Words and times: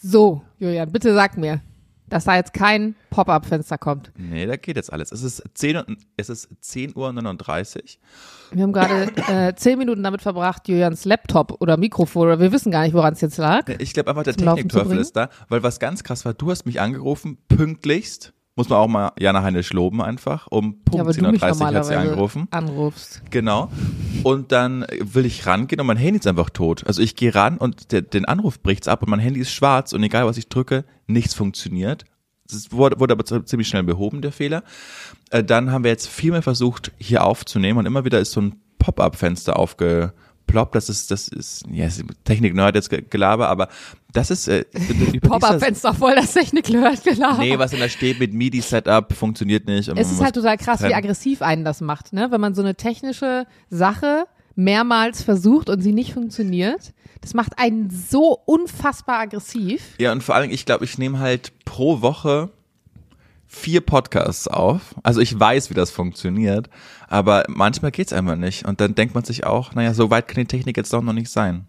So, 0.00 0.42
Julian, 0.58 0.90
bitte 0.92 1.12
sag 1.14 1.36
mir, 1.36 1.60
dass 2.08 2.24
da 2.24 2.36
jetzt 2.36 2.52
kein 2.54 2.94
Pop-up-Fenster 3.10 3.78
kommt. 3.78 4.12
Nee, 4.16 4.46
da 4.46 4.56
geht 4.56 4.76
jetzt 4.76 4.92
alles. 4.92 5.12
Es 5.12 5.22
ist 5.22 5.42
10, 5.54 5.76
Uhr- 5.76 5.86
es 6.16 6.28
ist 6.28 6.48
10 6.60 6.94
Uhr 6.96 7.12
39. 7.12 7.98
Wir 8.52 8.62
haben 8.62 8.72
gerade 8.72 9.12
äh, 9.28 9.54
zehn 9.56 9.76
Minuten 9.78 10.02
damit 10.02 10.22
verbracht, 10.22 10.68
Julians 10.68 11.04
Laptop 11.04 11.60
oder 11.60 11.76
Mikrofon, 11.76 12.28
oder 12.28 12.40
wir 12.40 12.52
wissen 12.52 12.70
gar 12.70 12.82
nicht, 12.84 12.94
woran 12.94 13.12
es 13.12 13.20
jetzt 13.20 13.36
lag. 13.38 13.68
Ich 13.78 13.92
glaube 13.92 14.08
einfach, 14.10 14.22
der 14.22 14.36
Technikteufel 14.36 14.98
ist 14.98 15.16
da, 15.16 15.28
weil 15.48 15.62
was 15.62 15.80
ganz 15.80 16.02
krass 16.04 16.24
war, 16.24 16.32
du 16.32 16.50
hast 16.50 16.64
mich 16.64 16.80
angerufen, 16.80 17.36
pünktlichst. 17.48 18.32
Muss 18.56 18.68
man 18.70 18.78
auch 18.78 18.88
mal 18.88 19.12
Jana 19.20 19.42
Heinisch 19.42 19.72
loben 19.72 20.02
einfach. 20.02 20.48
Um 20.50 20.80
Ja, 20.92 21.04
Punkt 21.04 21.06
mich 21.22 21.40
10.30 21.42 21.60
Uhr 21.60 21.74
hat 21.74 21.84
sie 21.84 21.94
angerufen. 21.94 22.48
anrufst. 22.50 23.22
Genau. 23.30 23.70
Und 24.24 24.52
dann 24.52 24.84
will 25.00 25.26
ich 25.26 25.46
rangehen 25.46 25.80
und 25.80 25.86
mein 25.86 25.96
Handy 25.96 26.18
ist 26.18 26.26
einfach 26.26 26.50
tot. 26.50 26.86
Also 26.86 27.02
ich 27.02 27.16
gehe 27.16 27.34
ran 27.34 27.58
und 27.58 27.92
der, 27.92 28.02
den 28.02 28.24
Anruf 28.24 28.60
bricht's 28.62 28.88
ab 28.88 29.02
und 29.02 29.10
mein 29.10 29.20
Handy 29.20 29.40
ist 29.40 29.52
schwarz 29.52 29.92
und 29.92 30.02
egal 30.02 30.26
was 30.26 30.36
ich 30.36 30.48
drücke, 30.48 30.84
nichts 31.06 31.34
funktioniert. 31.34 32.04
Es 32.50 32.72
wurde, 32.72 32.98
wurde 32.98 33.12
aber 33.12 33.24
ziemlich 33.44 33.68
schnell 33.68 33.82
behoben, 33.82 34.22
der 34.22 34.32
Fehler. 34.32 34.62
Äh, 35.30 35.44
dann 35.44 35.70
haben 35.70 35.84
wir 35.84 35.90
jetzt 35.90 36.08
viermal 36.08 36.42
versucht, 36.42 36.92
hier 36.98 37.24
aufzunehmen 37.24 37.78
und 37.78 37.86
immer 37.86 38.04
wieder 38.04 38.20
ist 38.20 38.32
so 38.32 38.40
ein 38.40 38.56
Pop-up-Fenster 38.78 39.58
aufgeploppt. 39.58 40.74
Das 40.74 40.88
ist, 40.88 41.10
das 41.10 41.28
ist, 41.28 41.64
ja, 41.70 41.86
ist 41.86 42.02
Technik-Nerd 42.24 42.74
jetzt 42.74 42.88
ge- 42.88 43.04
Gelaber, 43.08 43.48
aber 43.48 43.68
das 44.12 44.30
ist, 44.30 44.48
äh, 44.48 44.64
Pop-up-Fenster 45.20 45.92
voll, 45.92 46.14
das 46.14 46.32
Technik 46.32 46.68
hört, 46.70 47.04
genau. 47.04 47.36
Nee, 47.36 47.58
was 47.58 47.72
in 47.72 47.80
da 47.80 47.88
steht 47.88 48.18
mit 48.18 48.32
MIDI-Setup 48.32 49.12
funktioniert 49.12 49.66
nicht. 49.66 49.88
Es 49.88 50.10
ist 50.10 50.22
halt 50.22 50.34
total 50.34 50.56
krass, 50.56 50.80
wie 50.80 50.84
trennen. 50.84 50.94
aggressiv 50.94 51.42
einen 51.42 51.64
das 51.64 51.80
macht, 51.80 52.12
ne? 52.12 52.30
Wenn 52.30 52.40
man 52.40 52.54
so 52.54 52.62
eine 52.62 52.74
technische 52.74 53.46
Sache 53.68 54.26
mehrmals 54.54 55.22
versucht 55.22 55.70
und 55.70 55.82
sie 55.82 55.92
nicht 55.92 56.14
funktioniert. 56.14 56.92
Das 57.20 57.32
macht 57.34 57.58
einen 57.58 57.90
so 57.90 58.38
unfassbar 58.44 59.20
aggressiv. 59.20 59.82
Ja, 59.98 60.10
und 60.12 60.22
vor 60.22 60.34
allem, 60.34 60.50
ich 60.50 60.66
glaube, 60.66 60.84
ich 60.84 60.98
nehme 60.98 61.18
halt 61.20 61.52
pro 61.64 62.00
Woche 62.00 62.50
vier 63.46 63.80
Podcasts 63.80 64.48
auf. 64.48 64.94
Also 65.02 65.20
ich 65.20 65.38
weiß, 65.38 65.70
wie 65.70 65.74
das 65.74 65.90
funktioniert, 65.90 66.68
aber 67.08 67.44
manchmal 67.48 67.90
geht's 67.90 68.12
einfach 68.12 68.36
nicht. 68.36 68.66
Und 68.66 68.80
dann 68.80 68.94
denkt 68.94 69.14
man 69.14 69.24
sich 69.24 69.44
auch, 69.44 69.74
naja, 69.74 69.94
so 69.94 70.10
weit 70.10 70.28
kann 70.28 70.42
die 70.42 70.46
Technik 70.46 70.76
jetzt 70.76 70.92
doch 70.92 71.02
noch 71.02 71.12
nicht 71.12 71.30
sein. 71.30 71.66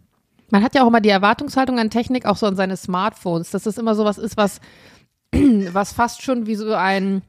Man 0.50 0.64
hat 0.64 0.76
ja 0.76 0.84
auch 0.84 0.88
immer 0.88 1.02
die 1.02 1.10
Erwartungshaltung 1.10 1.80
an 1.80 1.90
Technik, 1.90 2.26
auch 2.26 2.38
so 2.38 2.46
an 2.46 2.56
seine 2.56 2.78
Smartphones, 2.78 3.52
dass 3.52 3.64
das 3.64 3.78
immer 3.78 3.96
sowas 3.96 4.18
ist, 4.18 4.38
was, 4.38 4.60
was 5.32 5.94
fast 5.94 6.22
schon 6.22 6.46
wie 6.48 6.56
so 6.56 6.74
ein 6.74 7.22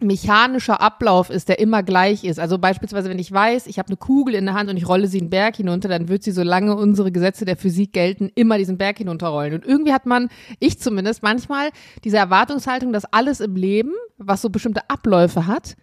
mechanischer 0.00 0.80
Ablauf 0.80 1.30
ist, 1.30 1.48
der 1.48 1.58
immer 1.58 1.82
gleich 1.82 2.24
ist. 2.24 2.38
Also 2.38 2.58
beispielsweise, 2.58 3.08
wenn 3.08 3.18
ich 3.18 3.32
weiß, 3.32 3.66
ich 3.66 3.78
habe 3.78 3.88
eine 3.88 3.96
Kugel 3.96 4.34
in 4.34 4.44
der 4.44 4.54
Hand 4.54 4.68
und 4.68 4.76
ich 4.76 4.86
rolle 4.86 5.06
sie 5.06 5.20
einen 5.20 5.30
Berg 5.30 5.56
hinunter, 5.56 5.88
dann 5.88 6.08
wird 6.08 6.22
sie, 6.22 6.32
solange 6.32 6.76
unsere 6.76 7.10
Gesetze 7.10 7.46
der 7.46 7.56
Physik 7.56 7.92
gelten, 7.94 8.30
immer 8.34 8.58
diesen 8.58 8.76
Berg 8.76 8.98
hinunterrollen. 8.98 9.54
Und 9.54 9.64
irgendwie 9.64 9.94
hat 9.94 10.04
man, 10.04 10.28
ich 10.58 10.78
zumindest, 10.78 11.22
manchmal 11.22 11.70
diese 12.04 12.18
Erwartungshaltung, 12.18 12.92
dass 12.92 13.06
alles 13.06 13.40
im 13.40 13.56
Leben, 13.56 13.92
was 14.18 14.42
so 14.42 14.50
bestimmte 14.50 14.90
Abläufe 14.90 15.46
hat, 15.46 15.76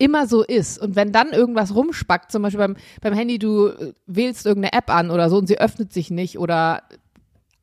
immer 0.00 0.26
so 0.26 0.42
ist. 0.42 0.80
Und 0.80 0.96
wenn 0.96 1.12
dann 1.12 1.30
irgendwas 1.30 1.74
rumspackt, 1.74 2.32
zum 2.32 2.42
Beispiel 2.42 2.58
beim, 2.58 2.76
beim 3.00 3.14
Handy, 3.14 3.38
du 3.38 3.68
äh, 3.68 3.92
wählst 4.06 4.46
irgendeine 4.46 4.72
App 4.72 4.90
an 4.90 5.10
oder 5.10 5.28
so 5.30 5.36
und 5.36 5.46
sie 5.46 5.58
öffnet 5.58 5.92
sich 5.92 6.10
nicht 6.10 6.38
oder 6.38 6.82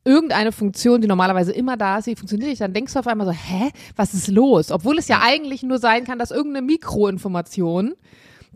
irgendeine 0.04 0.52
Funktion, 0.52 1.00
die 1.00 1.08
normalerweise 1.08 1.52
immer 1.52 1.76
da 1.76 1.98
ist, 1.98 2.06
die 2.06 2.16
funktioniert 2.16 2.48
nicht, 2.48 2.62
dann 2.62 2.72
denkst 2.72 2.94
du 2.94 3.00
auf 3.00 3.06
einmal 3.06 3.26
so, 3.26 3.32
hä, 3.32 3.70
was 3.96 4.14
ist 4.14 4.28
los? 4.28 4.70
Obwohl 4.70 4.98
es 4.98 5.08
ja 5.08 5.20
eigentlich 5.22 5.62
nur 5.62 5.78
sein 5.78 6.04
kann, 6.04 6.18
dass 6.18 6.30
irgendeine 6.30 6.64
Mikroinformation 6.64 7.94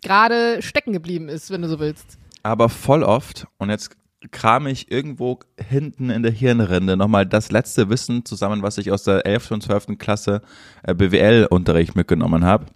gerade 0.01 0.63
stecken 0.63 0.93
geblieben 0.93 1.29
ist, 1.29 1.51
wenn 1.51 1.63
du 1.63 1.69
so 1.69 1.79
willst. 1.79 2.19
Aber 2.43 2.69
voll 2.69 3.03
oft, 3.03 3.47
und 3.59 3.69
jetzt 3.69 3.91
kram 4.31 4.67
ich 4.69 4.91
irgendwo 4.91 5.41
hinten 5.59 6.09
in 6.11 6.23
der 6.23 6.33
Hirnrinde 6.33 6.97
nochmal 6.97 7.27
das 7.27 7.51
letzte 7.51 7.91
Wissen 7.91 8.25
zusammen, 8.25 8.63
was 8.63 8.79
ich 8.79 8.93
aus 8.93 9.03
der 9.03 9.27
11. 9.27 9.51
und 9.51 9.63
12. 9.63 9.99
Klasse 9.99 10.43
äh, 10.85 10.95
BWL-Unterricht 10.95 11.97
mitgenommen 11.97 12.45
habe. 12.45 12.67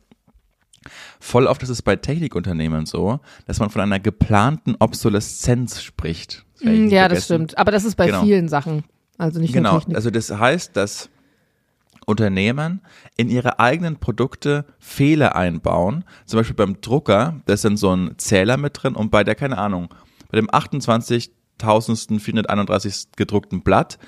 Voll 1.21 1.47
oft 1.47 1.63
ist 1.63 1.69
es 1.71 1.81
bei 1.83 1.97
Technikunternehmen 1.97 2.85
so, 2.87 3.21
dass 3.47 3.59
man 3.61 3.71
von 3.71 3.81
einer 3.81 4.01
geplanten 4.01 4.77
Obsoleszenz 4.79 5.83
spricht. 5.83 6.45
Das 6.61 6.65
Mm, 6.65 6.89
Ja, 6.89 7.09
das 7.09 7.25
vergessen. 7.25 7.25
stimmt. 7.25 7.59
Aber 7.59 7.71
das 7.73 7.85
ist 7.85 7.97
bei 7.97 8.07
Genau. 8.07 8.23
vielen 8.23 8.49
Sachen. 8.49 8.85
Also 9.19 9.41
nicht 9.41 9.55
nur 9.55 9.63
Genau, 9.63 9.79
Technik. 9.79 9.97
also 9.97 10.11
das 10.11 10.31
heißt, 10.31 10.77
dass 10.77 11.09
Unternehmen 12.07 12.83
in 13.17 13.29
ihre 13.31 13.59
eigenen 13.59 13.97
Produkte 13.97 14.65
Fehler 14.79 15.35
einbauen. 15.37 16.05
Zum 16.25 16.39
Beispiel 16.39 16.55
beim 16.55 16.81
Drucker, 16.81 17.41
da 17.47 17.53
ist 17.55 17.65
dann 17.65 17.77
so 17.77 17.93
ein 17.95 18.15
Zähler 18.19 18.57
mit 18.59 18.81
drin 18.81 18.95
und 18.95 19.11
bei 19.11 19.25
der, 19.25 19.35
keine 19.35 19.59
Ahnung, 19.59 19.89
bei 20.31 20.37
dem 20.37 20.49
28.431 20.51 23.07
gedruckten 23.17 23.63
Blatt 23.63 23.99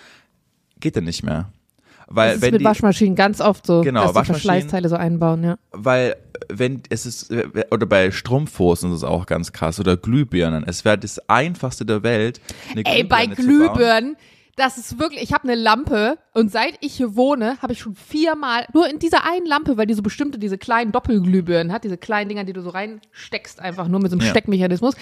geht 0.81 0.97
er 0.97 1.03
nicht 1.03 1.23
mehr. 1.23 1.51
Weil 2.11 2.29
das 2.29 2.37
ist 2.37 2.43
wenn 2.43 2.53
mit 2.53 2.61
die, 2.63 2.65
Waschmaschinen 2.65 3.15
ganz 3.17 3.41
oft 3.41 3.67
so, 3.67 3.83
Genau, 3.83 4.03
dass 4.03 4.15
Waschmaschinen- 4.15 4.25
Verschleißteile 4.27 4.89
so 4.89 4.97
einbauen, 4.97 5.45
ja. 5.45 5.59
weil 5.73 6.17
wenn 6.49 6.83
es 6.89 7.05
ist 7.05 7.31
oder 7.71 7.87
bei 7.87 8.11
Strumpfhosen 8.11 8.91
ist 8.91 8.99
es 8.99 9.05
auch 9.05 9.27
ganz 9.27 9.53
krass 9.53 9.79
oder 9.79 9.97
Glühbirnen. 9.97 10.65
Es 10.67 10.85
wäre 10.85 10.97
das 10.97 11.19
einfachste 11.29 11.85
der 11.85 12.03
Welt. 12.03 12.41
Eine 12.71 12.85
Ey, 12.87 13.05
bei 13.05 13.27
Glühbirne 13.27 13.67
bauen. 13.67 13.75
Glühbirnen, 13.77 14.17
das 14.57 14.79
ist 14.79 14.99
wirklich, 14.99 15.23
ich 15.23 15.33
habe 15.35 15.45
eine 15.45 15.55
Lampe 15.55 16.19
und 16.35 16.51
seit 16.51 16.75
ich 16.81 16.95
hier 16.95 17.15
wohne, 17.15 17.59
habe 17.61 17.75
ich 17.75 17.81
schon 17.81 17.95
viermal, 17.95 18.67
nur 18.73 18.89
in 18.91 18.99
dieser 18.99 19.25
einen 19.31 19.47
Lampe, 19.47 19.77
weil 19.77 19.87
die 19.87 19.95
so 19.95 20.03
bestimmte, 20.03 20.39
diese 20.39 20.59
kleinen 20.59 20.91
Doppelglühbirnen 20.93 21.73
hat, 21.73 21.85
diese 21.85 21.99
kleinen 21.99 22.29
Dinger, 22.29 22.45
die 22.45 22.55
du 22.55 22.63
so 22.63 22.71
reinsteckst, 22.71 23.61
einfach 23.61 23.87
nur 23.87 24.01
mit 24.01 24.11
so 24.11 24.17
einem 24.17 24.25
Ja. 24.25 24.31
Steckmechanismus. 24.31 24.95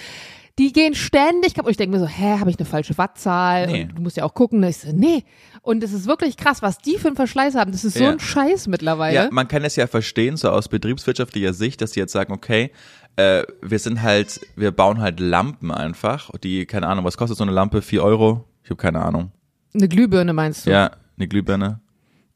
Die 0.59 0.73
gehen 0.73 0.95
ständig 0.95 1.53
kaputt. 1.53 1.69
Ich 1.69 1.77
denke 1.77 1.95
mir 1.95 1.99
so, 2.03 2.07
hä, 2.07 2.39
habe 2.39 2.49
ich 2.49 2.57
eine 2.57 2.65
falsche 2.65 2.97
Wattzahl? 2.97 3.67
Nee. 3.67 3.83
Und 3.83 3.95
du 3.97 4.01
musst 4.01 4.17
ja 4.17 4.23
auch 4.23 4.33
gucken. 4.33 4.63
Und 4.63 4.67
ich 4.69 4.77
so, 4.77 4.89
nee. 4.91 5.23
Und 5.67 5.83
es 5.83 5.91
ist 5.91 6.07
wirklich 6.07 6.37
krass, 6.37 6.61
was 6.61 6.77
die 6.77 6.97
für 6.97 7.07
einen 7.07 7.17
Verschleiß 7.17 7.55
haben. 7.55 7.73
Das 7.73 7.83
ist 7.83 7.97
so 7.97 8.03
Ja. 8.05 8.11
ein 8.11 8.21
Scheiß 8.21 8.67
mittlerweile. 8.67 9.15
Ja, 9.15 9.27
man 9.31 9.49
kann 9.49 9.65
es 9.65 9.75
ja 9.75 9.85
verstehen, 9.85 10.37
so 10.37 10.49
aus 10.49 10.69
betriebswirtschaftlicher 10.69 11.51
Sicht, 11.53 11.81
dass 11.81 11.91
sie 11.91 11.99
jetzt 11.99 12.13
sagen, 12.13 12.31
okay, 12.31 12.71
äh, 13.17 13.43
wir 13.61 13.77
sind 13.77 14.01
halt, 14.01 14.39
wir 14.55 14.71
bauen 14.71 15.01
halt 15.01 15.19
Lampen 15.19 15.71
einfach, 15.71 16.31
die, 16.41 16.65
keine 16.65 16.87
Ahnung, 16.87 17.03
was 17.03 17.17
kostet 17.17 17.37
so 17.37 17.43
eine 17.43 17.51
Lampe? 17.51 17.81
Vier 17.81 18.01
Euro? 18.01 18.45
Ich 18.63 18.69
habe 18.69 18.77
keine 18.81 19.01
Ahnung. 19.01 19.33
Eine 19.73 19.89
Glühbirne 19.89 20.31
meinst 20.31 20.65
du? 20.67 20.71
Ja, 20.71 20.91
eine 21.17 21.27
Glühbirne. 21.27 21.81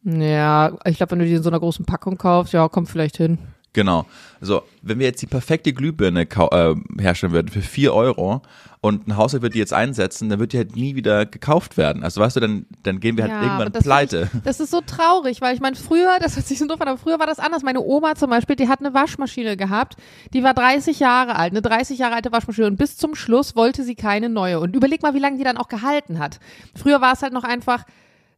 Ja, 0.03 0.78
ich 0.84 0.98
glaube, 0.98 1.12
wenn 1.12 1.19
du 1.19 1.25
die 1.25 1.34
in 1.36 1.44
so 1.44 1.50
einer 1.50 1.59
großen 1.62 1.86
Packung 1.86 2.18
kaufst, 2.18 2.52
ja, 2.52 2.68
kommt 2.68 2.90
vielleicht 2.90 3.16
hin. 3.16 3.38
Genau. 3.73 4.05
So, 4.41 4.63
wenn 4.81 4.99
wir 4.99 5.05
jetzt 5.05 5.21
die 5.21 5.27
perfekte 5.27 5.71
Glühbirne 5.71 6.23
äh, 6.23 6.75
herstellen 6.99 7.31
würden 7.31 7.47
für 7.47 7.61
vier 7.61 7.93
Euro 7.93 8.41
und 8.81 9.07
ein 9.07 9.15
Haushalt 9.15 9.43
wird 9.43 9.53
die 9.53 9.59
jetzt 9.59 9.71
einsetzen, 9.71 10.27
dann 10.27 10.39
wird 10.39 10.51
die 10.51 10.57
halt 10.57 10.75
nie 10.75 10.95
wieder 10.95 11.25
gekauft 11.25 11.77
werden. 11.77 12.03
Also 12.03 12.19
weißt 12.19 12.35
du, 12.35 12.39
dann, 12.41 12.65
dann 12.83 12.99
gehen 12.99 13.15
wir 13.15 13.25
halt 13.25 13.33
aber 13.33 13.43
irgendwann 13.43 13.71
das 13.71 13.83
pleite. 13.83 14.29
Ich, 14.33 14.41
das 14.41 14.59
ist 14.59 14.71
so 14.71 14.81
traurig, 14.81 15.39
weil 15.39 15.53
ich 15.53 15.61
meine, 15.61 15.75
früher, 15.75 16.17
das 16.19 16.35
hört 16.35 16.47
sich 16.47 16.59
so 16.59 16.67
doof 16.67 16.81
an, 16.81 16.87
aber 16.89 16.97
früher 16.97 17.19
war 17.19 17.27
das 17.27 17.39
anders. 17.39 17.63
Meine 17.63 17.79
Oma 17.79 18.15
zum 18.15 18.31
Beispiel, 18.31 18.55
die 18.55 18.67
hat 18.67 18.79
eine 18.79 18.93
Waschmaschine 18.93 19.55
gehabt, 19.55 19.95
die 20.33 20.43
war 20.43 20.53
30 20.53 20.99
Jahre 20.99 21.35
alt, 21.35 21.51
eine 21.51 21.61
30 21.61 21.99
Jahre 21.99 22.15
alte 22.15 22.31
Waschmaschine 22.31 22.67
und 22.67 22.77
bis 22.77 22.97
zum 22.97 23.15
Schluss 23.15 23.55
wollte 23.55 23.83
sie 23.83 23.95
keine 23.95 24.27
neue. 24.27 24.59
Und 24.59 24.75
überleg 24.75 25.01
mal, 25.03 25.13
wie 25.13 25.19
lange 25.19 25.38
die 25.38 25.43
dann 25.43 25.57
auch 25.57 25.69
gehalten 25.69 26.19
hat. 26.19 26.39
Früher 26.75 26.99
war 26.99 27.13
es 27.13 27.21
halt 27.21 27.33
noch 27.33 27.43
einfach, 27.43 27.85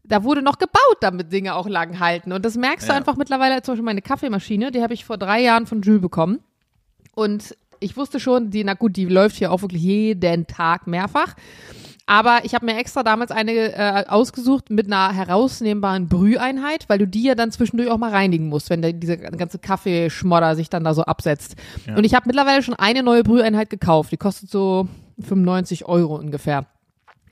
da 0.03 0.23
wurde 0.23 0.41
noch 0.41 0.57
gebaut, 0.57 0.97
damit 1.01 1.31
Dinge 1.31 1.55
auch 1.55 1.67
lang 1.67 1.99
halten. 1.99 2.31
Und 2.33 2.43
das 2.45 2.55
merkst 2.57 2.87
du 2.87 2.91
Ja. 2.91 2.97
einfach 2.97 3.15
mittlerweile, 3.15 3.61
zum 3.61 3.73
Beispiel 3.73 3.85
meine 3.85 4.01
Kaffeemaschine, 4.01 4.71
die 4.71 4.81
habe 4.81 4.93
ich 4.93 5.05
vor 5.05 5.17
drei 5.17 5.41
Jahren 5.41 5.65
von 5.65 5.81
Jules 5.81 6.01
bekommen. 6.01 6.39
Und 7.15 7.55
ich 7.79 7.95
wusste 7.97 8.19
schon, 8.19 8.49
die, 8.49 8.63
na 8.63 8.73
gut, 8.73 8.95
die 8.97 9.05
läuft 9.05 9.35
hier 9.37 9.51
auch 9.51 9.61
wirklich 9.61 9.81
jeden 9.83 10.47
Tag 10.47 10.87
mehrfach. 10.87 11.35
Aber 12.05 12.41
ich 12.43 12.53
habe 12.53 12.65
mir 12.65 12.75
extra 12.77 13.01
damals 13.01 13.31
eine 13.31 13.51
äh, 13.53 14.05
ausgesucht 14.07 14.69
mit 14.69 14.87
einer 14.91 15.13
herausnehmbaren 15.13 16.09
Brüheinheit, 16.09 16.83
weil 16.89 16.97
du 16.99 17.07
die 17.07 17.23
ja 17.23 17.35
dann 17.35 17.51
zwischendurch 17.51 17.89
auch 17.89 17.97
mal 17.97 18.11
reinigen 18.11 18.49
musst, 18.49 18.69
wenn 18.69 18.81
der, 18.81 18.91
dieser 18.91 19.15
ganze 19.15 19.57
Kaffeeschmodder 19.57 20.55
sich 20.57 20.69
dann 20.69 20.83
da 20.83 20.93
so 20.93 21.03
absetzt. 21.03 21.55
Und 21.95 22.03
ich 22.03 22.13
habe 22.13 22.25
mittlerweile 22.27 22.61
schon 22.61 22.73
eine 22.75 23.03
neue 23.03 23.23
Brüheinheit 23.23 23.69
gekauft. 23.69 24.11
Die 24.11 24.17
kostet 24.17 24.49
so 24.49 24.89
95 25.21 25.85
Euro 25.85 26.15
ungefähr. 26.17 26.65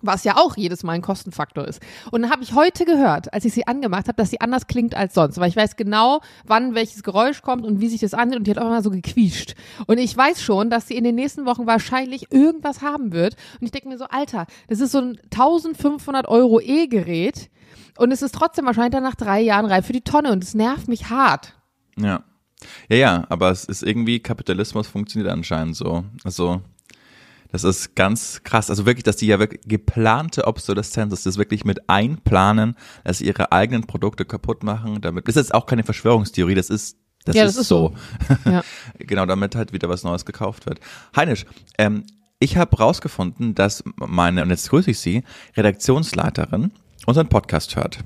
Was 0.01 0.23
ja 0.23 0.37
auch 0.37 0.57
jedes 0.57 0.83
Mal 0.83 0.93
ein 0.93 1.01
Kostenfaktor 1.01 1.67
ist. 1.67 1.81
Und 2.11 2.21
dann 2.23 2.31
habe 2.31 2.43
ich 2.43 2.53
heute 2.53 2.85
gehört, 2.85 3.33
als 3.33 3.45
ich 3.45 3.53
sie 3.53 3.67
angemacht 3.67 4.07
habe, 4.07 4.15
dass 4.15 4.29
sie 4.29 4.41
anders 4.41 4.67
klingt 4.67 4.95
als 4.95 5.13
sonst. 5.13 5.39
Weil 5.39 5.49
ich 5.49 5.55
weiß 5.55 5.75
genau, 5.75 6.21
wann 6.45 6.75
welches 6.75 7.03
Geräusch 7.03 7.41
kommt 7.41 7.65
und 7.65 7.81
wie 7.81 7.87
sich 7.87 8.01
das 8.01 8.13
anhört. 8.13 8.39
Und 8.39 8.47
die 8.47 8.51
hat 8.51 8.57
auch 8.57 8.67
immer 8.67 8.81
so 8.81 8.89
gequietscht. 8.89 9.55
Und 9.87 9.97
ich 9.97 10.15
weiß 10.15 10.41
schon, 10.41 10.69
dass 10.69 10.87
sie 10.87 10.95
in 10.95 11.03
den 11.03 11.15
nächsten 11.15 11.45
Wochen 11.45 11.67
wahrscheinlich 11.67 12.31
irgendwas 12.31 12.81
haben 12.81 13.11
wird. 13.11 13.35
Und 13.59 13.65
ich 13.65 13.71
denke 13.71 13.89
mir 13.89 13.97
so, 13.97 14.05
Alter, 14.05 14.45
das 14.67 14.79
ist 14.79 14.91
so 14.91 14.99
ein 14.99 15.19
1500 15.31 16.27
Euro 16.27 16.59
E-Gerät. 16.59 17.49
Und 17.97 18.11
es 18.11 18.21
ist 18.21 18.33
trotzdem 18.33 18.65
wahrscheinlich 18.65 18.93
dann 18.93 19.03
nach 19.03 19.15
drei 19.15 19.41
Jahren 19.41 19.65
reif 19.65 19.85
für 19.85 19.93
die 19.93 20.01
Tonne. 20.01 20.31
Und 20.31 20.43
es 20.43 20.53
nervt 20.53 20.87
mich 20.87 21.09
hart. 21.09 21.53
Ja. 21.97 22.23
Ja, 22.89 22.95
ja, 22.95 23.25
aber 23.29 23.49
es 23.49 23.65
ist 23.65 23.81
irgendwie, 23.81 24.19
Kapitalismus 24.19 24.87
funktioniert 24.87 25.31
anscheinend 25.31 25.75
so. 25.75 26.03
Also, 26.23 26.61
das 27.51 27.63
ist 27.63 27.95
ganz 27.95 28.43
krass. 28.43 28.69
Also 28.69 28.85
wirklich, 28.85 29.03
dass 29.03 29.17
die 29.17 29.27
ja 29.27 29.39
wirklich 29.39 29.61
geplante 29.65 30.47
Obsoleszenz 30.47 31.13
ist, 31.13 31.25
das 31.25 31.37
wirklich 31.37 31.65
mit 31.65 31.89
einplanen, 31.89 32.75
dass 33.03 33.19
sie 33.19 33.25
ihre 33.25 33.51
eigenen 33.51 33.85
Produkte 33.85 34.25
kaputt 34.25 34.63
machen. 34.63 35.01
Damit, 35.01 35.27
das 35.27 35.35
ist 35.35 35.47
jetzt 35.47 35.53
auch 35.53 35.65
keine 35.65 35.83
Verschwörungstheorie, 35.83 36.55
das 36.55 36.69
ist, 36.69 36.97
das 37.25 37.35
Ja, 37.35 37.43
ist, 37.43 37.55
das 37.55 37.61
ist 37.63 37.67
so. 37.67 37.93
Ja. 38.45 38.63
genau, 38.97 39.25
damit 39.25 39.55
halt 39.55 39.73
wieder 39.73 39.89
was 39.89 40.03
Neues 40.03 40.25
gekauft 40.25 40.65
wird. 40.65 40.79
Heinisch, 41.15 41.45
ähm, 41.77 42.05
ich 42.39 42.57
habe 42.57 42.75
rausgefunden, 42.75 43.53
dass 43.53 43.83
meine, 43.97 44.41
und 44.41 44.49
jetzt 44.49 44.69
grüße 44.69 44.91
ich 44.91 44.99
Sie, 44.99 45.23
Redaktionsleiterin 45.55 46.71
unseren 47.05 47.27
Podcast 47.29 47.75
hört. 47.75 47.99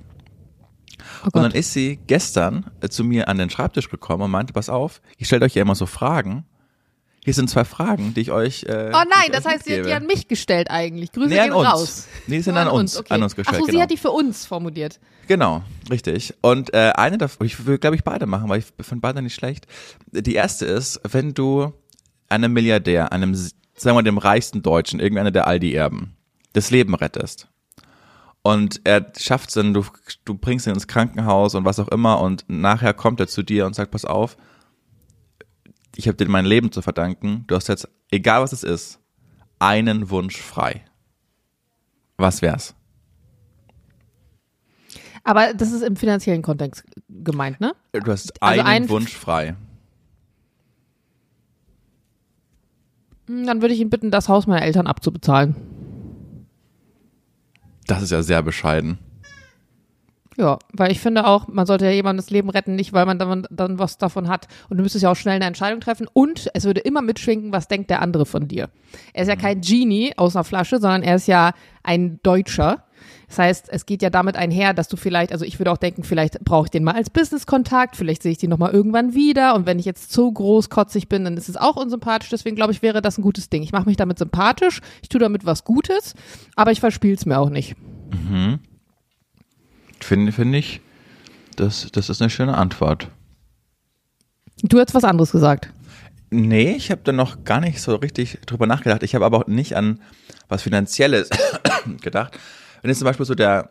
Oh 1.23 1.29
Und 1.33 1.43
dann 1.43 1.51
ist 1.51 1.73
sie 1.73 1.99
gestern 2.07 2.71
äh, 2.81 2.89
zu 2.89 3.03
mir 3.03 3.27
an 3.27 3.37
den 3.37 3.49
Schreibtisch 3.49 3.89
gekommen 3.89 4.23
und 4.23 4.31
meinte, 4.31 4.53
pass 4.53 4.69
auf, 4.69 5.01
ich 5.17 5.27
stelle 5.27 5.45
euch 5.45 5.55
ja 5.55 5.61
immer 5.61 5.75
so 5.75 5.85
Fragen. 5.85 6.45
Hier 7.25 7.33
sind 7.33 7.49
zwei 7.49 7.65
Fragen, 7.65 8.13
die 8.13 8.21
ich 8.21 8.31
euch. 8.31 8.63
Äh, 8.65 8.91
Oh 8.93 9.03
nein, 9.09 9.31
das 9.31 9.45
heißt, 9.45 9.65
sie 9.65 9.79
hat 9.79 9.85
die 9.87 9.93
an 9.93 10.05
mich 10.05 10.27
gestellt 10.27 10.69
eigentlich. 10.69 11.11
Grüße 11.11 11.27
Nee, 11.29 11.39
an 11.39 11.47
gehen 11.49 11.55
uns. 11.55 11.67
raus. 11.67 12.07
Nee, 12.27 12.35
die 12.37 12.41
sind 12.43 12.53
Nur 12.53 12.61
an 12.61 12.67
uns, 12.69 12.97
okay. 12.97 13.13
an 13.15 13.23
uns 13.23 13.35
gestellt, 13.35 13.57
Ach 13.57 13.59
so, 13.61 13.65
sie 13.65 13.71
genau. 13.71 13.81
hat 13.83 13.89
die 13.91 13.97
für 13.97 14.11
uns 14.11 14.45
formuliert. 14.45 14.99
Genau, 15.27 15.63
richtig. 15.89 16.35
Und 16.41 16.71
äh, 16.75 16.93
eine 16.95 17.17
davon, 17.17 17.47
ich 17.47 17.65
will, 17.65 17.79
glaube 17.79 17.95
ich, 17.95 18.03
beide 18.03 18.27
machen, 18.27 18.47
weil 18.47 18.59
ich 18.59 18.65
finde 18.85 19.01
beide 19.01 19.23
nicht 19.23 19.33
schlecht. 19.33 19.65
Die 20.11 20.35
erste 20.35 20.67
ist, 20.67 21.01
wenn 21.03 21.33
du 21.33 21.73
einem 22.29 22.53
Milliardär, 22.53 23.11
einem, 23.11 23.33
sagen 23.33 23.97
wir, 23.97 24.03
dem 24.03 24.19
reichsten 24.19 24.61
Deutschen, 24.61 24.99
irgendeiner 24.99 25.31
der 25.31 25.47
Aldi-Erben, 25.47 26.15
das 26.53 26.69
Leben 26.69 26.93
rettest. 26.93 27.47
Und 28.43 28.81
er 28.83 29.11
schafft 29.17 29.49
es 29.49 29.55
dann, 29.55 29.73
du, 29.73 29.83
du 30.25 30.35
bringst 30.35 30.67
ihn 30.67 30.73
ins 30.73 30.85
Krankenhaus 30.85 31.55
und 31.55 31.65
was 31.65 31.79
auch 31.79 31.87
immer 31.87 32.21
und 32.21 32.45
nachher 32.47 32.93
kommt 32.93 33.19
er 33.19 33.27
zu 33.27 33.41
dir 33.41 33.65
und 33.65 33.73
sagt, 33.73 33.89
pass 33.89 34.05
auf, 34.05 34.37
ich 35.95 36.07
habe 36.07 36.17
dir 36.17 36.29
mein 36.29 36.45
Leben 36.45 36.71
zu 36.71 36.81
verdanken, 36.81 37.43
du 37.47 37.55
hast 37.55 37.67
jetzt, 37.67 37.87
egal 38.11 38.41
was 38.41 38.53
es 38.53 38.63
ist, 38.63 38.99
einen 39.59 40.09
Wunsch 40.09 40.37
frei. 40.37 40.83
Was 42.17 42.41
wär's? 42.41 42.75
Aber 45.23 45.53
das 45.53 45.71
ist 45.71 45.81
im 45.81 45.95
finanziellen 45.95 46.41
Kontext 46.43 46.83
gemeint, 47.09 47.59
ne? 47.59 47.73
Du 47.93 48.11
hast 48.11 48.41
Also 48.43 48.61
einen 48.61 48.83
ein- 48.83 48.89
Wunsch 48.89 49.15
frei. 49.15 49.55
Dann 53.27 53.61
würde 53.61 53.73
ich 53.73 53.79
ihn 53.79 53.89
bitten, 53.89 54.11
das 54.11 54.29
Haus 54.29 54.45
meiner 54.45 54.61
Eltern 54.61 54.85
abzubezahlen. 54.85 55.55
Das 57.87 58.03
ist 58.03 58.11
ja 58.11 58.21
sehr 58.21 58.43
bescheiden. 58.43 58.99
Ja, 60.37 60.59
weil 60.73 60.91
ich 60.91 60.99
finde 60.99 61.25
auch, 61.25 61.47
man 61.47 61.65
sollte 61.65 61.85
ja 61.85 61.91
jemandes 61.91 62.29
Leben 62.29 62.49
retten, 62.49 62.75
nicht 62.75 62.91
weil 62.91 63.05
man 63.05 63.17
dann, 63.17 63.47
dann 63.49 63.79
was 63.79 63.97
davon 63.97 64.27
hat. 64.27 64.47
Und 64.69 64.77
du 64.77 64.83
müsstest 64.83 65.03
ja 65.03 65.11
auch 65.11 65.15
schnell 65.15 65.35
eine 65.35 65.45
Entscheidung 65.45 65.79
treffen. 65.79 66.07
Und 66.11 66.49
es 66.53 66.65
würde 66.65 66.81
immer 66.81 67.01
mitschwingen, 67.01 67.53
was 67.53 67.69
denkt 67.69 67.89
der 67.89 68.01
andere 68.01 68.25
von 68.25 68.47
dir. 68.47 68.69
Er 69.13 69.23
ist 69.23 69.29
ja 69.29 69.37
kein 69.37 69.61
Genie 69.61 70.13
aus 70.17 70.35
einer 70.35 70.43
Flasche, 70.43 70.79
sondern 70.79 71.03
er 71.03 71.15
ist 71.15 71.27
ja 71.27 71.53
ein 71.83 72.19
Deutscher. 72.21 72.83
Das 73.29 73.39
heißt, 73.39 73.69
es 73.69 73.85
geht 73.85 74.01
ja 74.01 74.09
damit 74.09 74.35
einher, 74.35 74.73
dass 74.73 74.87
du 74.87 74.97
vielleicht, 74.97 75.31
also 75.31 75.45
ich 75.45 75.59
würde 75.59 75.71
auch 75.71 75.77
denken, 75.77 76.03
vielleicht 76.03 76.39
brauche 76.41 76.65
ich 76.65 76.71
den 76.71 76.83
mal 76.83 76.95
als 76.95 77.09
Business-Kontakt, 77.09 77.95
vielleicht 77.95 78.21
sehe 78.21 78.33
ich 78.33 78.37
den 78.37 78.49
nochmal 78.49 78.71
irgendwann 78.71 79.13
wieder. 79.13 79.55
Und 79.55 79.65
wenn 79.65 79.79
ich 79.79 79.85
jetzt 79.85 80.11
zu 80.11 80.31
großkotzig 80.31 81.07
bin, 81.07 81.23
dann 81.23 81.37
ist 81.37 81.49
es 81.49 81.55
auch 81.55 81.77
unsympathisch. 81.77 82.29
Deswegen 82.29 82.55
glaube 82.55 82.73
ich, 82.73 82.81
wäre 82.81 83.01
das 83.01 83.17
ein 83.17 83.21
gutes 83.21 83.49
Ding. 83.49 83.63
Ich 83.63 83.71
mache 83.71 83.85
mich 83.85 83.97
damit 83.97 84.19
sympathisch, 84.19 84.81
ich 85.01 85.09
tue 85.09 85.19
damit 85.19 85.45
was 85.45 85.63
Gutes, 85.63 86.13
aber 86.55 86.71
ich 86.71 86.81
verspiele 86.81 87.15
es 87.15 87.25
mir 87.25 87.39
auch 87.39 87.49
nicht. 87.49 87.75
Finde 90.05 90.31
finde 90.31 90.59
ich, 90.59 90.81
das, 91.55 91.89
das 91.91 92.11
ist 92.11 92.21
eine 92.21 92.29
schöne 92.29 92.55
Antwort. 92.55 93.09
Du 94.61 94.77
hast 94.79 94.93
was 94.93 95.03
anderes 95.03 95.31
gesagt. 95.31 95.71
Nee, 96.29 96.75
ich 96.75 96.91
habe 96.91 97.01
da 97.03 97.11
noch 97.11 97.43
gar 97.43 97.59
nicht 97.59 97.81
so 97.81 97.95
richtig 97.95 98.37
drüber 98.45 98.67
nachgedacht. 98.67 99.01
Ich 99.01 99.15
habe 99.15 99.25
aber 99.25 99.37
auch 99.39 99.47
nicht 99.47 99.75
an 99.75 99.99
was 100.47 100.61
Finanzielles 100.61 101.31
gedacht. 102.01 102.37
Wenn 102.83 102.89
jetzt 102.89 102.99
zum 102.99 103.07
Beispiel 103.07 103.25
so 103.25 103.33
der, 103.33 103.69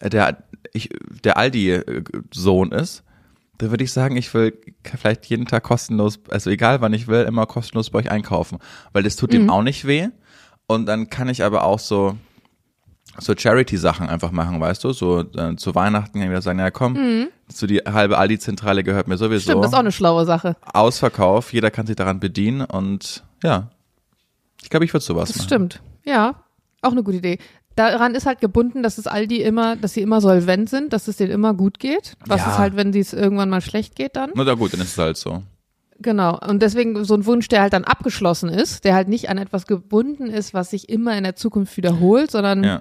der, 0.00 0.44
ich, 0.72 0.90
der 1.24 1.36
Aldi-Sohn 1.36 2.70
ist, 2.70 3.02
dann 3.58 3.70
würde 3.70 3.82
ich 3.82 3.92
sagen, 3.92 4.16
ich 4.16 4.32
will 4.34 4.56
vielleicht 4.84 5.26
jeden 5.26 5.46
Tag 5.46 5.64
kostenlos, 5.64 6.20
also 6.28 6.48
egal 6.48 6.80
wann 6.80 6.92
ich 6.92 7.08
will, 7.08 7.24
immer 7.24 7.46
kostenlos 7.46 7.90
bei 7.90 7.98
euch 7.98 8.10
einkaufen. 8.12 8.58
Weil 8.92 9.02
das 9.02 9.16
tut 9.16 9.34
ihm 9.34 9.50
auch 9.50 9.64
nicht 9.64 9.84
weh. 9.84 10.10
Und 10.68 10.86
dann 10.86 11.10
kann 11.10 11.28
ich 11.28 11.42
aber 11.42 11.64
auch 11.64 11.80
so, 11.80 12.16
so 13.18 13.34
Charity-Sachen 13.36 14.08
einfach 14.08 14.30
machen, 14.30 14.60
weißt 14.60 14.84
du? 14.84 14.92
So 14.92 15.20
äh, 15.36 15.56
zu 15.56 15.74
Weihnachten 15.74 16.20
wieder 16.20 16.42
sagen, 16.42 16.58
ja 16.58 16.70
komm, 16.70 17.28
so 17.48 17.66
die 17.66 17.78
halbe 17.78 18.16
Aldi-Zentrale 18.18 18.82
gehört 18.84 19.08
mir 19.08 19.16
sowieso. 19.18 19.42
Stimmt, 19.50 19.64
das 19.64 19.70
ist 19.72 19.74
auch 19.74 19.80
eine 19.80 19.92
schlaue 19.92 20.24
Sache. 20.24 20.56
Ausverkauf, 20.72 21.52
jeder 21.52 21.70
kann 21.70 21.86
sich 21.86 21.96
daran 21.96 22.20
bedienen 22.20 22.62
und 22.62 23.24
ja, 23.42 23.70
ich 24.62 24.70
glaube, 24.70 24.84
ich 24.84 24.92
würde 24.92 25.04
sowas 25.04 25.28
Das 25.28 25.38
machen. 25.38 25.46
stimmt. 25.48 25.80
Ja, 26.04 26.36
auch 26.82 26.92
eine 26.92 27.02
gute 27.02 27.18
Idee. 27.18 27.38
Daran 27.76 28.14
ist 28.14 28.26
halt 28.26 28.40
gebunden, 28.40 28.82
dass 28.82 28.98
es 28.98 29.06
Aldi 29.06 29.42
immer, 29.42 29.76
dass 29.76 29.94
sie 29.94 30.02
immer 30.02 30.20
solvent 30.20 30.68
sind, 30.68 30.92
dass 30.92 31.08
es 31.08 31.16
denen 31.16 31.30
immer 31.30 31.54
gut 31.54 31.78
geht. 31.78 32.16
Was 32.26 32.40
Ja. 32.42 32.50
ist 32.52 32.58
halt, 32.58 32.76
wenn 32.76 32.92
es 32.94 33.12
irgendwann 33.12 33.48
mal 33.48 33.60
schlecht 33.60 33.94
geht 33.96 34.16
dann? 34.16 34.30
Na 34.34 34.54
gut, 34.54 34.72
dann 34.72 34.80
ist 34.80 34.92
es 34.92 34.98
halt 34.98 35.16
so. 35.16 35.42
Genau. 36.02 36.38
Und 36.38 36.62
deswegen 36.62 37.04
so 37.04 37.14
ein 37.14 37.26
Wunsch, 37.26 37.48
der 37.48 37.60
halt 37.62 37.72
dann 37.72 37.84
abgeschlossen 37.84 38.48
ist, 38.48 38.84
der 38.84 38.94
halt 38.94 39.08
nicht 39.08 39.28
an 39.28 39.38
etwas 39.38 39.66
gebunden 39.66 40.26
ist, 40.28 40.54
was 40.54 40.70
sich 40.70 40.88
immer 40.88 41.16
in 41.16 41.24
der 41.24 41.36
Zukunft 41.36 41.76
wiederholt, 41.76 42.30
sondern 42.30 42.64
Ja. 42.64 42.80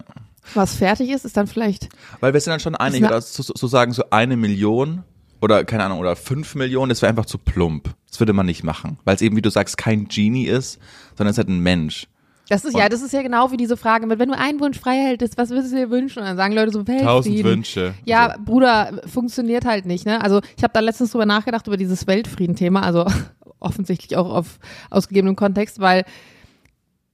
was 0.54 0.76
fertig 0.76 1.10
ist, 1.10 1.26
ist 1.26 1.36
dann 1.38 1.48
vielleicht. 1.48 1.90
Weil 2.22 2.34
wir 2.34 2.40
sind 2.40 2.52
dann 2.52 2.60
schon 2.62 2.76
einige, 2.76 3.08
eine- 3.08 3.16
dass 3.16 3.34
zu, 3.34 3.44
zu 3.44 3.68
sagen, 3.68 3.92
so 3.94 4.04
eine 4.12 4.38
Million 4.38 5.04
oder 5.42 5.64
keine 5.66 5.84
Ahnung, 5.84 6.00
oder 6.00 6.16
fünf 6.16 6.56
Millionen, 6.56 6.90
das 6.90 7.02
wäre 7.02 7.10
einfach 7.10 7.26
zu 7.26 7.38
plump. 7.38 7.90
Das 8.10 8.20
würde 8.20 8.34
man 8.34 8.46
nicht 8.46 8.64
machen. 8.64 8.98
Weil 9.06 9.16
es 9.16 9.22
eben, 9.22 9.36
wie 9.36 9.42
du 9.42 9.50
sagst, 9.52 9.78
kein 9.78 10.08
Genie 10.08 10.46
ist, 10.48 10.80
sondern 11.18 11.28
es 11.32 11.36
ist 11.38 11.40
halt 11.40 11.50
ein 11.50 11.60
Mensch. 11.60 12.08
Das 12.50 12.66
ist 12.66 12.76
ja, 12.76 12.90
das 12.90 13.04
ist 13.04 13.14
ja 13.14 13.22
genau 13.22 13.52
wie 13.52 13.58
diese 13.58 13.78
Frage 13.78 14.08
mit, 14.08 14.18
wenn 14.18 14.30
du 14.30 14.38
einen 14.38 14.60
Wunsch 14.60 14.80
frei 14.80 14.96
hältst, 14.96 15.38
was 15.38 15.52
würdest 15.52 15.72
du 15.72 15.78
dir 15.78 15.92
wünschen? 15.92 16.20
Und 16.20 16.26
dann 16.26 16.36
sagen 16.38 16.54
Leute 16.54 16.72
so, 16.72 16.88
Weltfrieden. 16.88 17.52
Wünsche. 17.52 17.94
Ja, 18.06 18.38
Bruder, 18.44 19.02
funktioniert 19.06 19.66
halt 19.66 19.86
nicht, 19.86 20.06
ne? 20.06 20.22
Also 20.22 20.42
ich 20.58 20.64
habe 20.64 20.74
da 20.74 20.80
letztens 20.80 21.12
drüber 21.12 21.28
nachgedacht, 21.28 21.68
über 21.68 21.78
dieses 21.78 22.08
Weltfrieden-Thema, 22.08 22.82
also 22.82 23.06
offensichtlich 23.60 24.18
auch 24.18 24.34
auf 24.34 24.60
ausgegebenem 24.90 25.36
Kontext, 25.36 25.80
weil 25.80 26.06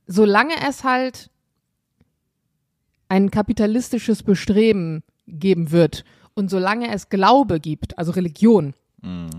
solange 0.07 0.53
es 0.67 0.85
halt 0.85 1.29
ein 3.09 3.29
kapitalistisches 3.29 4.23
Bestreben 4.23 5.03
geben 5.27 5.71
wird 5.71 6.05
und 6.33 6.49
solange 6.49 6.93
es 6.93 7.09
Glaube 7.09 7.59
gibt, 7.59 7.97
also 7.97 8.13
Religion, 8.13 8.73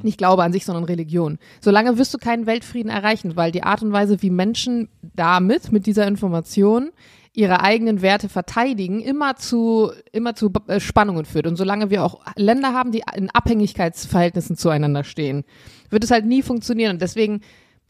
nicht 0.02 0.18
Glaube 0.18 0.42
an 0.42 0.52
sich, 0.52 0.64
sondern 0.64 0.84
Religion. 0.84 1.38
Solange 1.60 1.98
wirst 1.98 2.14
du 2.14 2.18
keinen 2.18 2.46
Weltfrieden 2.46 2.90
erreichen, 2.90 3.36
weil 3.36 3.52
die 3.52 3.62
Art 3.62 3.82
und 3.82 3.92
Weise, 3.92 4.22
wie 4.22 4.30
Menschen 4.30 4.88
damit, 5.14 5.72
mit 5.72 5.86
dieser 5.86 6.06
Information, 6.06 6.90
ihre 7.32 7.60
eigenen 7.60 8.00
Werte 8.00 8.28
verteidigen, 8.28 9.00
immer 9.00 9.36
zu, 9.36 9.92
immer 10.12 10.34
zu 10.34 10.50
äh, 10.68 10.80
Spannungen 10.80 11.26
führt. 11.26 11.46
Und 11.46 11.56
solange 11.56 11.90
wir 11.90 12.02
auch 12.02 12.20
Länder 12.34 12.72
haben, 12.72 12.92
die 12.92 13.02
in 13.14 13.28
Abhängigkeitsverhältnissen 13.30 14.56
zueinander 14.56 15.04
stehen, 15.04 15.44
wird 15.90 16.02
es 16.02 16.10
halt 16.10 16.24
nie 16.24 16.42
funktionieren. 16.42 16.92
Und 16.92 17.02
deswegen 17.02 17.42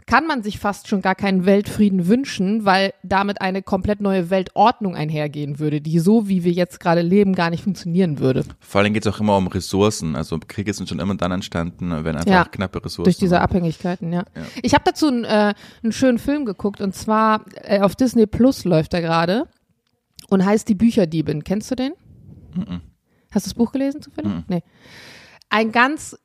kann 0.07 0.27
man 0.27 0.45
sich 0.45 0.61
fast 0.61 0.87
schon 0.87 1.03
gar 1.03 1.17
keinen 1.17 1.47
Weltfrieden 1.47 2.07
wünschen, 2.07 2.65
weil 2.65 2.95
damit 3.03 3.41
eine 3.41 3.63
komplett 3.63 4.01
neue 4.01 4.31
Weltordnung 4.31 4.95
einhergehen 4.95 5.59
würde, 5.59 5.81
die 5.81 5.99
so, 5.99 6.29
wie 6.29 6.45
wir 6.45 6.53
jetzt 6.53 6.79
gerade 6.79 7.03
leben, 7.03 7.35
gar 7.35 7.51
nicht 7.51 7.65
funktionieren 7.65 8.21
würde. 8.21 8.45
Vor 8.61 8.81
allem 8.81 8.95
geht 8.95 9.05
es 9.05 9.13
auch 9.13 9.19
immer 9.19 9.37
um 9.37 9.49
Ressourcen. 9.49 10.15
Also 10.15 10.39
Kriege 10.47 10.73
sind 10.73 10.89
schon 10.89 11.01
immer 11.01 11.17
dann 11.17 11.33
entstanden, 11.33 11.91
wenn 12.05 12.15
einfach 12.15 12.31
Ja, 12.31 12.45
knappe 12.45 12.85
Ressourcen 12.85 13.05
Durch 13.05 13.17
diese 13.19 13.35
waren. 13.35 13.43
Abhängigkeiten, 13.43 14.13
ja. 14.13 14.25
Ich 14.63 14.75
habe 14.75 14.85
dazu 14.85 15.09
einen, 15.09 15.25
äh, 15.25 15.55
einen 15.83 15.93
schönen 15.93 16.19
Film 16.19 16.45
geguckt 16.45 16.81
und 16.81 16.95
zwar 16.95 17.45
äh, 17.63 17.81
auf 17.81 17.97
Disney 17.97 18.27
Plus 18.27 18.65
läuft 18.65 18.95
er 18.95 19.01
gerade 19.01 19.49
und 20.31 20.45
heißt 20.45 20.69
Die 20.69 20.75
Bücherdiebin. 20.77 21.43
Kennst 21.43 21.71
du 21.71 21.75
den? 21.75 21.93
Hast 23.33 23.47
du 23.47 23.51
das 23.51 23.55
Buch 23.55 23.73
gelesen 23.73 24.01
zufällig? 24.03 24.33
Nee. 24.49 24.63
Ein 25.51 25.73
ganz 25.73 26.17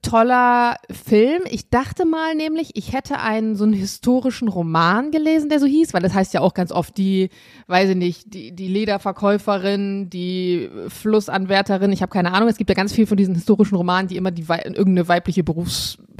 toller 0.00 0.76
Film. 0.90 1.42
Ich 1.50 1.68
dachte 1.68 2.04
mal 2.04 2.34
nämlich, 2.36 2.76
ich 2.76 2.92
hätte 2.92 3.18
einen 3.18 3.56
so 3.56 3.64
einen 3.64 3.72
historischen 3.72 4.48
Roman 4.48 5.10
gelesen, 5.10 5.48
der 5.48 5.58
so 5.58 5.66
hieß, 5.66 5.92
weil 5.92 6.02
das 6.02 6.14
heißt 6.14 6.34
ja 6.34 6.40
auch 6.40 6.54
ganz 6.54 6.70
oft 6.70 6.96
die, 6.96 7.30
weiß 7.66 7.90
ich 7.90 7.96
nicht, 7.96 8.32
die, 8.32 8.52
die 8.52 8.68
Lederverkäuferin, 8.68 10.08
die 10.08 10.70
Flussanwärterin, 10.86 11.90
ich 11.90 12.02
habe 12.02 12.12
keine 12.12 12.32
Ahnung. 12.32 12.48
Es 12.48 12.58
gibt 12.58 12.70
ja 12.70 12.76
ganz 12.76 12.92
viel 12.92 13.06
von 13.06 13.16
diesen 13.16 13.34
historischen 13.34 13.74
Romanen, 13.74 14.06
die 14.06 14.16
immer 14.16 14.30
die 14.30 14.42
irgendeine 14.42 15.08
weibliche 15.08 15.42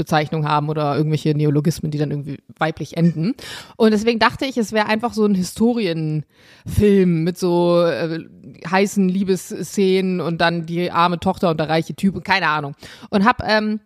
Berufsbezeichnung 0.03 0.47
haben 0.47 0.69
oder 0.69 0.97
irgendwelche 0.97 1.35
Neologismen, 1.35 1.91
die 1.91 1.99
dann 1.99 2.11
irgendwie 2.11 2.39
weiblich 2.59 2.97
enden. 2.97 3.35
Und 3.77 3.93
deswegen 3.93 4.19
dachte 4.19 4.45
ich, 4.45 4.57
es 4.59 4.73
wäre 4.73 4.87
einfach 4.87 5.15
so 5.15 5.25
ein 5.25 5.35
Historienfilm 5.35 7.25
mit 7.25 7.39
so 7.39 7.83
äh, 7.85 8.21
heißen 8.69 9.09
Liebesszenen 9.09 10.21
und 10.21 10.41
dann 10.41 10.67
die 10.67 10.91
arme 10.91 11.19
Tochter 11.19 11.51
und 11.51 11.61
der 11.61 11.69
reiche 11.69 11.95
Typ 11.95 12.17
und 12.17 12.25
keine 12.25 12.49
Ahnung. 12.49 12.75
Und 13.11 13.25
hab, 13.25 13.43
ähm, 13.49 13.81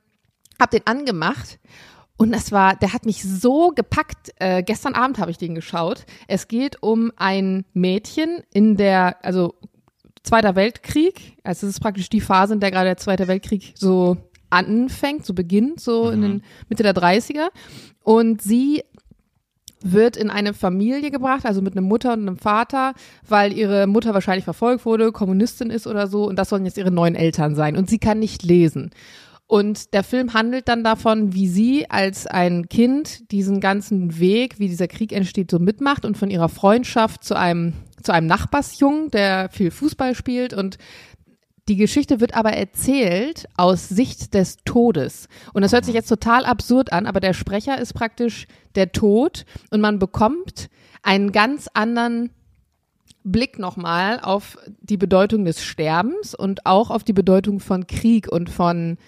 hab 0.60 0.70
den 0.70 0.86
angemacht 0.86 1.58
und 2.16 2.32
das 2.32 2.50
war, 2.50 2.76
der 2.76 2.94
hat 2.94 3.04
mich 3.04 3.22
so 3.22 3.72
gepackt. 3.74 4.32
Äh, 4.36 4.62
gestern 4.62 4.94
Abend 4.94 5.18
habe 5.18 5.30
ich 5.30 5.38
den 5.38 5.54
geschaut. 5.54 6.06
Es 6.28 6.48
geht 6.48 6.82
um 6.82 7.12
ein 7.16 7.66
Mädchen 7.74 8.42
in 8.52 8.76
der, 8.76 9.24
also 9.24 9.54
Zweiter 10.22 10.56
Weltkrieg. 10.56 11.36
Also 11.44 11.68
es 11.68 11.74
ist 11.74 11.80
praktisch 11.80 12.08
die 12.08 12.20
Phase, 12.20 12.54
in 12.54 12.58
der 12.58 12.72
gerade 12.72 12.86
der 12.86 12.96
Zweite 12.96 13.28
Weltkrieg 13.28 13.74
so 13.76 14.16
anfängt, 14.50 15.26
so 15.26 15.34
beginnt, 15.34 15.80
so 15.80 16.10
in 16.10 16.22
den 16.22 16.42
Mitte 16.68 16.82
der 16.82 16.94
30er. 16.94 17.48
Und 18.02 18.42
sie 18.42 18.82
wird 19.82 20.16
in 20.16 20.30
eine 20.30 20.54
Familie 20.54 21.10
gebracht, 21.10 21.44
also 21.44 21.62
mit 21.62 21.74
einer 21.74 21.86
Mutter 21.86 22.12
und 22.12 22.20
einem 22.20 22.38
Vater, 22.38 22.94
weil 23.28 23.52
ihre 23.52 23.86
Mutter 23.86 24.14
wahrscheinlich 24.14 24.44
verfolgt 24.44 24.84
wurde, 24.84 25.12
Kommunistin 25.12 25.70
ist 25.70 25.86
oder 25.86 26.06
so, 26.06 26.26
und 26.26 26.36
das 26.36 26.48
sollen 26.48 26.64
jetzt 26.64 26.78
ihre 26.78 26.90
neuen 26.90 27.14
Eltern 27.14 27.54
sein. 27.54 27.76
Und 27.76 27.88
sie 27.90 27.98
kann 27.98 28.18
nicht 28.18 28.42
lesen. 28.42 28.90
Und 29.48 29.94
der 29.94 30.02
Film 30.02 30.34
handelt 30.34 30.66
dann 30.66 30.82
davon, 30.82 31.32
wie 31.32 31.46
sie 31.46 31.88
als 31.88 32.26
ein 32.26 32.68
Kind 32.68 33.30
diesen 33.30 33.60
ganzen 33.60 34.18
Weg, 34.18 34.58
wie 34.58 34.68
dieser 34.68 34.88
Krieg 34.88 35.12
entsteht, 35.12 35.52
so 35.52 35.60
mitmacht 35.60 36.04
und 36.04 36.18
von 36.18 36.30
ihrer 36.30 36.48
Freundschaft 36.48 37.22
zu 37.22 37.36
einem, 37.36 37.74
zu 38.02 38.12
einem 38.12 38.26
Nachbarsjungen, 38.26 39.12
der 39.12 39.48
viel 39.50 39.70
Fußball 39.70 40.16
spielt 40.16 40.52
und 40.52 40.78
die 41.68 41.76
Geschichte 41.76 42.20
wird 42.20 42.34
aber 42.34 42.52
erzählt 42.52 43.48
aus 43.56 43.88
Sicht 43.88 44.34
des 44.34 44.58
Todes. 44.64 45.28
Und 45.52 45.62
das 45.62 45.72
hört 45.72 45.84
sich 45.84 45.94
jetzt 45.94 46.08
total 46.08 46.44
absurd 46.44 46.92
an, 46.92 47.06
aber 47.06 47.20
der 47.20 47.32
Sprecher 47.32 47.78
ist 47.78 47.92
praktisch 47.92 48.46
der 48.76 48.92
Tod 48.92 49.44
und 49.70 49.80
man 49.80 49.98
bekommt 49.98 50.68
einen 51.02 51.32
ganz 51.32 51.68
anderen 51.74 52.30
Blick 53.24 53.58
nochmal 53.58 54.20
auf 54.20 54.56
die 54.80 54.96
Bedeutung 54.96 55.44
des 55.44 55.62
Sterbens 55.62 56.34
und 56.34 56.64
auch 56.64 56.90
auf 56.90 57.02
die 57.02 57.12
Bedeutung 57.12 57.58
von 57.58 57.86
Krieg 57.86 58.30
und 58.30 58.48
von 58.50 58.98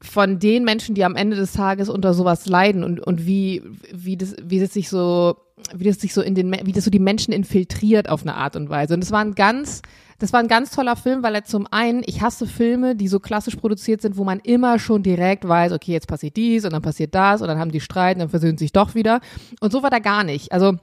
von 0.00 0.38
den 0.38 0.64
Menschen, 0.64 0.94
die 0.94 1.02
am 1.02 1.16
Ende 1.16 1.34
des 1.34 1.52
Tages 1.52 1.88
unter 1.88 2.12
sowas 2.12 2.46
leiden 2.46 2.84
und, 2.84 3.00
und 3.00 3.26
wie, 3.26 3.62
wie 3.90 4.18
das, 4.18 4.36
wie 4.42 4.60
das 4.60 4.74
sich 4.74 4.90
so, 4.90 5.36
wie 5.74 5.84
das 5.84 5.98
sich 5.98 6.12
so 6.12 6.20
in 6.20 6.34
den, 6.34 6.52
wie 6.52 6.72
das 6.72 6.84
so 6.84 6.90
die 6.90 6.98
Menschen 6.98 7.32
infiltriert 7.32 8.10
auf 8.10 8.20
eine 8.20 8.34
Art 8.34 8.54
und 8.54 8.68
Weise. 8.68 8.92
Und 8.92 9.02
es 9.02 9.12
war 9.12 9.20
ein 9.20 9.34
ganz, 9.34 9.80
das 10.18 10.32
war 10.32 10.40
ein 10.40 10.48
ganz 10.48 10.70
toller 10.70 10.96
Film, 10.96 11.22
weil 11.22 11.34
er 11.34 11.44
zum 11.44 11.66
einen, 11.70 12.02
ich 12.06 12.22
hasse 12.22 12.46
Filme, 12.46 12.94
die 12.94 13.08
so 13.08 13.20
klassisch 13.20 13.56
produziert 13.56 14.02
sind, 14.02 14.16
wo 14.16 14.24
man 14.24 14.40
immer 14.40 14.78
schon 14.78 15.02
direkt 15.02 15.46
weiß, 15.46 15.72
okay, 15.72 15.92
jetzt 15.92 16.08
passiert 16.08 16.36
dies 16.36 16.64
und 16.64 16.72
dann 16.72 16.82
passiert 16.82 17.14
das 17.14 17.42
und 17.42 17.48
dann 17.48 17.58
haben 17.58 17.72
die 17.72 17.80
Streit 17.80 18.16
und 18.16 18.20
dann 18.20 18.28
versöhnen 18.28 18.58
sich 18.58 18.72
doch 18.72 18.94
wieder. 18.94 19.20
Und 19.60 19.72
so 19.72 19.82
war 19.82 19.90
da 19.90 19.98
gar 19.98 20.24
nicht. 20.24 20.52
Also, 20.52 20.76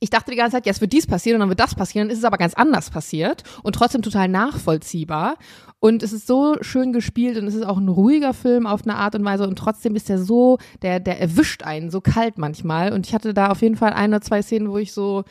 ich 0.00 0.10
dachte 0.10 0.30
die 0.30 0.36
ganze 0.36 0.56
Zeit, 0.56 0.66
jetzt 0.66 0.80
wird 0.80 0.92
dies 0.92 1.06
passieren 1.06 1.36
und 1.36 1.40
dann 1.40 1.48
wird 1.48 1.60
das 1.60 1.74
passieren, 1.74 2.08
dann 2.08 2.12
ist 2.12 2.18
es 2.18 2.24
aber 2.24 2.36
ganz 2.36 2.54
anders 2.54 2.90
passiert 2.90 3.42
und 3.62 3.74
trotzdem 3.74 4.02
total 4.02 4.28
nachvollziehbar. 4.28 5.36
Und 5.80 6.02
es 6.02 6.12
ist 6.12 6.26
so 6.26 6.56
schön 6.60 6.92
gespielt 6.92 7.38
und 7.38 7.46
es 7.46 7.54
ist 7.54 7.64
auch 7.64 7.78
ein 7.78 7.88
ruhiger 7.88 8.34
Film 8.34 8.66
auf 8.66 8.82
eine 8.82 8.96
Art 8.96 9.14
und 9.14 9.24
Weise 9.24 9.46
und 9.46 9.56
trotzdem 9.56 9.94
ist 9.94 10.08
der 10.08 10.18
so, 10.18 10.58
der, 10.82 10.98
der 10.98 11.20
erwischt 11.20 11.62
einen 11.62 11.90
so 11.90 12.00
kalt 12.00 12.36
manchmal. 12.36 12.92
Und 12.92 13.06
ich 13.06 13.14
hatte 13.14 13.32
da 13.32 13.50
auf 13.50 13.62
jeden 13.62 13.76
Fall 13.76 13.92
ein 13.92 14.10
oder 14.10 14.20
zwei 14.20 14.42
Szenen, 14.42 14.70
wo 14.70 14.78
ich 14.78 14.92
so, 14.92 15.22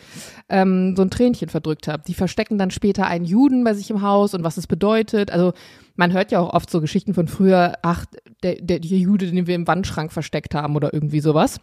ähm, 0.48 0.96
so 0.96 1.02
ein 1.02 1.10
Tränchen 1.10 1.50
verdrückt 1.50 1.90
habe. 1.90 2.04
Die 2.08 2.14
verstecken 2.14 2.58
dann 2.58 2.72
später 2.72 3.08
einen 3.08 3.26
Juden 3.26 3.66
bei 3.66 3.74
sich 3.74 3.90
im 3.90 4.02
Haus 4.02 4.34
und 4.34 4.46
was 4.46 4.56
es 4.56 4.68
bedeutet. 4.68 5.32
Also 5.32 5.52
man 5.98 6.14
hört 6.14 6.32
ja 6.32 6.40
auch 6.40 6.54
oft 6.54 6.70
so 6.70 6.80
Geschichten 6.80 7.14
von 7.14 7.28
früher, 7.28 7.74
ach, 7.82 8.06
der, 8.42 8.56
der, 8.56 8.80
der 8.80 8.98
Jude, 9.00 9.30
den 9.30 9.48
wir 9.48 9.56
im 9.56 9.68
Wandschrank 9.68 10.14
versteckt 10.14 10.56
haben 10.56 10.78
oder 10.78 10.94
irgendwie 10.94 11.20
sowas. 11.20 11.60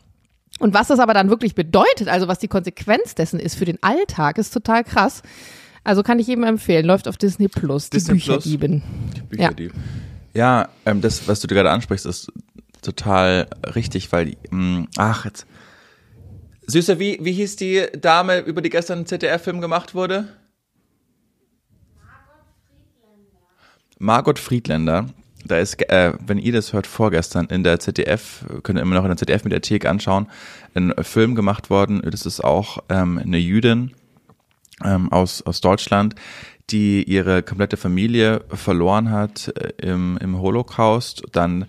Und 0.61 0.75
was 0.75 0.88
das 0.88 0.99
aber 0.99 1.14
dann 1.14 1.31
wirklich 1.31 1.55
bedeutet, 1.55 2.09
also 2.09 2.29
was 2.29 2.38
die 2.38 2.49
Konsequenz 2.49 3.14
dessen 3.14 3.41
ist 3.41 3.55
für 3.55 3.64
den 3.64 3.83
Alltag, 3.83 4.37
ist 4.37 4.53
total 4.53 4.85
krass. 4.85 5.23
Also 5.85 6.03
kann 6.03 6.19
ich 6.19 6.26
jedem 6.26 6.45
empfehlen. 6.45 6.87
Läuft 6.87 7.07
auf 7.07 7.19
Disney 7.19 7.49
Plus. 7.49 7.91
Die 7.91 7.99
Disney 7.99 8.14
Bücherdieben. 8.14 8.83
Die 9.17 9.21
Bücherdieben. 9.21 9.79
Ja, 10.33 10.62
ja 10.62 10.69
ähm, 10.87 11.03
das, 11.03 11.29
was 11.29 11.41
du 11.41 11.47
gerade 11.47 11.71
ansprichst, 11.71 12.07
ist 12.07 12.33
total 12.81 13.47
richtig, 13.75 14.11
weil, 14.11 14.37
mh, 14.50 14.81
mm, 14.81 14.88
ach, 14.97 15.26
jetzt. 15.26 15.47
Süßer, 16.67 16.99
wie, 16.99 17.19
wie 17.21 17.33
hieß 17.33 17.57
die 17.57 17.87
Dame, 18.00 18.41
über 18.41 18.62
die 18.62 18.71
gestern 18.71 19.00
ein 19.00 19.07
ZDF-Film 19.07 19.61
gemacht 19.61 19.95
wurde? 19.95 20.29
Margot 23.99 24.38
Friedländer. 24.38 25.07
Da 25.47 25.59
ist, 25.59 25.79
äh, 25.91 26.14
wenn 26.26 26.38
ihr 26.38 26.55
das 26.55 26.73
hört, 26.73 26.87
vorgestern 26.87 27.47
in 27.47 27.64
der 27.64 27.79
ZDF, 27.79 28.47
könnt 28.62 28.79
ihr 28.79 28.83
immer 28.83 28.95
noch 28.95 29.05
in 29.05 29.11
der 29.11 29.19
ZDF-Mediathek 29.19 29.85
anschauen, 29.85 30.26
ein 30.75 30.95
Film 31.03 31.35
gemacht 31.35 31.69
worden. 31.69 32.00
Das 32.03 32.25
ist 32.25 32.43
auch 32.43 32.79
ähm, 32.88 33.19
eine 33.19 33.37
Jüdin, 33.37 33.93
ähm, 34.83 35.12
aus, 35.12 35.43
aus 35.43 35.61
Deutschland, 35.61 36.14
die 36.71 37.02
ihre 37.04 37.43
komplette 37.43 37.76
Familie 37.76 38.45
verloren 38.49 39.11
hat 39.11 39.49
äh, 39.49 39.73
im, 39.87 40.16
im 40.19 40.38
Holocaust, 40.38 41.23
dann 41.33 41.66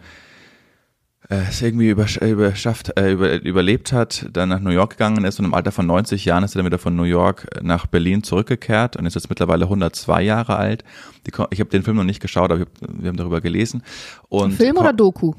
äh, 1.30 1.38
es 1.50 1.62
irgendwie 1.62 1.90
übersch 1.90 2.18
überschafft, 2.18 2.98
äh, 2.98 3.12
über, 3.12 3.42
überlebt 3.42 3.92
hat, 3.92 4.28
dann 4.32 4.50
nach 4.50 4.60
New 4.60 4.70
York 4.70 4.92
gegangen 4.92 5.26
ist 5.26 5.40
und 5.40 5.46
im 5.46 5.54
Alter 5.54 5.72
von 5.72 5.88
90 5.88 6.24
Jahren 6.26 6.44
ist 6.44 6.56
er 6.56 6.60
dann 6.60 6.66
wieder 6.66 6.78
von 6.78 6.96
New 6.96 7.04
York 7.04 7.48
nach 7.64 7.88
Berlin 7.88 8.24
zurückgekehrt 8.24 8.96
und 8.96 9.06
ist 9.06 9.16
jetzt 9.16 9.30
mittlerweile 9.30 9.66
102 9.66 10.22
Jahre 10.22 10.56
alt. 10.56 10.84
Die, 11.26 11.32
ich 11.50 11.60
habe 11.60 11.70
den 11.70 11.84
Film 11.84 11.98
noch 11.98 12.04
nicht 12.04 12.22
geschaut, 12.22 12.52
aber 12.52 12.62
hab, 12.62 12.70
wir 12.82 13.10
haben 13.10 13.18
darüber 13.18 13.42
gelesen. 13.42 13.84
Und 14.30 14.54
Film 14.54 14.78
oder 14.78 14.94
Doku? 14.94 15.34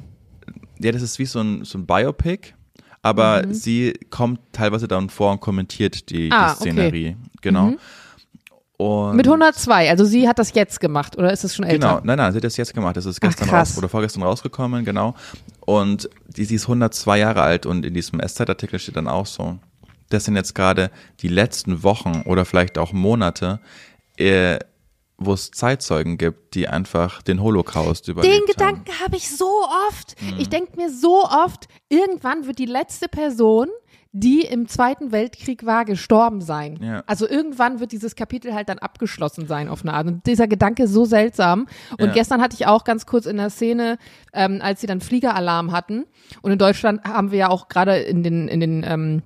Ja, 0.78 0.92
das 0.92 1.02
ist 1.02 1.18
wie 1.18 1.25
so 1.25 1.40
ein, 1.40 1.64
so 1.64 1.78
ein 1.78 1.87
Biopic 1.87 2.54
aber 3.06 3.46
mhm. 3.46 3.54
sie 3.54 3.92
kommt 4.10 4.40
teilweise 4.50 4.88
dann 4.88 5.10
vor 5.10 5.30
und 5.30 5.40
kommentiert 5.40 6.10
die, 6.10 6.28
ah, 6.32 6.50
die 6.50 6.56
Szenerie. 6.56 7.08
Okay. 7.10 7.16
Genau. 7.40 7.66
Mhm. 7.66 7.78
Und 8.78 9.16
Mit 9.16 9.26
102, 9.26 9.88
also 9.88 10.04
sie 10.04 10.28
hat 10.28 10.40
das 10.40 10.52
jetzt 10.52 10.80
gemacht 10.80 11.16
oder 11.16 11.32
ist 11.32 11.44
es 11.44 11.54
schon 11.54 11.64
älter? 11.64 11.78
Genau, 11.78 12.00
nein, 12.02 12.18
nein, 12.18 12.32
sie 12.32 12.38
hat 12.38 12.44
das 12.44 12.56
jetzt 12.56 12.75
gemacht. 12.75 12.96
Das 12.96 13.06
ist 13.06 13.20
gestern 13.20 13.48
Ach, 13.48 13.60
raus 13.60 13.78
oder 13.78 13.88
vorgestern 13.88 14.25
rausgekommen, 14.25 14.84
genau. 14.84 15.14
Und 15.60 16.10
die, 16.26 16.44
sie 16.44 16.56
ist 16.56 16.64
102 16.64 17.18
Jahre 17.18 17.42
alt 17.42 17.64
und 17.64 17.86
in 17.86 17.94
diesem 17.94 18.20
SZ-Artikel 18.20 18.78
steht 18.80 18.96
dann 18.96 19.08
auch 19.08 19.25
so, 19.25 19.56
das 20.10 20.25
sind 20.25 20.34
jetzt 20.34 20.54
gerade 20.54 20.90
die 21.20 21.28
letzten 21.28 21.84
Wochen 21.84 22.22
oder 22.26 22.44
vielleicht 22.44 22.76
auch 22.76 22.92
Monate, 22.92 23.60
äh, 24.18 24.58
wo 25.18 25.32
es 25.32 25.50
Zeitzeugen 25.50 26.18
gibt, 26.18 26.54
die 26.54 26.68
einfach 26.68 27.23
den 27.23 27.42
Holocaust 27.42 28.08
überlebt 28.08 28.35
Den 28.35 28.46
Gedanken 28.46 28.92
habe 29.02 29.16
ich 29.16 29.35
so 29.35 29.64
oft. 29.88 30.20
Mhm. 30.20 30.38
Ich 30.38 30.49
denke 30.49 30.76
mir 30.76 30.90
so 30.90 31.25
oft, 31.25 31.68
irgendwann 31.88 32.46
wird 32.46 32.58
die 32.58 32.66
letzte 32.66 33.08
Person, 33.08 33.68
die 34.12 34.42
im 34.42 34.66
Zweiten 34.66 35.12
Weltkrieg 35.12 35.66
war, 35.66 35.85
gestorben 35.85 36.40
sein. 36.40 36.78
Ja. 36.82 37.02
Also 37.06 37.28
irgendwann 37.28 37.80
wird 37.80 37.92
dieses 37.92 38.14
Kapitel 38.16 38.54
halt 38.54 38.68
dann 38.68 38.78
abgeschlossen 38.78 39.46
sein 39.46 39.68
auf 39.68 39.82
eine 39.82 39.92
Art. 39.92 40.06
Und 40.06 40.26
dieser 40.26 40.49
Gedanke 40.49 40.85
ist 40.85 40.92
so 40.92 41.04
seltsam. 41.04 41.66
Und 41.99 42.06
ja. 42.06 42.12
gestern 42.12 42.40
hatte 42.40 42.54
ich 42.54 42.66
auch 42.66 42.85
ganz 42.85 43.04
kurz 43.04 43.26
in 43.26 43.37
der 43.37 43.50
Szene, 43.50 43.99
ähm, 44.32 44.61
als 44.62 44.80
sie 44.80 44.87
dann 44.87 45.00
Fliegeralarm 45.00 45.70
hatten. 45.70 46.06
Und 46.40 46.50
in 46.50 46.58
Deutschland 46.58 47.04
haben 47.04 47.30
wir 47.30 47.38
ja 47.38 47.49
auch 47.50 47.68
gerade 47.68 47.99
in 47.99 48.23
den, 48.23 48.49
in 48.49 48.61
den 48.61 48.85
ähm, 48.88 49.23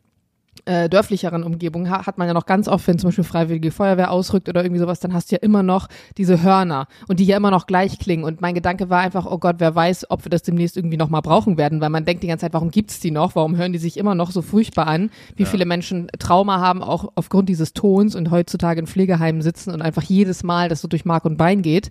äh, 0.70 0.88
dörflicheren 0.88 1.42
Umgebungen 1.42 1.90
ha 1.90 2.06
hat 2.06 2.16
man 2.16 2.28
ja 2.28 2.34
noch 2.34 2.46
ganz 2.46 2.68
oft, 2.68 2.86
wenn 2.86 2.96
zum 2.96 3.08
Beispiel 3.08 3.24
Freiwillige 3.24 3.72
Feuerwehr 3.72 4.12
ausrückt 4.12 4.48
oder 4.48 4.62
irgendwie 4.62 4.78
sowas, 4.78 5.00
dann 5.00 5.12
hast 5.12 5.30
du 5.30 5.34
ja 5.34 5.42
immer 5.42 5.64
noch 5.64 5.88
diese 6.16 6.44
Hörner 6.44 6.86
und 7.08 7.18
die 7.18 7.24
ja 7.24 7.36
immer 7.36 7.50
noch 7.50 7.66
gleich 7.66 7.98
klingen. 7.98 8.22
Und 8.22 8.40
mein 8.40 8.54
Gedanke 8.54 8.88
war 8.88 9.00
einfach, 9.00 9.26
oh 9.26 9.38
Gott, 9.38 9.56
wer 9.58 9.74
weiß, 9.74 10.10
ob 10.10 10.24
wir 10.24 10.30
das 10.30 10.42
demnächst 10.42 10.76
irgendwie 10.76 10.96
nochmal 10.96 11.22
brauchen 11.22 11.58
werden, 11.58 11.80
weil 11.80 11.90
man 11.90 12.04
denkt 12.04 12.22
die 12.22 12.28
ganze 12.28 12.42
Zeit, 12.42 12.52
warum 12.52 12.70
gibt's 12.70 13.00
die 13.00 13.10
noch? 13.10 13.34
Warum 13.34 13.56
hören 13.56 13.72
die 13.72 13.80
sich 13.80 13.96
immer 13.96 14.14
noch 14.14 14.30
so 14.30 14.42
furchtbar 14.42 14.86
an? 14.86 15.10
Wie 15.34 15.42
ja. 15.42 15.48
viele 15.48 15.66
Menschen 15.66 16.06
Trauma 16.20 16.60
haben, 16.60 16.84
auch 16.84 17.10
aufgrund 17.16 17.48
dieses 17.48 17.72
Tons 17.72 18.14
und 18.14 18.30
heutzutage 18.30 18.78
in 18.78 18.86
Pflegeheimen 18.86 19.42
sitzen 19.42 19.72
und 19.72 19.82
einfach 19.82 20.04
jedes 20.04 20.44
Mal 20.44 20.68
das 20.68 20.80
so 20.82 20.86
durch 20.86 21.04
Mark 21.04 21.24
und 21.24 21.36
Bein 21.36 21.62
geht. 21.62 21.90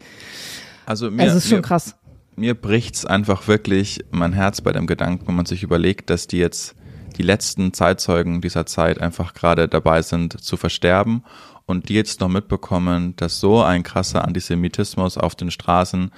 Also 0.86 1.12
mir, 1.12 1.25
es 1.25 1.36
ist 1.36 1.50
schon 1.50 1.57
mir, 1.57 1.63
krass. 1.63 1.95
Mir 2.38 2.55
bricht's 2.55 3.05
einfach 3.05 3.50
wirklich 3.50 4.05
mein 4.12 4.31
Herz 4.31 4.62
bei 4.62 4.71
dem 4.71 4.88
Gedanken, 4.88 5.27
wenn 5.27 5.36
man 5.36 5.45
sich 5.45 5.63
überlegt, 5.63 6.09
dass 6.09 6.27
die 6.27 6.38
jetzt 6.38 6.75
die 7.19 7.23
letzten 7.23 7.73
Zeitzeugen 7.73 8.39
dieser 8.39 8.65
Zeit 8.65 8.99
einfach 8.99 9.33
gerade 9.33 9.67
dabei 9.67 10.01
sind 10.01 10.41
zu 10.41 10.55
versterben 10.55 11.23
und 11.65 11.89
die 11.89 11.93
jetzt 11.93 12.21
noch 12.21 12.29
mitbekommen, 12.29 13.13
dass 13.17 13.41
so 13.41 13.61
ein 13.61 13.83
krasser 13.83 14.23
Antisemitismus 14.25 15.17
auf 15.17 15.35
den 15.35 15.51
Straßen 15.51 16.11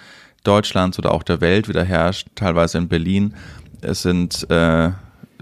Deutschlands 0.43 0.99
oder 0.99 1.11
auch 1.11 1.23
der 1.23 1.41
Welt 1.41 1.67
wieder 1.67 1.83
herrscht, 1.83 2.27
teilweise 2.35 2.77
in 2.77 2.87
Berlin. 2.87 3.33
Es 3.81 4.03
sind 4.03 4.49
äh, 4.51 4.91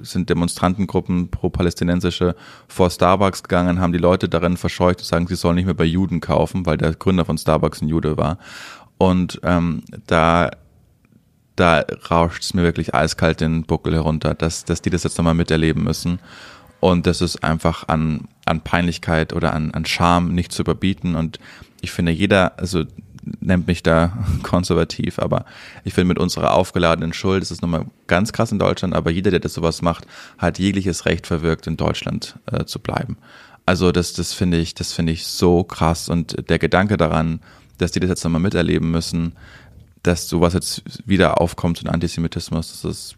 sind 0.02 0.30
Demonstrantengruppen 0.30 1.30
pro-palästinensische 1.30 2.38
vor 2.70 2.90
Starbucks 2.90 3.44
gegangen, 3.44 3.82
haben 3.82 3.92
die 3.92 4.00
Leute 4.00 4.30
darin 4.30 4.56
verscheucht 4.56 5.00
zu 5.00 5.06
sagen, 5.06 5.28
sie 5.28 5.36
sollen 5.36 5.56
nicht 5.56 5.66
mehr 5.66 5.74
bei 5.74 5.84
Juden 5.84 6.22
kaufen, 6.22 6.66
weil 6.66 6.78
der 6.78 6.94
Gründer 6.94 7.26
von 7.26 7.38
Starbucks 7.38 7.82
ein 7.82 7.90
Jude 7.90 8.16
war. 8.16 8.38
Und 8.98 9.42
ähm, 9.44 9.84
da 10.08 10.52
da 11.60 11.86
rauscht 12.10 12.44
es 12.44 12.54
mir 12.54 12.64
wirklich 12.64 12.94
eiskalt 12.94 13.42
den 13.42 13.64
Buckel 13.64 13.94
herunter, 13.94 14.34
dass, 14.34 14.66
dass 14.66 14.82
die 14.82 14.90
das 14.90 15.04
jetzt 15.04 15.18
nochmal 15.18 15.34
miterleben 15.34 15.84
müssen. 15.84 16.20
Und 16.80 17.08
das 17.08 17.22
ist 17.22 17.44
einfach 17.44 17.88
an, 17.88 18.28
an 18.46 18.62
Peinlichkeit 18.62 19.34
oder 19.34 19.54
an, 19.54 19.72
an 19.72 19.86
Scham 19.86 20.34
nicht 20.34 20.52
zu 20.52 20.62
überbieten. 20.62 21.16
Und 21.16 21.40
ich 21.82 21.92
finde, 21.92 22.12
jeder, 22.12 22.58
also 22.58 22.86
nennt 23.42 23.68
mich 23.68 23.84
da 23.84 24.18
konservativ, 24.44 25.20
aber 25.20 25.46
ich 25.84 25.94
finde, 25.94 26.08
mit 26.08 26.20
unserer 26.20 26.54
aufgeladenen 26.54 27.14
Schuld 27.14 27.44
ist 27.44 27.52
es 27.52 27.62
nochmal 27.62 27.86
ganz 28.08 28.32
krass 28.32 28.52
in 28.52 28.60
Deutschland, 28.60 28.94
aber 28.96 29.12
jeder, 29.12 29.32
der 29.32 29.42
das 29.42 29.54
sowas 29.54 29.82
macht, 29.82 30.08
hat 30.38 30.60
jegliches 30.60 31.06
Recht 31.06 31.28
verwirkt, 31.28 31.68
in 31.68 31.78
Deutschland 31.78 32.40
äh, 32.52 32.66
zu 32.66 32.80
bleiben. 32.80 33.18
Also 33.66 33.92
das, 33.92 34.14
das 34.14 34.34
finde 34.34 34.58
ich, 34.58 34.74
das 34.74 34.94
finde 34.94 35.12
ich 35.12 35.28
so 35.28 35.64
krass 35.64 36.10
und 36.10 36.50
der 36.50 36.58
Gedanke 36.58 36.98
daran, 36.98 37.42
dass 37.78 37.92
die 37.92 38.00
das 38.00 38.10
jetzt 38.10 38.24
nochmal 38.24 38.42
miterleben 38.42 38.90
müssen, 38.90 39.34
dass 40.04 40.28
sowas 40.28 40.54
jetzt 40.54 40.84
wieder 41.06 41.42
aufkommt, 41.42 41.78
so 41.78 41.86
ein 41.86 41.94
Antisemitismus, 41.94 42.82
das 42.82 42.86
ist, 42.86 43.18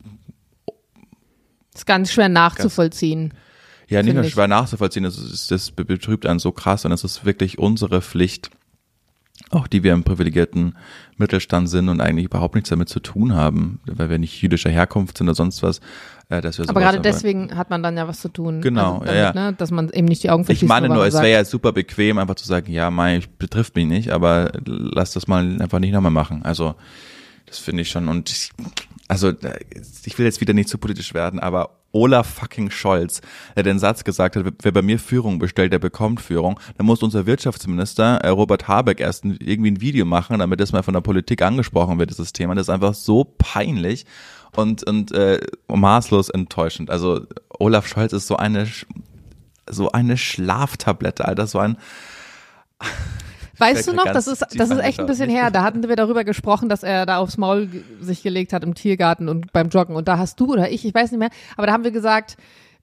das 1.72 1.82
ist 1.82 1.86
ganz 1.86 2.12
schwer 2.12 2.30
nachzuvollziehen. 2.30 3.30
Ganz, 3.30 3.40
ja, 3.90 4.04
nicht 4.04 4.16
nur 4.16 4.24
schwer 4.24 4.48
nachzuvollziehen, 4.48 5.04
das, 5.04 5.18
ist, 5.18 5.52
das 5.52 5.72
betrübt 5.72 6.26
einen 6.26 6.40
so 6.40 6.52
krass 6.52 6.86
und 6.86 6.92
es 6.92 7.04
ist 7.04 7.26
wirklich 7.26 7.60
unsere 7.60 8.02
Pflicht, 8.02 8.50
auch 9.52 9.68
die 9.68 9.84
wir 9.84 9.94
im 9.94 10.04
privilegierten 10.04 10.76
Mittelstand 11.18 11.70
sind 11.70 11.90
und 11.90 12.02
eigentlich 12.02 12.26
überhaupt 12.26 12.56
nichts 12.56 12.70
damit 12.70 12.90
zu 12.90 13.00
tun 13.00 13.36
haben, 13.36 13.80
weil 13.86 14.10
wir 14.10 14.18
nicht 14.18 14.42
jüdischer 14.42 14.70
Herkunft 14.70 15.18
sind 15.18 15.28
oder 15.28 15.36
sonst 15.36 15.62
was. 15.62 15.80
Äh, 16.30 16.42
dass 16.42 16.58
wir 16.58 16.68
aber 16.70 16.80
gerade 16.80 17.02
deswegen 17.02 17.56
hat 17.56 17.70
man 17.70 17.84
dann 17.84 17.98
ja 17.98 18.08
was 18.08 18.22
zu 18.22 18.30
tun. 18.30 18.62
Genau, 18.62 19.00
also 19.00 19.06
damit, 19.06 19.16
ja, 19.16 19.34
ja. 19.34 19.34
Ne, 19.34 19.54
dass 19.54 19.72
man 19.72 19.90
eben 19.90 20.08
nicht 20.08 20.24
die 20.24 20.30
Augen 20.30 20.46
verschließt. 20.46 20.64
Ich 20.64 20.70
meine 20.70 20.88
nur, 20.88 21.06
es 21.06 21.14
wäre 21.14 21.32
ja 21.32 21.46
super 21.46 21.74
bequem, 21.74 22.18
einfach 22.18 22.36
zu 22.36 22.48
sagen, 22.48 22.72
ja, 22.72 22.90
mein, 22.90 23.24
betrifft 23.38 23.76
mich 23.76 23.86
nicht, 23.86 24.12
aber 24.12 24.52
lass 24.66 25.14
das 25.14 25.28
mal 25.28 25.62
einfach 25.62 25.80
nicht 25.80 25.92
nochmal 25.92 26.12
machen. 26.12 26.44
Also 26.44 26.76
Das 27.52 27.60
finde 27.60 27.82
ich 27.82 27.90
schon. 27.90 28.08
Und 28.08 28.30
ich, 28.30 28.52
also 29.12 29.28
äh, 29.28 29.60
ich 30.06 30.18
will 30.18 30.26
jetzt 30.26 30.40
wieder 30.40 30.54
nicht 30.54 30.70
zu 30.70 30.78
politisch 30.78 31.14
werden, 31.14 31.42
aber 31.42 31.72
Olaf 31.92 32.36
fucking 32.36 32.72
Scholz, 32.72 33.20
der 33.58 33.64
den 33.64 33.78
Satz 33.78 34.06
gesagt 34.06 34.38
hat, 34.38 34.46
wer 34.62 34.72
bei 34.72 34.82
mir 34.82 34.98
Führung 35.00 35.38
bestellt, 35.38 35.74
der 35.74 35.80
bekommt 35.80 36.22
Führung, 36.22 36.58
dann 36.78 36.86
muss 36.86 37.04
unser 37.04 37.26
Wirtschaftsminister 37.26 38.20
äh, 38.20 38.30
Robert 38.30 38.70
Habeck 38.70 39.02
erst 39.02 39.26
irgendwie 39.26 39.72
ein 39.72 39.82
Video 39.82 40.06
machen, 40.06 40.40
damit 40.40 40.62
das 40.62 40.72
mal 40.72 40.82
von 40.82 40.94
der 40.94 41.02
Politik 41.02 41.42
angesprochen 41.42 42.00
wird, 42.00 42.10
dieses 42.10 42.32
Thema. 42.32 42.56
Das 42.56 42.68
ist 42.68 42.70
einfach 42.70 42.94
so 42.94 43.26
peinlich 43.38 44.06
und, 44.56 44.88
und 44.88 45.12
äh, 45.12 45.42
maßlos 45.68 46.30
enttäuschend. 46.30 46.90
Also 46.90 47.28
Olaf 47.60 47.88
Scholz 47.88 48.14
ist 48.14 48.28
so 48.28 48.38
eine 48.38 48.66
so 49.70 49.92
eine 49.92 50.18
Schlaftablette, 50.18 51.26
Alter, 51.26 51.48
so 51.48 51.60
ein 51.60 51.76
Weißt 53.62 53.88
du 53.88 53.94
noch, 53.94 54.06
das 54.06 54.28
ist, 54.28 54.46
das 54.56 54.70
ist 54.70 54.80
echt 54.80 55.00
ein 55.00 55.06
bisschen 55.06 55.30
her. 55.30 55.52
Da 55.52 55.64
hatten 55.64 55.88
wir 55.88 55.96
darüber 55.96 56.24
gesprochen, 56.24 56.70
dass 56.70 56.84
er 56.84 57.06
da 57.06 57.18
aufs 57.18 57.38
Maul 57.38 57.70
sich 58.02 58.24
gelegt 58.24 58.54
hat 58.54 58.64
im 58.64 58.76
Tiergarten 58.76 59.30
und 59.30 59.52
beim 59.54 59.70
Joggen. 59.70 59.96
Und 59.96 60.08
da 60.08 60.18
hast 60.18 60.40
du 60.40 60.52
oder 60.52 60.70
ich, 60.72 60.86
ich 60.86 60.94
weiß 60.94 61.12
nicht 61.12 61.20
mehr, 61.20 61.30
aber 61.58 61.68
da 61.68 61.74
haben 61.74 61.84
wir 61.84 61.92
gesagt, 61.92 62.38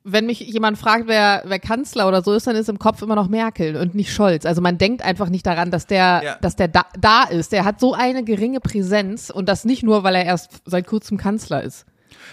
wenn 0.05 0.27
mich 0.27 0.41
jemand 0.41 0.79
fragt, 0.79 1.07
wer, 1.07 1.43
wer 1.45 1.59
Kanzler 1.59 2.09
oder 2.09 2.23
so 2.23 2.33
ist, 2.33 2.47
dann 2.47 2.57
ist 2.57 2.69
im 2.69 2.79
Kopf 2.79 3.03
immer 3.03 3.15
noch 3.15 3.29
Merkel 3.29 3.77
und 3.77 3.95
nicht 3.95 4.13
Scholz. 4.13 4.47
Also 4.47 4.63
man 4.63 4.79
denkt 4.79 5.03
einfach 5.03 5.29
nicht 5.29 5.47
daran, 5.47 5.71
dass 5.71 5.87
der, 5.87 6.23
ja. 6.25 6.37
dass 6.41 6.57
der 6.57 6.69
da, 6.69 6.87
da 6.99 7.25
ist. 7.25 7.53
Der 7.53 7.65
hat 7.65 7.81
so 7.81 7.95
eine 7.95 8.25
geringe 8.25 8.61
Präsenz 8.61 9.31
und 9.31 9.49
das 9.49 9.65
nicht 9.65 9.83
nur, 9.83 10.05
weil 10.05 10.15
er 10.15 10.25
erst 10.25 10.63
seit 10.65 10.87
kurzem 10.87 11.19
Kanzler 11.19 11.63
ist. 11.63 11.85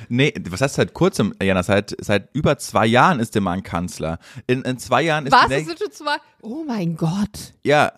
Nee, 0.09 0.33
was 0.49 0.61
heißt 0.61 0.75
seit 0.75 0.93
kurzem, 0.93 1.33
Jana? 1.41 1.63
Seit, 1.63 1.95
seit 1.99 2.29
über 2.33 2.57
zwei 2.57 2.85
Jahren 2.85 3.19
ist 3.19 3.35
der 3.35 3.41
Mann 3.41 3.63
Kanzler. 3.63 4.19
In, 4.47 4.61
in 4.63 4.77
zwei 4.77 5.01
Jahren 5.01 5.25
ist 5.25 5.33
Was? 5.33 5.47
Sind 5.47 5.79
schon 5.79 5.91
zwei? 5.91 6.15
Oh 6.41 6.63
mein 6.65 6.95
Gott. 6.95 7.53
Ja, 7.63 7.93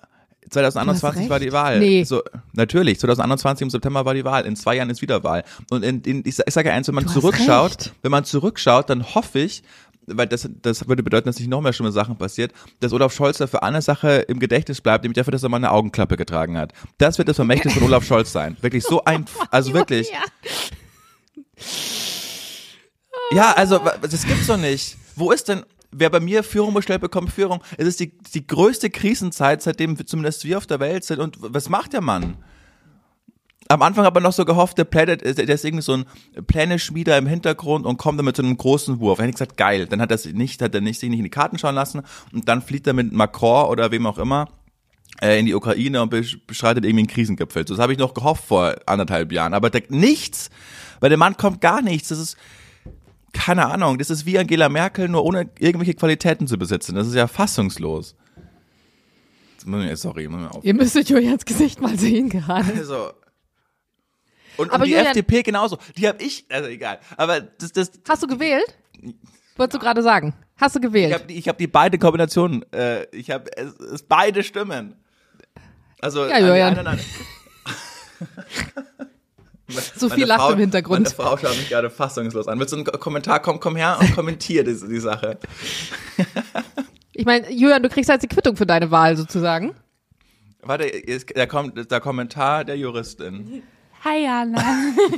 2021 0.49 1.29
war 1.29 1.39
die 1.39 1.51
Wahl. 1.51 1.79
Nee. 1.79 2.03
So, 2.03 2.21
natürlich, 2.53 2.99
2021 2.99 3.63
im 3.63 3.69
September 3.69 4.05
war 4.05 4.13
die 4.13 4.25
Wahl. 4.25 4.45
In 4.45 4.55
zwei 4.55 4.75
Jahren 4.75 4.89
ist 4.89 5.01
wieder 5.01 5.23
Wahl. 5.23 5.43
Und 5.69 5.83
in, 5.83 6.01
in, 6.01 6.19
ich, 6.25 6.39
ich 6.45 6.53
sage 6.53 6.71
eins, 6.71 6.87
wenn 6.87 6.95
man 6.95 7.05
du 7.05 7.11
zurückschaut, 7.11 7.91
wenn 8.01 8.11
man 8.11 8.23
zurückschaut, 8.23 8.89
dann 8.89 9.15
hoffe 9.15 9.39
ich, 9.39 9.63
weil 10.07 10.27
das, 10.27 10.49
das 10.61 10.87
würde 10.87 11.03
bedeuten, 11.03 11.27
dass 11.27 11.37
nicht 11.37 11.49
noch 11.49 11.61
mehr 11.61 11.73
schlimme 11.73 11.91
Sachen 11.91 12.17
passiert, 12.17 12.53
dass 12.79 12.93
Olaf 12.93 13.13
Scholz 13.13 13.37
dafür 13.37 13.61
eine 13.63 13.81
Sache 13.81 14.19
im 14.27 14.39
Gedächtnis 14.39 14.81
bleibt, 14.81 15.03
nämlich 15.03 15.17
dafür, 15.17 15.31
dass 15.31 15.43
er 15.43 15.49
mal 15.49 15.57
eine 15.57 15.71
Augenklappe 15.71 16.15
getragen 16.15 16.57
hat. 16.57 16.71
Das 16.97 17.17
wird 17.17 17.27
das 17.27 17.35
Vermächtnis 17.35 17.73
von 17.73 17.83
Olaf 17.83 18.05
Scholz 18.05 18.31
sein. 18.31 18.55
Wirklich 18.61 18.83
so 18.83 19.03
ein, 19.03 19.25
also 19.51 19.73
wirklich. 19.73 20.09
Ja, 23.31 23.51
also, 23.53 23.81
das 24.01 24.25
gibt's 24.25 24.47
doch 24.47 24.57
nicht. 24.57 24.97
Wo 25.15 25.31
ist 25.31 25.49
denn, 25.49 25.63
wer 25.99 26.09
bei 26.09 26.19
mir 26.19 26.43
Führung 26.43 26.73
bestellt, 26.73 27.01
bekommt 27.01 27.31
Führung. 27.31 27.63
Es 27.77 27.87
ist 27.87 27.99
die, 27.99 28.17
die 28.33 28.45
größte 28.45 28.89
Krisenzeit, 28.89 29.61
seitdem 29.61 30.05
zumindest 30.05 30.45
wir 30.45 30.57
auf 30.57 30.67
der 30.67 30.79
Welt 30.79 31.03
sind. 31.03 31.19
Und 31.19 31.37
was 31.39 31.69
macht 31.69 31.93
der 31.93 32.01
Mann? 32.01 32.37
Am 33.69 33.81
Anfang 33.81 34.05
hat 34.05 34.13
man 34.13 34.23
noch 34.23 34.31
so 34.31 34.45
gehofft, 34.45 34.77
der, 34.77 34.85
Planet, 34.85 35.21
der 35.21 35.49
ist 35.49 35.65
irgendwie 35.65 35.83
so 35.83 35.93
ein 35.93 36.05
Pläne-Schmieder 36.45 37.17
im 37.17 37.27
Hintergrund 37.27 37.85
und 37.85 37.97
kommt 37.97 38.17
dann 38.17 38.25
mit 38.25 38.37
so 38.37 38.43
einem 38.43 38.55
großen 38.55 39.01
Wurf. 39.01 39.17
Dann 39.17 39.25
hätte 39.25 39.35
ich 39.35 39.39
gesagt, 39.39 39.57
geil. 39.57 39.87
Dann 39.87 39.99
hat 39.99 40.11
er 40.11 40.31
nicht, 40.31 40.61
hat 40.61 40.73
er 40.73 40.81
nicht, 40.81 40.99
sich 40.99 41.09
nicht 41.09 41.19
in 41.19 41.25
die 41.25 41.29
Karten 41.29 41.57
schauen 41.57 41.75
lassen 41.75 42.01
und 42.31 42.47
dann 42.47 42.61
fliegt 42.61 42.87
er 42.87 42.93
mit 42.93 43.11
Macron 43.11 43.69
oder 43.69 43.91
wem 43.91 44.07
auch 44.07 44.19
immer 44.19 44.47
äh, 45.21 45.39
in 45.39 45.45
die 45.45 45.53
Ukraine 45.53 46.01
und 46.01 46.09
beschreitet 46.47 46.85
irgendwie 46.85 47.01
einen 47.01 47.07
Krisengipfel. 47.07 47.65
Das 47.65 47.79
habe 47.79 47.91
ich 47.91 47.99
noch 47.99 48.13
gehofft 48.13 48.45
vor 48.45 48.75
anderthalb 48.85 49.31
Jahren. 49.33 49.53
Aber 49.53 49.69
der, 49.69 49.83
nichts. 49.89 50.49
Bei 50.99 51.09
dem 51.09 51.19
Mann 51.19 51.35
kommt 51.35 51.59
gar 51.59 51.81
nichts. 51.81 52.07
Das 52.07 52.19
ist, 52.19 52.37
keine 53.37 53.67
Ahnung, 53.67 53.97
das 53.97 54.09
ist 54.09 54.25
wie 54.25 54.37
Angela 54.37 54.67
Merkel, 54.67 55.07
nur 55.07 55.23
ohne 55.23 55.49
irgendwelche 55.59 55.93
Qualitäten 55.93 56.47
zu 56.47 56.57
besitzen. 56.57 56.95
Das 56.95 57.07
ist 57.07 57.15
ja 57.15 57.27
fassungslos. 57.27 58.15
Sorry, 59.95 60.27
muss 60.27 60.63
Ihr 60.63 60.73
müsstet 60.73 61.09
Julians 61.09 61.45
Gesicht 61.45 61.81
mal 61.81 61.97
sehen 61.97 62.29
gerade. 62.29 62.73
Also. 62.73 63.11
Und, 64.55 64.71
aber 64.71 64.83
und 64.83 64.85
die 64.85 64.91
Julian, 64.91 65.07
FDP 65.07 65.43
genauso. 65.43 65.77
Die 65.97 66.07
habe 66.07 66.23
ich, 66.23 66.45
also 66.49 66.69
egal. 66.69 66.99
Aber 67.15 67.41
das, 67.41 67.73
das. 67.73 67.91
Hast 68.07 68.23
du 68.23 68.27
gewählt? 68.27 68.77
Wolltest 69.57 69.75
du 69.75 69.79
gerade 69.79 70.01
sagen? 70.01 70.33
Hast 70.55 70.75
du 70.75 70.79
gewählt? 70.79 71.09
Ich 71.09 71.13
habe 71.13 71.27
die, 71.27 71.41
hab 71.41 71.57
die 71.57 71.67
beide 71.67 71.97
Kombinationen. 71.97 72.65
Äh, 72.71 73.05
ich 73.15 73.29
habe 73.29 73.51
es, 73.55 73.73
es 73.79 74.03
beide 74.03 74.43
Stimmen. 74.43 74.95
Also 75.99 76.25
ja, 76.25 76.39
Julian. 76.39 76.73
Nein, 76.75 76.85
nein, 76.85 76.99
nein. 78.19 79.07
So 79.95 80.09
viel 80.09 80.25
lacht 80.25 80.51
im 80.51 80.59
Hintergrund. 80.59 81.03
Meine 81.03 81.15
Frau 81.15 81.37
schaut 81.37 81.57
mich 81.57 81.69
gerade 81.69 81.89
fassungslos 81.89 82.47
an. 82.47 82.59
Willst 82.59 82.73
du 82.73 82.77
einen 82.77 82.85
Kommentar? 82.85 83.41
Komm, 83.41 83.59
komm 83.59 83.75
her 83.75 83.97
und 83.99 84.15
kommentier 84.15 84.63
die, 84.63 84.73
die 84.87 84.99
Sache. 84.99 85.37
Ich 87.13 87.25
meine, 87.25 87.51
Julian, 87.51 87.83
du 87.83 87.89
kriegst 87.89 88.09
jetzt 88.09 88.21
die 88.23 88.27
Quittung 88.27 88.55
für 88.55 88.65
deine 88.65 88.91
Wahl 88.91 89.17
sozusagen. 89.17 89.75
Warte, 90.61 90.91
da 91.35 91.45
kommt 91.45 91.91
der 91.91 91.99
Kommentar 91.99 92.63
der 92.63 92.77
Juristin. 92.77 93.63
Hi, 94.03 94.25
Anna. 94.27 94.61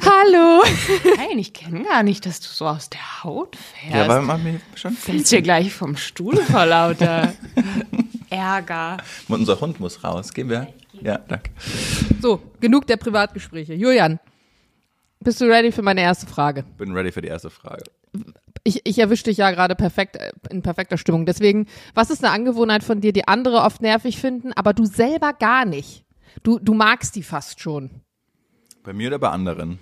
Hallo. 0.02 0.64
Nein, 1.18 1.38
ich 1.38 1.54
kenne 1.54 1.84
gar 1.84 2.02
nicht, 2.04 2.26
dass 2.26 2.40
du 2.40 2.48
so 2.48 2.66
aus 2.66 2.90
der 2.90 3.24
Haut 3.24 3.56
fährst. 3.56 3.96
Ja, 3.96 4.08
weil 4.08 4.22
man 4.22 4.42
mich 4.42 4.62
schon. 4.76 4.94
Fällst 4.94 5.32
dir 5.32 5.42
gleich 5.42 5.74
vom 5.74 5.98
Stuhl 5.98 6.38
vor 6.38 6.66
lauter 6.66 7.34
Ärger. 8.30 8.98
Unser 9.28 9.60
Hund 9.60 9.80
muss 9.80 10.04
raus. 10.04 10.34
Gehen 10.34 10.50
wir? 10.50 10.68
Ja, 11.02 11.18
danke. 11.18 11.52
So, 12.22 12.42
genug 12.60 12.88
der 12.88 12.98
Privatgespräche. 12.98 13.74
Julian, 13.74 14.20
bist 15.22 15.42
du 15.42 15.46
ready 15.46 15.72
für 15.72 15.82
meine 15.82 16.02
erste 16.02 16.28
Frage? 16.28 16.64
Bin 16.78 16.92
ready 16.94 17.12
für 17.12 17.22
die 17.22 17.28
erste 17.28 17.50
Frage. 17.50 17.84
Ich, 18.64 18.82
ich 18.86 19.00
erwische 19.00 19.26
dich 19.26 19.38
ja 19.38 19.52
gerade 19.52 19.76
perfekt 19.76 20.16
äh, 20.18 20.32
in 20.50 20.62
perfekter 20.62 20.98
Stimmung. 20.98 21.26
Deswegen, 21.26 21.68
was 21.94 22.10
ist 22.10 22.24
eine 22.24 22.34
Angewohnheit 22.34 22.84
von 22.84 23.02
dir, 23.02 23.14
die 23.14 23.28
andere 23.28 23.62
oft 23.62 23.82
nervig 23.82 24.20
finden, 24.20 24.52
aber 24.54 24.74
du 24.74 24.86
selber 24.86 25.34
gar 25.34 25.66
nicht? 25.66 26.06
Du, 26.44 26.60
du 26.60 26.74
magst 26.74 27.16
die 27.16 27.24
fast 27.24 27.60
schon. 27.60 28.02
Bei 28.84 28.94
mir 28.94 29.08
oder 29.10 29.20
bei 29.20 29.30
anderen? 29.30 29.80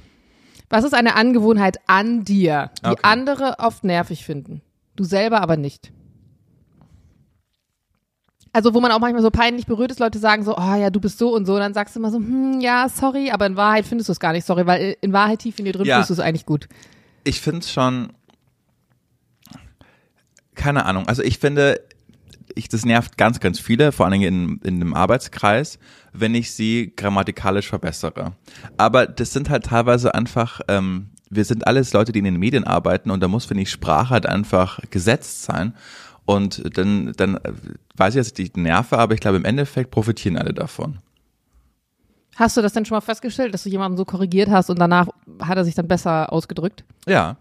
Was 0.70 0.84
ist 0.84 0.94
eine 0.94 1.16
Angewohnheit 1.16 1.78
an 1.88 2.24
dir, 2.26 2.72
die 2.84 2.90
Okay. 2.90 3.00
andere 3.04 3.56
oft 3.60 3.84
nervig 3.84 4.26
finden? 4.26 4.62
Du 4.96 5.04
selber 5.04 5.42
aber 5.42 5.56
nicht. 5.56 5.92
Also 8.58 8.74
wo 8.74 8.82
man 8.82 8.92
auch 8.92 8.98
manchmal 9.00 9.22
so 9.22 9.30
peinlich 9.30 9.68
berührt 9.68 9.92
ist, 9.92 10.00
Leute 10.00 10.18
sagen 10.18 10.44
so, 10.44 10.58
oh 10.58 10.76
ja, 10.76 10.90
du 10.90 11.00
bist 11.00 11.20
so 11.20 11.36
und 11.36 11.46
so, 11.46 11.54
und 11.54 11.60
dann 11.60 11.76
sagst 11.76 11.96
du 11.96 12.00
immer 12.00 12.10
so, 12.10 12.18
hm, 12.18 12.60
ja, 12.60 12.90
sorry, 12.90 13.30
aber 13.30 13.46
in 13.46 13.56
Wahrheit 13.56 13.86
findest 13.86 14.10
du 14.10 14.14
es 14.14 14.20
gar 14.20 14.34
nicht 14.34 14.48
sorry, 14.48 14.66
weil 14.66 14.98
in 15.02 15.14
Wahrheit 15.14 15.42
tief 15.42 15.60
in 15.60 15.66
dir 15.66 15.74
drin 15.74 15.86
Ja. 15.86 15.98
findest 15.98 16.10
du 16.10 16.14
es 16.16 16.20
eigentlich 16.20 16.48
gut. 16.48 16.68
Ich 17.24 17.40
finde 17.40 17.60
es 17.60 17.72
schon. 17.72 18.14
Keine 20.56 20.88
Ahnung. 20.88 21.08
Also 21.08 21.22
ich 21.22 21.38
finde, 21.38 21.82
ich, 22.56 22.68
das 22.68 22.84
nervt 22.84 23.16
ganz, 23.16 23.40
ganz 23.40 23.60
viele, 23.60 23.92
vor 23.92 24.08
allen 24.08 24.20
Dingen 24.20 24.60
in, 24.64 24.68
in 24.68 24.82
einem 24.82 24.96
Arbeitskreis, 24.96 25.78
wenn 26.14 26.34
ich 26.34 26.52
sie 26.52 26.94
grammatikalisch 26.96 27.70
verbessere. 27.70 28.32
Aber 28.76 29.06
das 29.06 29.34
sind 29.34 29.52
halt 29.52 29.66
teilweise 29.66 30.16
einfach, 30.16 30.62
ähm, 30.68 31.12
wir 31.30 31.46
sind 31.46 31.68
alles 31.68 31.94
Leute, 31.94 32.12
die 32.12 32.18
in 32.20 32.26
den 32.26 32.38
Medien 32.38 32.64
arbeiten 32.64 33.12
und 33.12 33.22
da 33.22 33.28
muss, 33.28 33.46
finde 33.46 33.62
ich, 33.62 33.70
Sprache 33.70 34.10
halt 34.10 34.26
einfach 34.26 34.80
gesetzt 34.90 35.44
sein. 35.44 35.76
Und 36.28 36.78
dann, 36.78 37.14
dann 37.16 37.40
weiß 37.96 38.14
ich, 38.16 38.20
dass 38.20 38.38
ich 38.38 38.52
die 38.52 38.60
nerve, 38.60 38.98
aber 39.00 39.14
ich 39.14 39.22
glaube, 39.22 39.38
im 39.38 39.46
Endeffekt 39.46 39.92
profitieren 39.92 40.38
alle 40.38 40.54
davon. 40.54 41.00
Hast 42.36 42.58
du 42.58 42.62
das 42.62 42.74
denn 42.74 42.84
schon 42.86 42.96
mal 42.98 43.02
festgestellt, 43.02 43.54
dass 43.54 43.64
du 43.64 43.70
jemanden 43.70 43.98
so 43.98 44.04
korrigiert 44.04 44.50
hast 44.50 44.70
und 44.70 44.78
danach 44.78 45.08
hat 45.42 45.58
er 45.58 45.64
sich 45.64 45.74
dann 45.74 45.88
besser 45.88 46.32
ausgedrückt? 46.32 46.84
Ja. 47.08 47.38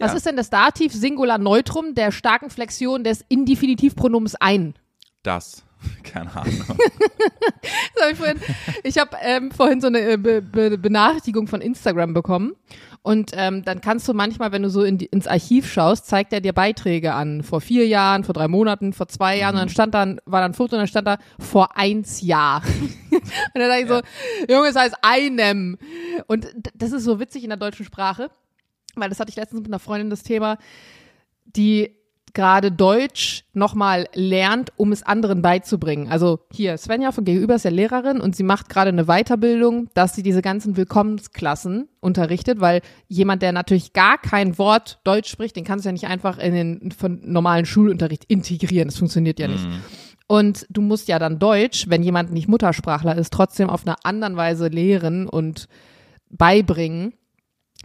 Was 0.00 0.10
Ja. 0.10 0.16
ist 0.16 0.26
denn 0.26 0.36
das 0.36 0.50
Dativ 0.50 0.92
Singular 0.92 1.38
Neutrum 1.38 1.94
der 1.94 2.10
starken 2.10 2.50
Flexion 2.50 3.04
des 3.04 3.24
Indefinitivpronoms 3.28 4.34
ein? 4.34 4.74
Das. 5.22 5.62
Keine 6.02 6.34
Ahnung. 6.34 6.64
Hab 6.68 8.10
ich 8.10 8.18
ich 8.82 8.98
habe 8.98 9.16
ähm, 9.22 9.52
vorhin 9.52 9.80
so 9.80 9.86
eine 9.86 10.00
äh, 10.00 10.16
Be 10.16 10.42
Be 10.42 10.76
Benachrichtigung 10.76 11.46
von 11.46 11.60
Instagram 11.60 12.14
bekommen. 12.14 12.54
Und 13.06 13.30
ähm, 13.34 13.64
dann 13.64 13.80
kannst 13.80 14.08
du 14.08 14.14
manchmal, 14.14 14.50
wenn 14.50 14.64
du 14.64 14.68
so 14.68 14.82
in 14.82 14.98
die, 14.98 15.06
ins 15.06 15.28
Archiv 15.28 15.70
schaust, 15.72 16.06
zeigt 16.06 16.32
er 16.32 16.40
dir 16.40 16.52
Beiträge 16.52 17.14
an. 17.14 17.44
Vor 17.44 17.60
vier 17.60 17.86
Jahren, 17.86 18.24
vor 18.24 18.32
drei 18.32 18.48
Monaten, 18.48 18.92
vor 18.92 19.06
zwei 19.06 19.38
Jahren. 19.38 19.54
Und 19.54 19.60
dann 19.60 19.68
stand 19.68 19.94
dann, 19.94 20.20
war 20.24 20.40
dann 20.40 20.50
ein 20.50 20.54
Foto 20.54 20.74
und 20.74 20.80
dann 20.80 20.88
stand 20.88 21.06
da 21.06 21.18
vor 21.38 21.76
eins 21.76 22.20
Jahr. 22.20 22.64
und 23.12 23.22
dann 23.54 23.68
dachte 23.68 23.80
ich 23.80 23.88
so, 23.88 24.52
Junge, 24.52 24.70
es 24.70 24.74
heißt 24.74 24.96
einem. 25.02 25.78
Und 26.26 26.48
das 26.74 26.90
ist 26.90 27.04
so 27.04 27.20
witzig 27.20 27.44
in 27.44 27.50
der 27.50 27.58
deutschen 27.58 27.86
Sprache, 27.86 28.28
weil 28.96 29.08
das 29.08 29.20
hatte 29.20 29.30
ich 29.30 29.36
letztens 29.36 29.60
mit 29.60 29.68
einer 29.68 29.78
Freundin 29.78 30.10
das 30.10 30.24
Thema, 30.24 30.58
die 31.44 31.95
gerade 32.36 32.70
Deutsch 32.70 33.44
nochmal 33.54 34.06
lernt, 34.14 34.70
um 34.76 34.92
es 34.92 35.02
anderen 35.02 35.40
beizubringen. 35.42 36.08
Also 36.08 36.40
hier, 36.52 36.76
Svenja 36.76 37.10
von 37.10 37.24
Gegenüber 37.24 37.54
ist 37.54 37.64
ja 37.64 37.70
Lehrerin 37.70 38.20
und 38.20 38.36
sie 38.36 38.42
macht 38.42 38.68
gerade 38.68 38.90
eine 38.90 39.06
Weiterbildung, 39.06 39.88
dass 39.94 40.14
sie 40.14 40.22
diese 40.22 40.42
ganzen 40.42 40.76
Willkommensklassen 40.76 41.88
unterrichtet, 42.00 42.60
weil 42.60 42.82
jemand, 43.08 43.40
der 43.40 43.52
natürlich 43.52 43.94
gar 43.94 44.18
kein 44.18 44.58
Wort 44.58 45.00
Deutsch 45.02 45.30
spricht, 45.30 45.56
den 45.56 45.64
kannst 45.64 45.84
du 45.84 45.88
ja 45.88 45.92
nicht 45.92 46.06
einfach 46.06 46.38
in 46.38 46.54
den 46.54 46.92
von 46.92 47.20
normalen 47.24 47.64
Schulunterricht 47.64 48.24
integrieren. 48.26 48.88
Das 48.88 48.98
funktioniert 48.98 49.40
ja 49.40 49.48
nicht. 49.48 49.66
Und 50.28 50.66
du 50.68 50.82
musst 50.82 51.08
ja 51.08 51.18
dann 51.18 51.38
Deutsch, 51.38 51.88
wenn 51.88 52.02
jemand 52.02 52.32
nicht 52.32 52.48
Muttersprachler 52.48 53.16
ist, 53.16 53.32
trotzdem 53.32 53.70
auf 53.70 53.86
einer 53.86 53.96
anderen 54.02 54.36
Weise 54.36 54.68
lehren 54.68 55.26
und 55.26 55.68
beibringen, 56.28 57.14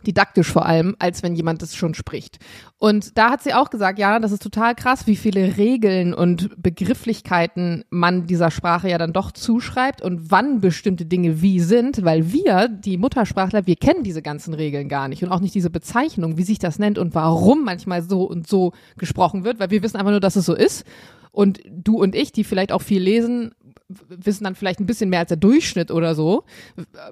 didaktisch 0.06 0.52
vor 0.52 0.66
allem, 0.66 0.96
als 1.00 1.24
wenn 1.24 1.36
jemand 1.36 1.62
das 1.62 1.76
schon 1.76 1.94
spricht. 1.94 2.40
Und 2.78 3.18
da 3.18 3.30
hat 3.30 3.44
sie 3.44 3.54
auch 3.54 3.70
gesagt, 3.70 4.00
ja, 4.00 4.20
das 4.20 4.32
ist 4.32 4.42
total 4.42 4.74
krass, 4.76 5.06
wie 5.08 5.16
viele 5.16 5.58
Regeln 5.58 6.14
und 6.14 6.62
Begrifflichkeiten 6.62 7.84
man 7.90 8.26
dieser 8.26 8.50
Sprache 8.50 8.90
ja 8.90 8.98
dann 8.98 9.14
doch 9.14 9.32
zuschreibt 9.32 10.02
und 10.02 10.32
wann 10.32 10.62
bestimmte 10.62 11.06
Dinge 11.06 11.42
wie 11.42 11.60
sind, 11.60 12.04
weil 12.04 12.34
wir, 12.34 12.68
die 12.68 12.98
Muttersprachler, 12.98 13.68
wir 13.68 13.76
kennen 13.76 14.04
diese 14.04 14.22
ganzen 14.22 14.54
Regeln 14.54 14.90
gar 14.90 15.08
nicht 15.08 15.24
und 15.24 15.32
auch 15.32 15.42
nicht 15.42 15.54
diese 15.54 15.70
Bezeichnung, 15.70 16.38
wie 16.38 16.44
sich 16.44 16.60
das 16.60 16.80
nennt 16.80 16.98
und 16.98 17.14
warum 17.14 17.64
manchmal 17.64 18.02
so 18.02 18.24
und 18.24 18.48
so 18.48 18.74
gesprochen 18.98 19.44
wird, 19.44 19.60
weil 19.60 19.70
wir 19.70 19.84
wissen 19.84 19.98
einfach 19.98 20.12
nur, 20.12 20.20
dass 20.20 20.36
es 20.36 20.46
so 20.46 20.56
ist. 20.56 20.86
Und 21.32 21.62
du 21.70 22.02
und 22.02 22.16
ich, 22.16 22.32
die 22.32 22.44
vielleicht 22.44 22.72
auch 22.72 22.82
viel 22.82 23.02
lesen, 23.02 23.54
wissen 24.10 24.44
dann 24.44 24.56
vielleicht 24.56 24.80
ein 24.80 24.86
bisschen 24.86 25.10
mehr 25.10 25.20
als 25.20 25.30
der 25.30 25.38
Durchschnitt 25.38 25.92
oder 25.92 26.16
so. 26.16 26.44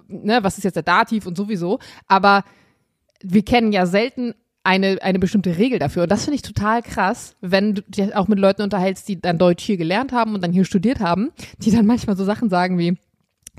Ne, 0.08 0.40
was 0.42 0.58
ist 0.58 0.64
jetzt 0.64 0.76
der 0.76 0.84
Dativ 0.84 1.26
und 1.26 1.38
sowieso. 1.38 1.80
Aber 2.08 2.44
wir 3.24 3.44
kennen 3.44 3.72
ja 3.72 3.86
selten 3.86 4.34
eine, 4.64 5.00
eine 5.02 5.20
bestimmte 5.20 5.58
Regel 5.58 5.80
dafür. 5.80 6.04
Und 6.04 6.12
das 6.12 6.26
finde 6.26 6.36
ich 6.36 6.42
total 6.42 6.82
krass, 6.82 7.36
wenn 7.42 7.76
du 7.76 7.82
dich 7.84 8.16
auch 8.16 8.28
mit 8.28 8.40
Leuten 8.40 8.62
unterhältst, 8.62 9.08
die 9.08 9.20
dann 9.20 9.38
Deutsch 9.38 9.64
hier 9.64 9.78
gelernt 9.78 10.12
haben 10.12 10.36
und 10.36 10.42
dann 10.44 10.52
hier 10.52 10.66
studiert 10.66 11.00
haben, 11.00 11.32
die 11.60 11.72
dann 11.72 11.86
manchmal 11.86 12.18
so 12.18 12.26
Sachen 12.26 12.50
sagen 12.50 12.78
wie, 12.78 12.98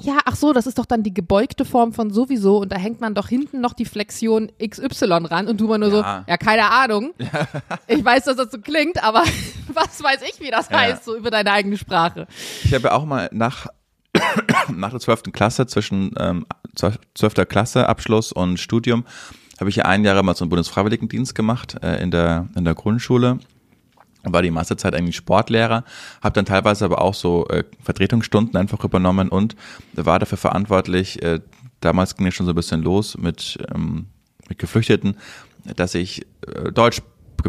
ja, 0.02 0.18
ach 0.24 0.36
so, 0.36 0.52
das 0.54 0.66
ist 0.66 0.78
doch 0.78 0.86
dann 0.86 1.02
die 1.02 1.12
gebeugte 1.12 1.64
Form 1.66 1.92
von 1.92 2.10
sowieso 2.10 2.58
und 2.58 2.72
da 2.72 2.76
hängt 2.76 3.00
man 3.02 3.14
doch 3.14 3.28
hinten 3.28 3.60
noch 3.60 3.74
die 3.74 3.84
Flexion 3.84 4.50
XY 4.66 5.26
ran 5.26 5.46
und 5.48 5.60
du 5.60 5.66
mal 5.68 5.78
nur 5.78 5.90
Ja. 5.90 6.24
so, 6.26 6.30
ja, 6.30 6.36
keine 6.38 6.70
Ahnung. 6.70 7.12
Ich 7.86 8.02
weiß, 8.04 8.24
dass 8.24 8.36
das 8.36 8.50
so 8.52 8.60
klingt, 8.60 9.02
aber 9.02 9.22
was 9.74 10.02
weiß 10.02 10.20
ich, 10.22 10.40
wie 10.40 10.50
das 10.50 10.70
Ja. 10.70 10.78
heißt, 10.78 11.04
so 11.04 11.16
über 11.16 11.30
deine 11.30 11.52
eigene 11.52 11.76
Sprache. 11.76 12.26
Ich 12.64 12.72
habe 12.72 12.84
ja 12.88 12.92
auch 12.92 13.04
mal 13.04 13.28
nach, 13.32 13.66
nach 14.74 14.90
der 14.90 15.00
12. 15.00 15.24
Klasse, 15.32 15.66
zwischen 15.66 16.14
ähm, 16.18 16.46
12. 16.76 17.34
Klasse 17.48 17.86
Abschluss 17.88 18.32
und 18.32 18.58
Studium, 18.58 19.04
habe 19.60 19.70
ich 19.70 19.76
ja 19.76 19.84
ein 19.84 20.04
Jahr 20.04 20.20
mal 20.22 20.34
so 20.34 20.44
einen 20.44 20.50
Bundesfreiwilligendienst 20.50 21.34
gemacht 21.34 21.76
äh, 21.82 22.02
in, 22.02 22.10
der, 22.10 22.48
in 22.56 22.64
der 22.64 22.74
Grundschule. 22.74 23.38
War 24.22 24.42
die 24.42 24.50
meiste 24.50 24.76
Zeit 24.76 24.94
eigentlich 24.94 25.16
Sportlehrer, 25.16 25.84
habe 26.22 26.34
dann 26.34 26.44
teilweise 26.44 26.84
aber 26.84 27.00
auch 27.00 27.14
so 27.14 27.46
äh, 27.48 27.64
Vertretungsstunden 27.82 28.56
einfach 28.56 28.84
übernommen 28.84 29.28
und 29.30 29.56
war 29.94 30.18
dafür 30.18 30.36
verantwortlich, 30.36 31.22
äh, 31.22 31.40
damals 31.80 32.16
ging 32.16 32.26
es 32.26 32.34
schon 32.34 32.44
so 32.44 32.52
ein 32.52 32.56
bisschen 32.56 32.82
los 32.82 33.16
mit, 33.16 33.58
ähm, 33.74 34.06
mit 34.48 34.58
Geflüchteten, 34.58 35.16
dass 35.76 35.94
ich 35.94 36.26
äh, 36.46 36.70
Deutsch 36.70 37.00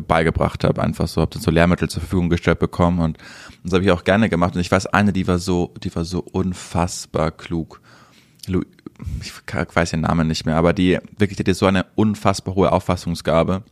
beigebracht 0.08 0.63
habe, 0.63 0.82
einfach 0.82 1.10
so, 1.10 1.19
habe 1.19 1.32
dann 1.32 1.41
so 1.41 1.52
Lehrmittel 1.52 1.89
zur 1.89 2.02
Verfügung 2.02 2.30
gestellt 2.30 2.60
bekommen 2.60 3.00
und 3.00 3.17
das 3.63 3.74
habe 3.74 3.84
ich 3.84 3.91
auch 3.91 4.06
gerne 4.06 4.30
gemacht. 4.30 4.56
Und 4.56 4.62
ich 4.62 4.71
weiß, 4.71 4.88
eine, 4.88 5.12
die 5.12 5.28
war 5.28 5.39
so, 5.39 5.74
die 5.84 5.93
war 5.93 6.06
so 6.06 6.19
unfassbar 6.19 7.32
klug. 7.32 7.82
Lu 8.47 8.62
ich 9.22 9.34
weiß 9.76 9.92
den 9.92 10.02
Namen 10.02 10.28
nicht 10.28 10.46
mehr, 10.46 10.56
aber 10.56 10.74
die 10.74 11.00
wirklich, 11.18 11.38
die 11.38 11.44
hatte 11.44 11.54
so 11.54 11.66
eine 11.66 11.86
unfassbar 11.96 12.56
hohe 12.56 12.72
Auffassungsgabe. 12.72 13.64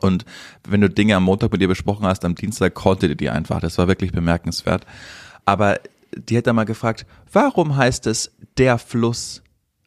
Und 0.00 0.24
wenn 0.66 0.80
du 0.80 0.88
Dinge 0.88 1.16
am 1.16 1.24
Montag 1.24 1.52
mit 1.52 1.60
ihr 1.60 1.68
besprochen 1.68 2.06
hast, 2.06 2.24
am 2.24 2.34
Dienstag 2.34 2.74
konnte 2.74 3.08
die 3.08 3.16
die 3.16 3.30
einfach. 3.30 3.60
Das 3.60 3.76
war 3.78 3.86
wirklich 3.86 4.12
bemerkenswert. 4.12 4.86
Aber 5.44 5.78
die 6.16 6.36
hat 6.36 6.46
dann 6.46 6.56
mal 6.56 6.64
gefragt, 6.64 7.06
warum 7.32 7.76
heißt 7.76 8.06
es 8.06 8.32
der 8.56 8.78
Fluss, 8.78 9.42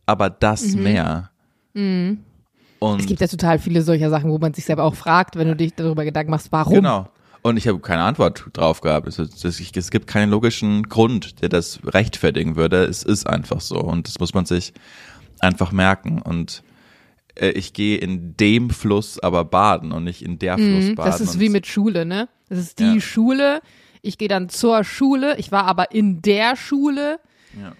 aber 0.06 0.30
das 0.30 0.76
Meer? 0.76 1.32
Und 1.74 2.20
Es 3.00 3.06
gibt 3.06 3.22
ja 3.22 3.28
total 3.28 3.60
viele 3.60 3.82
solcher 3.82 4.10
Sachen, 4.10 4.30
wo 4.30 4.38
man 4.38 4.54
sich 4.54 4.66
selber 4.66 4.84
auch 4.84 4.96
fragt, 4.96 5.36
wenn 5.36 5.48
du 5.48 5.56
dich 5.56 5.74
darüber 5.74 6.04
Gedanken 6.04 6.32
machst, 6.32 6.52
warum. 6.52 6.76
Genau. 6.76 7.10
Und 7.44 7.58
ich 7.58 7.68
habe 7.68 7.80
keine 7.80 8.04
Antwort 8.04 8.46
drauf 8.54 8.80
gehabt. 8.82 9.06
Es, 9.08 9.20
es, 9.20 9.92
gibt 9.92 10.08
keinen 10.08 10.30
logischen 10.32 10.84
Grund, 10.84 11.42
der 11.42 11.50
das 11.50 11.80
rechtfertigen 11.86 12.56
würde. 12.56 12.86
Es 12.86 13.04
ist 13.04 13.28
einfach 13.28 13.60
so. 13.60 13.76
Und 13.80 14.08
das 14.08 14.20
muss 14.20 14.34
man 14.34 14.46
sich 14.46 14.74
einfach 15.42 15.74
merken. 15.74 16.22
Und 16.22 16.64
äh, 17.36 17.50
ich 17.50 17.74
gehe 17.74 17.98
in 17.98 18.38
dem 18.38 18.70
Fluss 18.70 19.20
aber 19.20 19.44
baden 19.44 19.92
und 19.92 20.06
nicht 20.06 20.22
in 20.22 20.40
der 20.40 20.58
Fluss 20.58 20.86
Mhm, 20.86 20.96
baden. 20.96 21.12
Das 21.12 21.20
ist 21.20 21.40
wie 21.40 21.50
mit 21.50 21.68
Schule, 21.68 22.06
ne? 22.06 22.30
Das 22.48 22.60
ist 22.60 22.80
die 22.80 22.96
Ja. 22.96 23.02
Schule. 23.02 23.62
Ich 24.02 24.18
gehe 24.18 24.30
dann 24.30 24.48
zur 24.48 24.86
Schule. 24.86 25.38
Ich 25.38 25.52
war 25.52 25.66
aber 25.66 25.92
in 25.92 26.22
der 26.22 26.56
Schule. 26.56 27.20
Ja. 27.62 27.74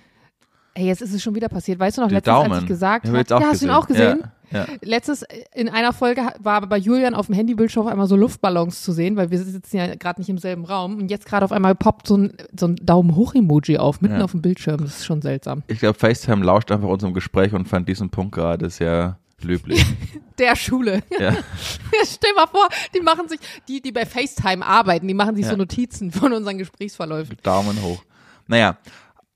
Ey, 0.74 0.88
jetzt 0.88 1.02
ist 1.02 1.14
es 1.14 1.24
schon 1.24 1.36
wieder 1.36 1.48
passiert. 1.50 1.80
Weißt 1.80 1.98
du 1.98 2.02
noch, 2.02 2.10
Die 2.10 2.16
letztens, 2.16 2.36
als 2.36 2.48
Daumen. 2.50 2.60
ich 2.64 2.68
gesagt 2.68 3.06
habe, 3.06 3.18
hab 3.18 3.22
jetzt 3.24 3.32
auch 3.32 3.40
ja, 3.42 3.48
hast 3.48 3.62
du 3.62 3.66
ihn 3.66 3.72
auch 3.72 3.88
gesehen? 3.88 4.20
Ja, 4.22 4.32
ja. 4.54 4.66
Letztes, 4.82 5.26
in 5.54 5.68
einer 5.70 5.92
Folge 5.94 6.22
war 6.40 6.56
aber 6.56 6.68
bei 6.68 6.78
Julian 6.78 7.14
auf 7.16 7.26
dem 7.26 7.36
Handybildschirm 7.36 7.86
auf 7.86 7.92
einmal 7.92 8.08
so 8.08 8.16
Luftballons 8.16 8.82
zu 8.84 8.92
sehen, 8.92 9.16
weil 9.18 9.32
wir 9.32 9.40
sitzen 9.40 9.78
ja 9.78 9.96
gerade 9.96 10.22
nicht 10.22 10.30
im 10.30 10.38
selben 10.38 10.64
Raum. 10.66 10.98
Und 10.98 11.10
jetzt 11.10 11.26
gerade 11.26 11.44
auf 11.44 11.52
einmal 11.52 11.76
poppt 11.76 12.08
so 12.08 12.18
ein, 12.18 12.34
so 12.58 12.68
ein 12.68 12.76
Daumen-hoch-Emoji 12.78 13.78
auf, 13.80 14.02
mitten 14.02 14.18
Ja. 14.20 14.24
auf 14.24 14.32
dem 14.32 14.42
Bildschirm. 14.42 14.78
Das 14.78 15.00
ist 15.00 15.06
schon 15.06 15.22
seltsam. 15.22 15.64
Ich 15.68 15.80
glaube, 15.80 15.98
FaceTime 15.98 16.44
lauscht 16.46 16.72
einfach 16.72 16.88
unserem 16.88 17.14
Gespräch 17.14 17.54
und 17.54 17.68
fand 17.68 17.88
diesen 17.90 18.10
Punkt 18.10 18.36
gerade 18.36 18.70
sehr 18.70 19.18
löblich. 19.42 19.84
Der 20.40 20.56
Schule. 20.56 21.02
ja. 21.20 21.36
Stell 22.06 22.34
mal 22.36 22.48
vor, 22.48 22.68
die 22.96 23.02
machen 23.02 23.28
sich, 23.30 23.40
die, 23.68 23.82
die 23.82 23.92
bei 23.92 24.06
FaceTime 24.06 24.66
arbeiten, 24.66 25.08
die 25.08 25.14
machen 25.14 25.36
sich 25.36 25.46
Ja. 25.46 25.52
so 25.52 25.58
Notizen 25.58 26.12
von 26.12 26.34
unseren 26.34 26.58
Gesprächsverläufen. 26.58 27.38
Daumen 27.44 27.82
hoch. 27.84 28.04
Naja. 28.48 28.78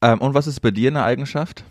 Ähm, 0.01 0.19
und 0.21 0.33
was 0.33 0.47
ist 0.47 0.59
bei 0.59 0.71
dir 0.71 0.89
eine 0.89 1.03
Eigenschaft? 1.03 1.63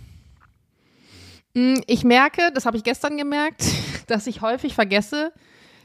Mm, 1.56 1.76
Ich 1.86 2.04
merke, 2.04 2.42
das 2.54 2.66
habe 2.66 2.76
ich 2.76 2.84
gestern 2.84 3.16
gemerkt, 3.16 3.64
dass 4.08 4.26
ich 4.26 4.42
häufig 4.42 4.74
vergesse, 4.74 5.32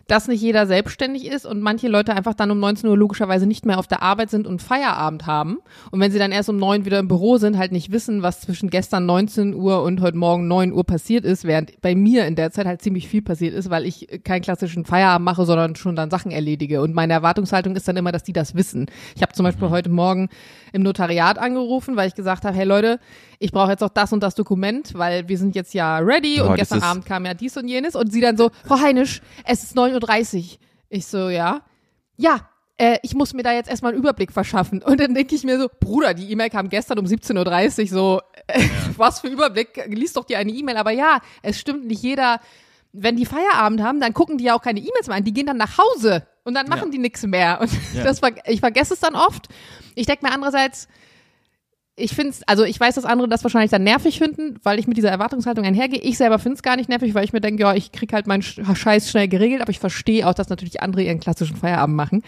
dass 0.08 0.28
nicht 0.28 0.42
jeder 0.42 0.68
selbstständig 0.68 1.28
ist 1.28 1.46
und 1.46 1.62
manche 1.62 1.88
Leute 1.88 2.14
einfach 2.14 2.34
dann 2.34 2.52
um 2.52 2.60
19 2.60 2.90
Uhr 2.90 2.98
logischerweise 2.98 3.46
nicht 3.46 3.66
mehr 3.66 3.80
auf 3.80 3.88
der 3.88 4.02
Arbeit 4.02 4.30
sind 4.30 4.46
und 4.46 4.62
Feierabend 4.62 5.26
haben. 5.28 5.60
Und 5.92 6.02
wenn 6.02 6.12
sie 6.12 6.20
dann 6.20 6.34
erst 6.34 6.50
um 6.50 6.58
9 6.58 6.84
wieder 6.84 7.00
im 7.00 7.08
Büro 7.08 7.38
sind, 7.38 7.58
halt 7.58 7.72
nicht 7.72 7.94
wissen, 7.94 8.22
was 8.22 8.42
zwischen 8.42 8.70
gestern 8.70 9.06
19 9.06 9.54
Uhr 9.54 9.82
und 9.84 10.02
heute 10.02 10.18
Morgen 10.18 10.50
9 10.50 10.74
Uhr 10.74 10.84
passiert 10.84 11.24
ist, 11.24 11.46
während 11.46 11.80
bei 11.80 11.96
mir 11.96 12.26
in 12.26 12.36
der 12.36 12.52
Zeit 12.52 12.66
halt 12.66 12.82
ziemlich 12.82 13.08
viel 13.08 13.22
passiert 13.22 13.54
ist, 13.54 13.70
weil 13.70 13.86
ich 13.86 14.24
keinen 14.26 14.42
klassischen 14.42 14.84
Feierabend 14.84 15.24
mache, 15.24 15.46
sondern 15.46 15.78
schon 15.78 15.96
dann 15.96 16.10
Sachen 16.10 16.32
erledige. 16.32 16.82
Und 16.82 16.94
meine 16.94 17.14
Erwartungshaltung 17.14 17.78
ist 17.78 17.88
dann 17.88 17.96
immer, 17.96 18.12
dass 18.12 18.24
die 18.24 18.34
das 18.34 18.54
wissen. 18.56 18.88
Ich 19.16 19.22
habe 19.22 19.32
zum 19.32 19.46
Beispiel 19.46 19.70
heute 19.70 19.90
Morgen 19.90 20.28
im 20.74 20.82
Notariat 20.82 21.38
angerufen, 21.38 21.96
weil 21.96 22.10
ich 22.10 22.16
gesagt 22.16 22.44
habe, 22.44 22.58
hey 22.58 22.66
Leute, 22.66 23.00
ich 23.41 23.51
brauche 23.51 23.71
jetzt 23.71 23.84
auch 23.84 23.89
das 23.89 24.13
und 24.13 24.21
das 24.21 24.36
Dokument, 24.36 24.93
weil 24.97 25.27
wir 25.27 25.38
sind 25.38 25.56
jetzt 25.56 25.73
ja 25.73 25.97
ready 25.97 26.39
Oh, 26.41 26.45
und 26.49 26.56
gestern 26.56 26.84
Abend 26.84 27.06
kam 27.06 27.25
ja 27.25 27.34
dies 27.34 27.58
und 27.58 27.67
jenes 27.67 27.95
und 27.95 28.12
sie 28.13 28.21
dann 28.21 28.38
so, 28.38 28.51
Frau 28.65 28.80
Heinisch, 28.80 29.21
es 29.45 29.63
ist 29.63 29.75
9.30 29.75 30.38
Uhr. 30.38 30.58
Ich 30.89 31.08
so, 31.08 31.30
ja. 31.30 31.62
Ja, 32.17 32.49
äh, 32.77 32.99
ich 33.01 33.15
muss 33.15 33.34
mir 33.34 33.41
da 33.43 33.51
jetzt 33.54 33.69
erstmal 33.69 33.93
einen 33.93 33.99
Überblick 34.01 34.32
verschaffen. 34.32 34.84
Und 34.84 34.99
dann 34.99 35.15
denke 35.15 35.34
ich 35.34 35.43
mir 35.43 35.60
so, 35.60 35.69
Bruder, 35.80 36.13
die 36.13 36.32
E-Mail 36.32 36.49
kam 36.51 36.69
gestern 36.69 36.99
um 36.99 37.06
17.30 37.06 37.82
Uhr, 37.82 37.88
so, 37.88 38.21
äh, 38.47 38.62
was 38.97 39.21
für 39.21 39.27
Überblick, 39.27 39.86
liest 39.88 40.17
doch 40.17 40.25
dir 40.25 40.38
eine 40.38 40.51
E-Mail. 40.51 40.77
Aber 40.77 40.91
ja, 40.91 41.19
es 41.41 41.60
stimmt 41.60 41.88
nicht 41.88 42.04
jeder, 42.04 42.39
wenn 42.93 43.15
die 43.15 43.25
Feierabend 43.25 43.82
haben, 43.82 43.99
dann 43.99 44.13
gucken 44.13 44.38
die 44.38 44.43
ja 44.43 44.54
auch 44.56 44.62
keine 44.62 44.80
E-Mails 44.82 45.08
mehr 45.08 45.17
an, 45.17 45.23
die 45.23 45.34
gehen 45.34 45.47
dann 45.47 45.58
nach 45.58 45.77
Hause 45.77 46.27
und 46.43 46.54
dann 46.54 46.67
machen 46.67 46.86
Ja. 46.86 46.91
die 46.91 46.97
nichts 46.99 47.25
mehr. 47.25 47.60
Und 47.62 47.71
Ja. 47.95 48.04
das 48.04 48.19
ich 48.45 48.60
vergesse 48.60 48.93
es 48.93 48.99
dann 48.99 49.15
oft. 49.15 49.47
Ich 49.95 50.06
denke 50.06 50.25
mir 50.25 50.32
andererseits, 50.34 50.88
ich 52.02 52.14
finde 52.14 52.32
es, 52.32 52.44
also 52.48 52.64
ich 52.64 52.80
weiß, 52.80 52.96
dass 52.96 53.06
andere 53.06 53.28
das 53.30 53.44
wahrscheinlich 53.44 53.72
dann 53.72 53.84
nervig 53.84 54.18
finden, 54.18 54.60
weil 54.64 54.80
ich 54.80 54.88
mit 54.88 54.98
dieser 54.98 55.10
Erwartungshaltung 55.10 55.64
einhergehe. 55.66 56.02
Ich 56.02 56.18
selber 56.18 56.40
finde 56.40 56.56
es 56.56 56.64
gar 56.64 56.76
nicht 56.76 56.90
nervig, 56.90 57.14
weil 57.14 57.24
ich 57.24 57.34
mir 57.34 57.42
denke, 57.42 57.62
ja, 57.62 57.74
ich 57.74 57.92
krieg 57.92 58.12
halt 58.14 58.28
meinen 58.28 58.42
Sch- 58.42 58.76
Scheiß 58.76 59.10
schnell 59.10 59.28
geregelt, 59.28 59.62
aber 59.62 59.72
ich 59.72 59.80
verstehe 59.80 60.28
auch, 60.28 60.34
dass 60.34 60.50
natürlich 60.50 60.82
andere 60.82 61.04
ihren 61.04 61.20
klassischen 61.20 61.56
Feierabend 61.56 61.96
machen. 61.96 62.24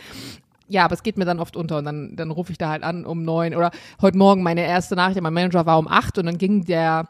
Ja, 0.69 0.85
aber 0.85 0.93
es 0.93 1.03
geht 1.03 1.17
mir 1.17 1.25
dann 1.25 1.39
oft 1.39 1.55
unter 1.57 1.77
und 1.77 1.85
dann, 1.85 2.15
dann 2.15 2.31
rufe 2.31 2.51
ich 2.51 2.57
da 2.57 2.69
halt 2.69 2.83
an 2.83 3.05
um 3.05 3.23
neun 3.23 3.53
oder 3.53 3.71
heute 4.01 4.17
Morgen 4.17 4.43
meine 4.43 4.65
erste 4.65 4.95
Nachricht 4.95 5.17
an 5.17 5.23
meinen 5.23 5.33
Manager 5.33 5.65
war 5.65 5.77
um 5.77 5.87
acht 5.87 6.17
und 6.17 6.25
dann 6.25 6.37
ging 6.37 6.63
der 6.65 7.09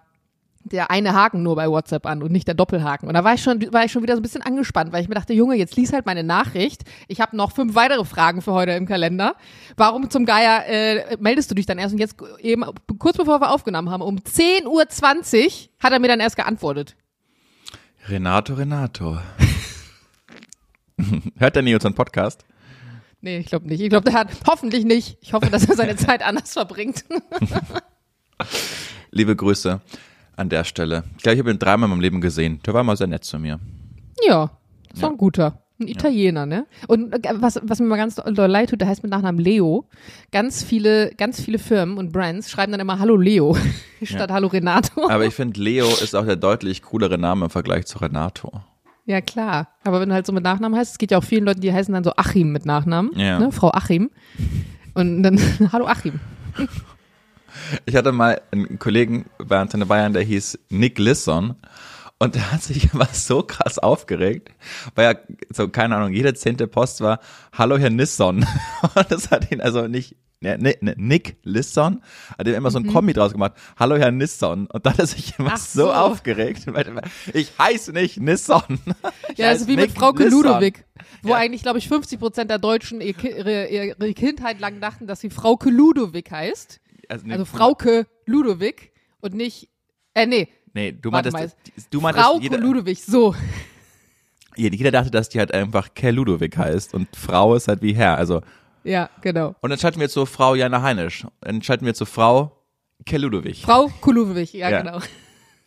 der 0.63 0.91
eine 0.91 1.13
Haken 1.13 1.43
nur 1.43 1.55
bei 1.55 1.69
WhatsApp 1.69 2.05
an 2.05 2.23
und 2.23 2.31
nicht 2.31 2.47
der 2.47 2.55
Doppelhaken. 2.55 3.07
Und 3.07 3.13
da 3.13 3.23
war 3.23 3.33
ich 3.33 3.43
schon, 3.43 3.61
war 3.73 3.83
ich 3.83 3.91
schon 3.91 4.01
wieder 4.01 4.15
so 4.15 4.19
ein 4.19 4.23
bisschen 4.23 4.41
angespannt, 4.41 4.91
weil 4.93 5.01
ich 5.01 5.09
mir 5.09 5.15
dachte, 5.15 5.33
Junge, 5.33 5.55
jetzt 5.55 5.75
lies 5.75 5.91
halt 5.91 6.05
meine 6.05 6.23
Nachricht. 6.23 6.83
Ich 7.07 7.19
habe 7.19 7.35
noch 7.35 7.51
fünf 7.51 7.75
weitere 7.75 8.05
Fragen 8.05 8.41
für 8.41 8.53
heute 8.53 8.71
im 8.71 8.85
Kalender. 8.85 9.35
Warum 9.75 10.09
zum 10.09 10.25
Geier 10.25 10.65
äh, 10.67 11.17
meldest 11.19 11.51
du 11.51 11.55
dich 11.55 11.65
dann 11.65 11.77
erst? 11.77 11.93
Und 11.93 11.99
jetzt 11.99 12.15
eben, 12.39 12.63
kurz 12.97 13.17
bevor 13.17 13.41
wir 13.41 13.51
aufgenommen 13.51 13.89
haben, 13.89 14.01
um 14.01 14.17
10.20 14.17 14.65
Uhr 14.67 14.85
hat 15.79 15.91
er 15.91 15.99
mir 15.99 16.07
dann 16.07 16.19
erst 16.19 16.37
geantwortet. 16.37 16.95
Renato, 18.07 18.53
Renato. 18.53 19.19
Hört 21.37 21.55
er 21.55 21.61
nie 21.61 21.73
unseren 21.73 21.95
Podcast? 21.95 22.45
Nee, 23.21 23.37
ich 23.37 23.47
glaube 23.47 23.67
nicht. 23.67 23.81
Ich 23.81 23.89
glaube, 23.89 24.09
der 24.09 24.19
hat 24.19 24.29
hoffentlich 24.47 24.85
nicht. 24.85 25.17
Ich 25.21 25.33
hoffe, 25.33 25.49
dass 25.49 25.65
er 25.65 25.75
seine 25.75 25.95
Zeit 25.97 26.21
anders 26.21 26.53
verbringt. 26.53 27.05
Liebe 29.11 29.35
Grüße 29.35 29.81
an 30.35 30.49
der 30.49 30.63
Stelle. 30.63 31.03
Ich 31.17 31.23
glaube, 31.23 31.33
ich 31.35 31.39
habe 31.39 31.51
ihn 31.51 31.59
dreimal 31.59 31.87
in 31.87 31.91
meinem 31.91 32.01
Leben 32.01 32.21
gesehen. 32.21 32.59
Der 32.65 32.73
war 32.73 32.83
mal 32.83 32.97
sehr 32.97 33.07
nett 33.07 33.23
zu 33.23 33.39
mir. 33.39 33.59
ja, 34.27 34.49
ist 34.93 35.01
Ja. 35.01 35.09
ein 35.09 35.17
guter. 35.17 35.59
Ein 35.81 35.87
Italiener, 35.87 36.45
ne? 36.45 36.67
Und 36.87 37.13
äh, 37.13 37.33
was, 37.39 37.59
was 37.63 37.79
mir 37.79 37.87
mal 37.87 37.97
ganz 37.97 38.15
doll 38.15 38.47
leid 38.47 38.69
tut, 38.69 38.79
der 38.79 38.87
heißt 38.87 39.01
mit 39.01 39.11
Nachnamen 39.11 39.41
Leo. 39.43 39.87
Ganz 40.31 40.63
viele, 40.63 41.11
ganz 41.17 41.41
viele 41.41 41.57
Firmen 41.57 41.97
und 41.97 42.11
Brands 42.13 42.49
schreiben 42.51 42.71
dann 42.71 42.79
immer 42.79 42.99
Hallo 42.99 43.17
Leo 43.17 43.57
statt 44.03 44.31
Hallo 44.31 44.47
Renato. 44.47 45.09
Aber 45.09 45.25
ich 45.25 45.33
finde, 45.33 45.59
Leo 45.59 45.87
ist 45.87 46.15
auch 46.15 46.25
der 46.25 46.35
deutlich 46.35 46.83
coolere 46.83 47.17
Name 47.17 47.45
im 47.45 47.49
Vergleich 47.51 47.87
zu 47.87 47.97
Renato. 47.97 48.51
Ja, 49.05 49.19
klar. 49.19 49.67
Aber 49.83 49.99
wenn 49.99 50.09
du 50.09 50.15
halt 50.15 50.25
so 50.27 50.31
mit 50.31 50.43
Nachnamen 50.43 50.77
heißt, 50.79 50.91
es 50.93 50.97
geht 50.99 51.09
ja 51.11 51.17
auch 51.17 51.23
vielen 51.23 51.43
Leuten, 51.43 51.59
die 51.61 51.73
heißen 51.73 51.93
dann 51.93 52.03
so 52.03 52.13
Achim 52.15 52.51
mit 52.51 52.65
Nachnamen. 52.67 53.11
Ja. 53.17 53.39
Ne? 53.39 53.51
Frau 53.51 53.71
Achim. 53.71 54.11
Und 54.93 55.23
dann, 55.23 55.39
hallo 55.73 55.87
Achim. 55.87 56.19
Ich 57.85 57.95
hatte 57.95 58.11
mal 58.11 58.41
einen 58.51 58.79
Kollegen 58.79 59.25
bei 59.37 59.59
Antenne 59.59 59.85
Bayern, 59.85 60.13
der 60.13 60.23
hieß 60.23 60.59
Nick 60.69 60.99
Lisson. 60.99 61.55
Und 62.19 62.35
der 62.35 62.51
hat 62.51 62.63
sich 62.63 62.91
immer 62.93 63.07
so 63.11 63.43
krass 63.43 63.79
aufgeregt, 63.79 64.49
weil 64.95 65.13
ja, 65.13 65.19
so, 65.49 65.67
keine 65.67 65.95
Ahnung, 65.97 66.13
jede 66.13 66.33
zehnte 66.33 66.67
Post 66.67 67.01
war, 67.01 67.19
hallo 67.51 67.77
Herr 67.77 67.89
Nisson. 67.89 68.45
Und 68.95 69.11
das 69.11 69.29
hat 69.29 69.51
ihn 69.51 69.59
also 69.59 69.87
nicht, 69.87 70.15
ne, 70.39 70.57
ne, 70.57 70.75
ne, 70.79 70.93
Nick 70.95 71.35
Lisson, 71.43 72.01
hat 72.37 72.47
ihm 72.47 72.53
immer 72.53 72.71
so 72.71 72.79
ein 72.79 72.87
Kombi 72.87 73.11
draus 73.11 73.33
gemacht, 73.33 73.53
hallo 73.77 73.97
Herr 73.97 74.11
Nisson. 74.11 74.67
Und 74.67 74.85
dann 74.85 74.93
hat 74.93 74.99
er 74.99 75.07
sich 75.07 75.37
immer 75.37 75.57
so. 75.57 75.81
so. 75.87 75.93
aufgeregt. 75.93 76.61
weil- 76.67 77.01
Ich 77.33 77.51
heiße 77.59 77.91
nicht 77.91 78.21
Nisson. 78.21 78.61
Ich 79.33 79.39
Ja, 79.39 79.51
ist 79.51 79.67
wie 79.67 79.75
mit 79.75 79.87
Nick 79.89 79.97
Frauke 79.97 80.23
Lisson. 80.23 80.43
Ludowig, 80.43 80.85
wo 81.23 81.29
Ja. 81.31 81.37
eigentlich, 81.37 81.63
glaube 81.63 81.79
ich, 81.79 81.89
50 81.89 82.19
Prozent 82.19 82.51
der 82.51 82.59
Deutschen 82.59 83.01
ihre, 83.01 83.67
ihre 83.67 84.13
Kindheit 84.13 84.61
lang 84.61 84.79
dachten, 84.79 85.07
dass 85.07 85.19
sie 85.19 85.29
Frauke 85.31 85.69
Ludowig 85.69 86.29
heißt. 86.31 86.79
Also, 87.09 87.25
nee, 87.27 87.33
Also 87.33 87.45
Frauke 87.45 88.07
Ludowig 88.25 88.91
und 89.21 89.33
nicht, 89.35 89.69
äh, 90.13 90.25
nee, 90.25 90.47
Nee, 90.75 90.91
du 90.91 91.11
meintest, 91.11 91.33
mal. 91.37 91.51
du 91.91 92.01
meintest, 92.01 92.25
Frauke 92.25 92.41
jeder, 92.43 92.57
Ludowig, 92.57 93.03
so. 93.03 93.35
jeder 94.55 94.91
dachte, 94.91 95.11
dass 95.11 95.29
die 95.29 95.37
halt 95.39 95.53
einfach 95.53 95.93
Kerl 95.93 96.15
Ludowig 96.15 96.57
heißt 96.57 96.93
und 96.95 97.15
Frau 97.15 97.53
ist 97.55 97.67
halt 97.67 97.81
wie 97.83 97.93
Herr. 97.93 98.17
Also, 98.17 98.41
Ja, 98.83 99.09
genau. 99.21 99.55
und 99.61 99.69
dann 99.69 99.77
schalten 99.77 99.99
wir 99.99 100.09
zu 100.09 100.25
Frau 100.25 100.55
Jana 100.55 100.81
Heinisch. 100.81 101.27
Dann 101.41 101.61
schalten 101.61 101.85
wir 101.85 101.93
zu 101.93 102.05
Frau 102.05 102.57
Kerl 103.05 103.21
Ludowig. 103.21 103.61
Frau 103.61 103.87
Kulowig, 104.01 104.53
ja, 104.53 104.69
Ja. 104.71 104.81
genau. 104.81 104.99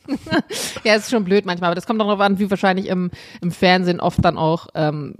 ja, 0.85 0.95
ist 0.95 1.11
schon 1.11 1.25
blöd 1.25 1.47
manchmal, 1.47 1.69
aber 1.69 1.75
das 1.75 1.87
kommt 1.87 2.01
auch 2.01 2.07
darauf 2.07 2.21
an, 2.21 2.39
wie 2.39 2.49
wahrscheinlich 2.51 2.87
im, 2.87 3.11
im 3.41 3.51
Fernsehen 3.51 4.01
oft 4.01 4.25
dann 4.25 4.37
auch 4.39 4.69
ähm, 4.75 5.15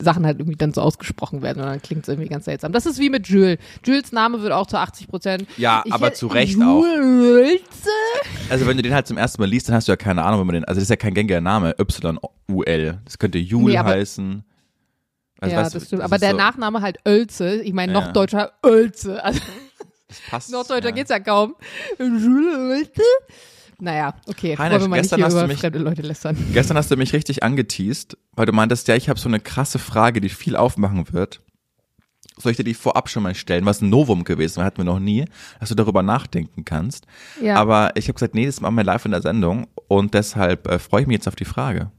Sachen 0.00 0.26
halt 0.26 0.40
irgendwie 0.40 0.56
dann 0.56 0.72
so 0.74 0.80
ausgesprochen 0.80 1.40
werden 1.42 1.62
und 1.62 1.68
dann 1.68 1.80
klingt 1.80 2.02
es 2.02 2.08
irgendwie 2.08 2.28
ganz 2.28 2.46
seltsam. 2.46 2.72
Das 2.72 2.84
ist 2.84 2.98
wie 2.98 3.10
mit 3.10 3.28
Jules. 3.28 3.58
Jules 3.84 4.10
Name 4.12 4.42
wird 4.42 4.52
auch 4.52 4.66
zu 4.66 4.76
80 4.76 5.06
Prozent. 5.08 5.46
Ja, 5.56 5.82
Ich 5.84 5.92
aber 5.92 6.12
zu 6.14 6.26
Recht 6.26 6.60
auch. 6.60 6.82
Jules? 6.84 7.60
Also 8.50 8.66
wenn 8.66 8.76
du 8.76 8.82
den 8.82 8.92
halt 8.94 9.06
zum 9.06 9.16
ersten 9.18 9.40
Mal 9.40 9.46
liest, 9.48 9.68
dann 9.68 9.76
hast 9.76 9.86
du 9.86 9.92
ja 9.92 9.96
keine 9.96 10.24
Ahnung, 10.24 10.40
wenn 10.40 10.46
man 10.48 10.54
den, 10.54 10.64
also 10.64 10.78
das 10.78 10.84
ist 10.84 10.90
ja 10.90 10.96
kein 10.96 11.14
gängiger 11.14 11.40
Name, 11.40 11.76
Y-U-L. 11.78 12.98
Das 13.04 13.18
könnte 13.18 13.38
Jul 13.38 13.70
Nee, 13.70 13.78
heißen. 13.78 14.44
Also 15.40 15.54
ja, 15.54 15.62
weißt 15.62 15.74
du, 15.74 15.78
das 15.78 15.86
stimmt. 15.86 16.02
das 16.02 16.10
aber 16.10 16.18
der 16.18 16.32
so, 16.32 16.36
Nachname 16.36 16.82
halt 16.82 16.98
Ölze. 17.06 17.62
Ich 17.62 17.72
meine, 17.72 17.92
Ja. 17.92 18.00
noch 18.00 18.12
deutscher 18.12 18.52
Ölze. 18.66 19.22
Also 19.22 19.40
das 20.08 20.20
passt, 20.28 20.50
Norddeutscher 20.52 20.88
ja. 20.88 20.94
geht's 20.94 21.10
ja 21.10 21.20
kaum. 21.20 21.54
Jules 22.00 22.56
Ölze? 22.58 23.02
Naja, 23.80 24.14
okay. 24.26 24.56
Heiner, 24.58 24.80
wollen 24.80 24.90
wir 24.90 24.96
gestern 25.00 25.22
hast 25.22 25.34
du 25.36 25.46
mich- 25.46 25.60
fremde 25.60 25.78
Leute 25.78 26.02
lästern. 26.02 26.36
Gestern 26.52 26.76
hast 26.76 26.90
du 26.90 26.96
mich 26.96 27.12
richtig 27.12 27.42
angeteased, 27.44 28.16
weil 28.32 28.46
du 28.46 28.52
meintest, 28.52 28.88
ja, 28.88 28.96
ich 28.96 29.08
habe 29.08 29.20
so 29.20 29.28
eine 29.28 29.38
krasse 29.40 29.78
Frage, 29.78 30.20
die 30.20 30.28
viel 30.28 30.56
aufmachen 30.56 31.12
wird. 31.12 31.40
Soll 32.38 32.50
ich 32.52 32.56
dir 32.56 32.64
die 32.64 32.74
vorab 32.74 33.08
schon 33.08 33.22
mal 33.24 33.34
stellen? 33.34 33.66
Was 33.66 33.80
ein 33.80 33.88
Novum 33.88 34.24
gewesen, 34.24 34.62
hatten 34.64 34.78
wir 34.78 34.84
noch 34.84 34.98
nie, 35.00 35.24
dass 35.60 35.68
du 35.70 35.74
darüber 35.74 36.02
nachdenken 36.02 36.64
kannst. 36.64 37.06
Ja. 37.42 37.56
Aber 37.56 37.92
ich 37.96 38.06
habe 38.06 38.14
gesagt, 38.14 38.34
nee, 38.34 38.46
das 38.46 38.60
machen 38.60 38.76
wir 38.76 38.84
live 38.84 39.04
in 39.04 39.10
der 39.12 39.22
Sendung 39.22 39.66
und 39.88 40.14
deshalb 40.14 40.66
äh, 40.68 40.78
freue 40.78 41.02
ich 41.02 41.06
mich 41.08 41.14
jetzt 41.16 41.28
auf 41.28 41.36
die 41.36 41.44
Frage. 41.44 41.90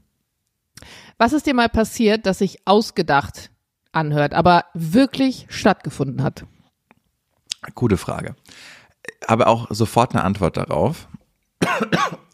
Was 1.18 1.32
ist 1.34 1.46
dir 1.46 1.54
mal 1.54 1.68
passiert, 1.68 2.24
das 2.24 2.38
sich 2.38 2.58
ausgedacht 2.66 3.50
anhört, 3.92 4.32
aber 4.32 4.64
wirklich 4.72 5.46
stattgefunden 5.50 6.22
hat? 6.22 6.46
Gute 7.74 7.98
Frage. 7.98 8.34
Aber 9.26 9.46
auch 9.48 9.66
sofort 9.70 10.14
eine 10.14 10.24
Antwort 10.24 10.56
darauf. 10.56 11.08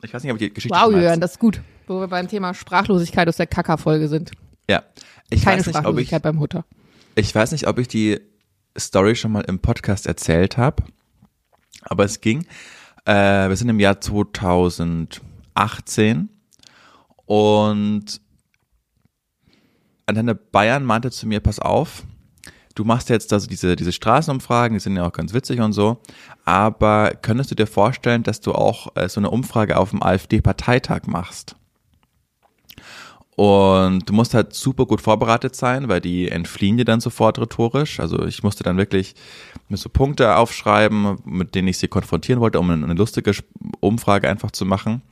Ich 0.03 0.13
weiß 0.15 0.23
nicht, 0.23 0.33
ob 0.33 0.41
ich 0.41 0.49
die 0.49 0.55
Geschichte 0.55 0.77
Wow, 0.77 0.93
Jörn, 0.93 1.21
das 1.21 1.33
ist 1.33 1.39
gut. 1.39 1.61
Wo 1.87 2.01
wir 2.01 2.09
beim 2.09 2.29
Thema 2.29 2.55
Sprachlosigkeit 2.55 3.29
aus 3.29 3.37
der 3.37 3.47
Kacker-Folge 3.47 4.09
sind. 4.09 4.33
Ja. 4.69 4.83
Ich 5.31 5.45
Keine 5.45 5.59
weiß 5.59 5.67
nicht, 5.67 5.77
ob 5.77 5.81
ich, 5.81 5.83
Sprachlosigkeit 5.83 6.23
beim 6.23 6.41
Hutter. 6.41 6.65
ich 7.17 7.35
weiß 7.35 7.53
nicht, 7.53 7.67
ob 7.67 7.79
ich 7.79 7.89
die 7.89 8.21
Story 8.79 9.17
schon 9.17 9.33
mal 9.33 9.41
im 9.43 9.59
Podcast 9.59 10.07
erzählt 10.07 10.57
habe, 10.57 10.85
aber 11.83 12.05
es 12.05 12.21
ging. 12.21 12.47
Äh, 13.05 13.49
wir 13.49 13.57
sind 13.57 13.69
im 13.69 13.81
Jahr 13.81 14.01
2018 14.01 16.29
und 17.25 18.21
Antenne 20.07 20.35
Bayern 20.37 20.85
meinte 20.85 21.11
zu 21.11 21.27
mir, 21.27 21.41
pass 21.41 21.59
auf, 21.59 22.05
du 22.77 22.85
machst 22.85 23.09
jetzt 23.09 23.33
also 23.33 23.49
diese, 23.49 23.75
diese 23.75 23.91
Straßenumfragen, 23.91 24.77
die 24.77 24.81
sind 24.81 24.97
ja 24.97 25.07
auch 25.07 25.13
ganz 25.13 25.35
witzig 25.35 25.61
und 25.61 25.73
so, 25.73 25.99
aber 26.45 27.13
könntest 27.21 27.51
du 27.51 27.57
dir 27.57 27.67
vorstellen, 27.67 28.23
dass 28.23 28.41
du 28.41 28.53
auch 28.53 28.95
äh, 28.95 29.09
so 29.09 29.19
eine 29.19 29.31
Umfrage 29.31 29.77
auf 29.77 29.91
dem 29.91 30.03
AfD-Parteitag 30.03 31.07
machst? 31.07 31.57
Und 33.35 34.09
du 34.09 34.15
musst 34.15 34.33
halt 34.33 34.55
super 34.55 34.87
gut 34.87 35.03
vorbereitet 35.03 35.55
sein, 35.55 35.89
weil 35.89 36.01
die 36.01 36.31
entfliehen 36.31 36.79
dir 36.79 36.87
dann 36.87 37.01
sofort 37.01 37.39
rhetorisch. 37.39 38.01
Also 38.01 38.25
ich 38.25 38.43
musste 38.43 38.65
dann 38.65 38.79
wirklich 38.79 39.15
mir 39.69 39.77
so 39.77 39.91
Punkte 39.91 40.37
aufschreiben, 40.37 41.19
mit 41.27 41.55
denen 41.55 41.69
ich 41.69 41.77
sie 41.77 41.89
konfrontieren 41.89 42.41
wollte, 42.41 42.59
um 42.59 42.71
eine 42.71 42.95
lustige 42.95 43.33
Umfrage 43.81 44.29
einfach 44.29 44.53
zu 44.53 44.65
machen. 44.65 45.03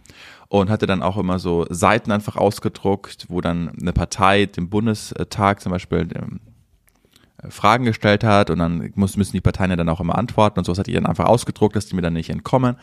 Und 0.48 0.70
hatte 0.70 0.86
dann 0.86 1.02
auch 1.02 1.18
immer 1.18 1.38
so 1.38 1.66
Seiten 1.68 2.12
einfach 2.12 2.36
ausgedruckt, 2.36 3.26
wo 3.28 3.42
dann 3.42 3.70
eine 3.78 3.92
Partei 3.92 4.46
dem 4.46 4.70
Bundestag 4.70 5.60
zum 5.60 5.72
Beispiel 5.72 6.08
Fragen 7.50 7.84
gestellt 7.84 8.24
hat 8.24 8.50
und 8.50 8.58
dann 8.58 8.92
muss, 8.94 9.16
müssen 9.16 9.32
die 9.32 9.40
Parteien 9.40 9.70
ja 9.70 9.76
dann 9.76 9.88
auch 9.88 10.00
immer 10.00 10.16
antworten 10.16 10.58
und 10.58 10.64
sowas 10.64 10.78
hatte 10.78 10.90
ich 10.90 10.96
dann 10.96 11.06
einfach 11.06 11.26
ausgedruckt, 11.26 11.76
dass 11.76 11.86
die 11.86 11.96
mir 11.96 12.02
dann 12.02 12.12
nicht 12.12 12.30
entkommen. 12.30 12.76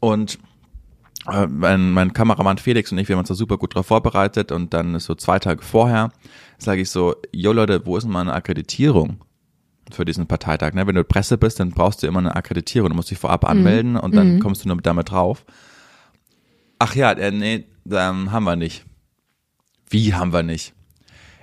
Und 0.00 0.38
äh, 1.30 1.46
mein, 1.46 1.90
mein 1.92 2.12
Kameramann 2.12 2.58
Felix 2.58 2.90
und 2.92 2.98
ich, 2.98 3.08
wir 3.08 3.14
haben 3.14 3.20
uns 3.20 3.28
da 3.28 3.34
super 3.34 3.58
gut 3.58 3.74
drauf 3.74 3.86
vorbereitet 3.86 4.52
und 4.52 4.72
dann 4.72 4.98
so 4.98 5.14
zwei 5.14 5.38
Tage 5.38 5.62
vorher 5.62 6.10
sage 6.58 6.82
ich 6.82 6.90
so, 6.90 7.14
yo 7.32 7.52
Leute, 7.52 7.84
wo 7.84 7.96
ist 7.96 8.04
denn 8.04 8.12
meine 8.12 8.32
Akkreditierung 8.32 9.18
für 9.90 10.04
diesen 10.04 10.26
Parteitag? 10.26 10.72
Ne? 10.74 10.86
Wenn 10.86 10.94
du 10.94 11.04
Presse 11.04 11.38
bist, 11.38 11.60
dann 11.60 11.70
brauchst 11.70 12.02
du 12.02 12.06
immer 12.06 12.20
eine 12.20 12.36
Akkreditierung, 12.36 12.90
du 12.90 12.96
musst 12.96 13.10
dich 13.10 13.18
vorab 13.18 13.44
anmelden 13.44 13.96
und 13.96 14.14
dann 14.14 14.40
kommst 14.40 14.64
du 14.64 14.68
nur 14.68 14.78
damit 14.78 15.10
drauf. 15.10 15.44
Ach 16.78 16.94
ja, 16.94 17.12
äh, 17.12 17.30
nee, 17.30 17.66
ähm, 17.90 18.32
haben 18.32 18.44
wir 18.44 18.56
nicht. 18.56 18.84
Wie 19.88 20.14
haben 20.14 20.32
wir 20.32 20.42
nicht? 20.42 20.72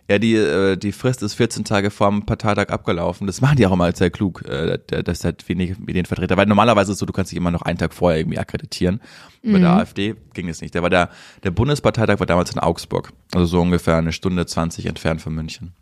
Ja, 0.10 0.20
die, 0.20 0.36
äh, 0.36 0.78
die 0.78 0.94
Frist 0.94 1.22
ist 1.22 1.34
14 1.34 1.66
Tage 1.66 1.92
vorm 1.92 2.26
Parteitag 2.26 2.70
abgelaufen. 2.70 3.28
Das 3.28 3.42
machen 3.42 3.58
die 3.58 3.68
auch 3.68 3.74
immer 3.74 3.94
sehr 3.94 4.10
klug, 4.10 4.42
äh, 4.48 4.78
der- 4.90 5.04
das 5.04 5.26
hat 5.26 5.48
wenig 5.50 5.78
Medienvertreter. 5.80 6.38
Weil 6.38 6.46
normalerweise 6.46 6.92
ist 6.92 6.96
es 6.96 7.00
so, 7.00 7.06
du 7.06 7.12
kannst 7.12 7.32
dich 7.32 7.38
immer 7.38 7.52
noch 7.52 7.62
einen 7.64 7.78
Tag 7.78 7.94
vorher 7.94 8.20
irgendwie 8.20 8.40
akkreditieren. 8.40 9.02
Bei 9.44 9.60
der 9.60 9.70
AfD 9.72 10.16
ging 10.34 10.48
es 10.48 10.62
nicht. 10.62 10.74
Der 10.76 10.82
war 10.82 10.90
der, 10.90 11.10
der 11.44 11.52
Bundesparteitag 11.52 12.20
war 12.20 12.26
damals 12.26 12.52
in 12.52 12.60
Augsburg. 12.60 13.12
Also 13.34 13.46
so 13.48 13.62
ungefähr 13.62 13.98
eine 13.98 14.14
Stunde 14.14 14.46
20 14.46 14.86
entfernt 14.86 15.22
von 15.22 15.34
München. 15.36 15.74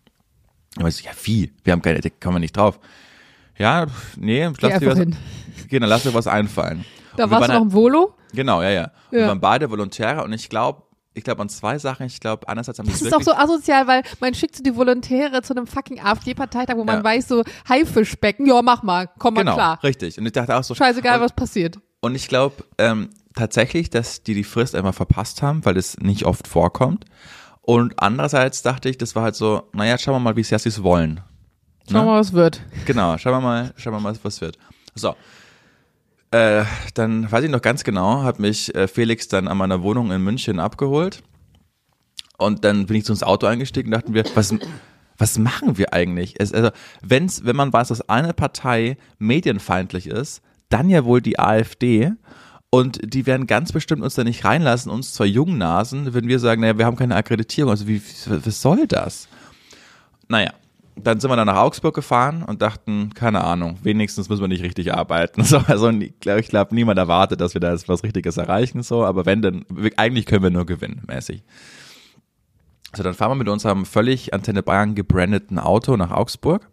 Da 0.75 0.88
ich 0.88 0.95
so, 0.95 1.05
ja, 1.05 1.11
wie? 1.23 1.51
Wir 1.63 1.73
haben 1.73 1.81
keine, 1.83 2.01
da 2.01 2.09
kommen 2.09 2.35
wir 2.38 2.39
nicht 2.39 2.57
drauf. 2.57 2.79
Ja, 3.57 3.85
nee, 4.17 4.43
lass 4.59 4.79
dir 4.79 4.88
was, 4.88 4.99
hin. 4.99 5.15
Dann 5.71 5.83
lass 5.83 6.03
dir 6.03 6.13
was 6.13 6.27
einfallen. 6.27 6.83
Da 7.15 7.29
warst 7.29 7.47
du 7.49 7.53
noch 7.53 7.61
im 7.61 7.73
Volo? 7.73 8.13
Genau, 8.33 8.61
ja, 8.61 8.69
ja. 8.71 8.81
Ja. 8.81 8.91
Wir 9.11 9.27
waren 9.27 9.39
beide 9.39 9.69
Volontäre 9.71 10.23
und 10.23 10.33
ich 10.33 10.49
glaube, 10.49 10.81
ich 11.15 11.23
glaube 11.23 11.41
an 11.41 11.49
zwei 11.49 11.80
Sachen. 11.80 12.06
Ich 12.06 12.19
glaube, 12.19 12.47
einerseits 12.47 12.78
haben 12.78 12.86
die 12.86 12.91
Das 12.91 13.01
ist 13.01 13.08
auch 13.08 13.19
wirklich, 13.19 13.25
so 13.36 13.41
asozial, 13.41 13.88
weil 13.88 14.04
man 14.19 14.34
schickt 14.36 14.56
so 14.56 14.62
die 14.63 14.75
Volontäre 14.75 15.41
zu 15.41 15.56
einem 15.56 15.65
fucking 15.65 15.99
AfD-Parteitag, 16.01 16.75
wo 16.75 16.84
man 16.84 16.97
Ja. 16.97 17.04
weiß, 17.04 17.28
so 17.28 17.43
Haifischbecken, 17.67 18.45
ja, 18.45 18.62
mach 18.62 18.84
mal, 18.84 19.10
komm 19.17 19.34
mal 19.34 19.41
genau, 19.41 19.56
klar. 19.56 19.80
richtig. 19.84 20.17
Und 20.19 20.25
ich 20.25 20.34
dachte 20.34 20.56
auch 20.56 20.63
so, 20.63 20.75
Scheißegal, 20.75 21.15
und, 21.19 21.25
was 21.25 21.34
passiert. 21.34 21.80
und 22.01 22.13
ich 22.15 22.28
glaube 22.28 22.63
ähm, 22.78 23.10
tatsächlich, 23.36 23.89
dass 23.89 24.23
die 24.23 24.34
die 24.34 24.43
Frist 24.43 24.75
einmal 24.75 24.93
verpasst 24.93 25.41
haben, 25.41 25.65
weil 25.65 25.78
es 25.78 25.97
nicht 25.99 26.25
oft 26.25 26.47
vorkommt. 26.47 27.06
Und 27.62 27.93
andererseits 27.97 28.62
dachte 28.62 28.89
ich, 28.89 28.97
das 28.97 29.15
war 29.15 29.23
halt 29.23 29.36
so, 29.36 29.63
naja, 29.73 29.97
schauen 29.97 30.15
wir 30.15 30.19
mal, 30.19 30.36
wie 30.36 30.41
es 30.41 30.49
Jassis 30.51 30.84
wollen. 30.84 31.21
Schauen 31.89 31.95
wir 31.95 32.01
Ne? 32.01 32.06
mal, 32.12 32.19
was 32.19 32.34
wird. 32.34 32.62
Genau, 32.86 33.17
schauen 33.17 33.34
wir 33.34 33.41
mal, 33.41 33.73
schauen 33.78 33.93
wir 33.93 33.99
mal, 33.99 34.15
was 34.23 34.41
wird. 34.41 34.58
So. 34.95 35.15
Äh, 36.35 36.65
dann 36.95 37.31
weiß 37.31 37.45
ich 37.45 37.49
noch 37.49 37.61
ganz 37.61 37.85
genau, 37.85 38.23
hat 38.23 38.39
mich 38.39 38.75
äh, 38.75 38.89
Felix 38.89 39.29
dann 39.29 39.47
an 39.47 39.57
meiner 39.57 39.83
Wohnung 39.83 40.11
in 40.11 40.21
München 40.21 40.59
abgeholt. 40.59 41.23
Und 42.37 42.65
dann 42.65 42.87
bin 42.87 42.97
ich 42.97 43.05
so 43.05 43.13
ins 43.13 43.23
Auto 43.23 43.47
eingestiegen 43.47 43.87
und 43.87 43.91
dachten 43.93 44.13
wir, 44.13 44.25
was, 44.35 44.53
was 45.17 45.37
machen 45.37 45.77
wir 45.77 45.93
eigentlich? 45.93 46.35
Es, 46.37 46.51
also, 46.51 46.71
wenn's, 47.01 47.45
wenn 47.45 47.55
man 47.55 47.71
weiß, 47.71 47.87
dass 47.87 48.09
eine 48.09 48.33
Partei 48.33 48.97
medienfeindlich 49.17 50.07
ist, 50.07 50.41
dann 50.67 50.89
ja 50.89 51.05
wohl 51.05 51.21
die 51.21 51.39
AfD. 51.39 52.11
Und 52.69 52.99
die 53.01 53.25
werden 53.25 53.47
ganz 53.47 53.71
bestimmt 53.71 54.01
uns 54.01 54.15
da 54.15 54.25
nicht 54.25 54.43
reinlassen, 54.43 54.91
uns 54.91 55.13
zwei 55.13 55.27
Jungnasen, 55.27 56.13
wenn 56.13 56.27
wir 56.27 56.39
sagen, 56.39 56.59
naja, 56.59 56.77
wir 56.77 56.85
haben 56.85 56.97
keine 56.97 57.15
Akkreditierung. 57.15 57.71
Also 57.71 57.87
wie, 57.87 58.01
was 58.25 58.61
soll 58.61 58.87
das? 58.87 59.29
Naja, 60.27 60.51
dann 60.97 61.19
sind 61.19 61.29
wir 61.29 61.36
dann 61.36 61.47
nach 61.47 61.58
Augsburg 61.58 61.93
gefahren 61.93 62.43
und 62.43 62.62
dachten, 62.62 63.13
keine 63.13 63.43
Ahnung, 63.43 63.77
wenigstens 63.84 64.29
müssen 64.29 64.41
wir 64.41 64.47
nicht 64.47 64.63
richtig 64.63 64.93
arbeiten. 64.93 65.43
So, 65.45 65.58
also 65.58 65.89
ich 65.89 66.19
glaube, 66.19 66.73
niemand 66.73 66.97
erwartet, 66.97 67.41
dass 67.41 67.53
wir 67.53 67.62
da 67.62 67.71
jetzt 67.71 67.89
was 67.89 68.03
Richtiges 68.03 68.38
erreichen, 68.38 68.81
so, 68.81 69.03
aber 69.05 69.25
wenn, 69.25 69.41
dann 69.41 69.65
wir- 69.69 69.91
eigentlich 69.97 70.25
können 70.25 70.43
wir 70.43 70.49
nur 70.51 70.65
gewinnen, 70.65 71.01
mäßig. 71.08 71.43
So, 72.95 73.03
dann 73.03 73.13
fahren 73.13 73.31
wir 73.31 73.36
mit 73.36 73.49
unserem 73.49 73.86
völlig 73.86 74.34
Antenne 74.34 74.63
Bayern 74.63 74.95
gebrandeten 74.95 75.60
Auto 75.60 75.97
nach 75.97 76.12
Augsburg. 76.12 76.69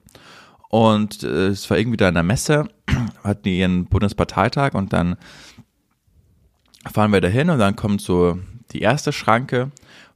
Und 0.68 1.24
äh, 1.24 1.48
es 1.48 1.68
war 1.68 1.76
irgendwie 1.76 1.96
da 1.96 2.08
in 2.08 2.14
der 2.14 2.22
Messe, 2.22 2.68
hatten 3.24 3.42
die 3.42 3.58
ihren 3.58 3.86
Bundesparteitag 3.86 4.74
und 4.74 4.92
dann 4.92 5.16
fahren 6.90 7.12
wir 7.12 7.20
dahin 7.20 7.50
und 7.50 7.58
dann 7.58 7.76
kommt 7.76 8.00
so 8.00 8.38
die 8.72 8.80
erste 8.80 9.12
Schranke, 9.12 9.70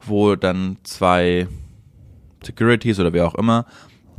wo 0.04 0.34
dann 0.36 0.78
zwei 0.84 1.46
Securities 2.42 2.98
oder 3.00 3.12
wer 3.12 3.26
auch 3.26 3.34
immer 3.34 3.66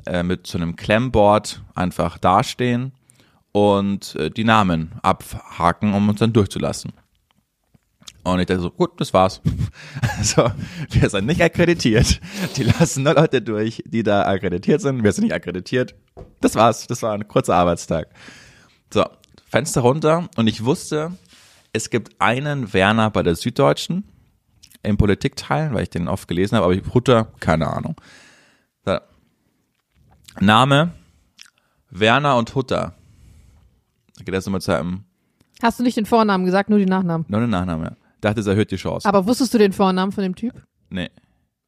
äh, 0.07 0.23
mit 0.23 0.47
so 0.47 0.57
einem 0.57 0.75
Klemmboard 0.75 1.61
einfach 1.75 2.17
dastehen 2.17 2.93
und 3.51 4.15
äh, 4.15 4.29
die 4.29 4.43
Namen 4.43 4.93
abhaken, 5.01 5.93
um 5.93 6.09
uns 6.09 6.19
dann 6.19 6.33
durchzulassen. 6.33 6.93
Und 8.23 8.39
ich 8.39 8.45
dachte 8.45 8.61
so, 8.61 8.71
gut, 8.71 8.99
das 8.99 9.13
war's. 9.13 9.41
Also, 10.17 10.51
wir 10.89 11.09
sind 11.09 11.27
nicht 11.27 11.41
akkreditiert. 11.41 12.19
Die 12.57 12.63
lassen 12.63 13.03
nur 13.03 13.13
Leute 13.13 13.41
durch, 13.41 13.83
die 13.85 14.03
da 14.03 14.23
akkreditiert 14.23 14.81
sind. 14.81 15.03
Wir 15.03 15.11
sind 15.11 15.25
nicht 15.25 15.33
akkreditiert. 15.33 15.95
Das 16.41 16.55
war's. 16.55 16.87
Das 16.87 17.01
war 17.03 17.13
ein 17.13 17.27
kurzer 17.27 17.55
Arbeitstag. 17.55 18.09
So, 18.91 19.05
Fenster 19.49 19.81
runter 19.81 20.29
und 20.35 20.47
ich 20.47 20.65
wusste, 20.65 21.11
es 21.71 21.89
gibt 21.89 22.19
einen 22.19 22.73
Werner 22.73 23.09
bei 23.11 23.23
der 23.23 23.35
Süddeutschen 23.35 24.03
im 24.83 24.97
Politikteil, 24.97 25.73
weil 25.73 25.83
ich 25.83 25.89
den 25.89 26.07
oft 26.07 26.27
gelesen 26.27 26.55
habe, 26.55 26.65
aber 26.65 26.73
ich 26.73 26.93
Hutter, 26.93 27.31
keine 27.39 27.67
Ahnung. 27.67 27.95
Name 30.41 30.91
Werner 31.89 32.35
und 32.37 32.53
Hutter. 32.55 32.93
Da 34.17 34.23
geht 34.23 34.33
das 34.33 34.47
immer 34.47 34.59
zu 34.59 34.71
einem, 34.75 35.03
Hast 35.61 35.79
du 35.79 35.83
nicht 35.83 35.97
den 35.97 36.05
Vornamen 36.05 36.45
gesagt, 36.45 36.69
nur 36.69 36.79
die 36.79 36.85
Nachnamen? 36.85 37.25
nur 37.29 37.39
den 37.41 37.49
Nachnamen, 37.49 37.85
ja. 37.85 37.91
Dachte, 38.21 38.39
es 38.41 38.47
erhöht 38.47 38.71
die 38.71 38.75
Chance. 38.77 39.07
Aber 39.07 39.25
wusstest 39.25 39.53
du 39.53 39.57
den 39.57 39.73
Vornamen 39.73 40.11
von 40.11 40.23
dem 40.23 40.35
Typ? 40.35 40.53
Nee. 40.89 41.09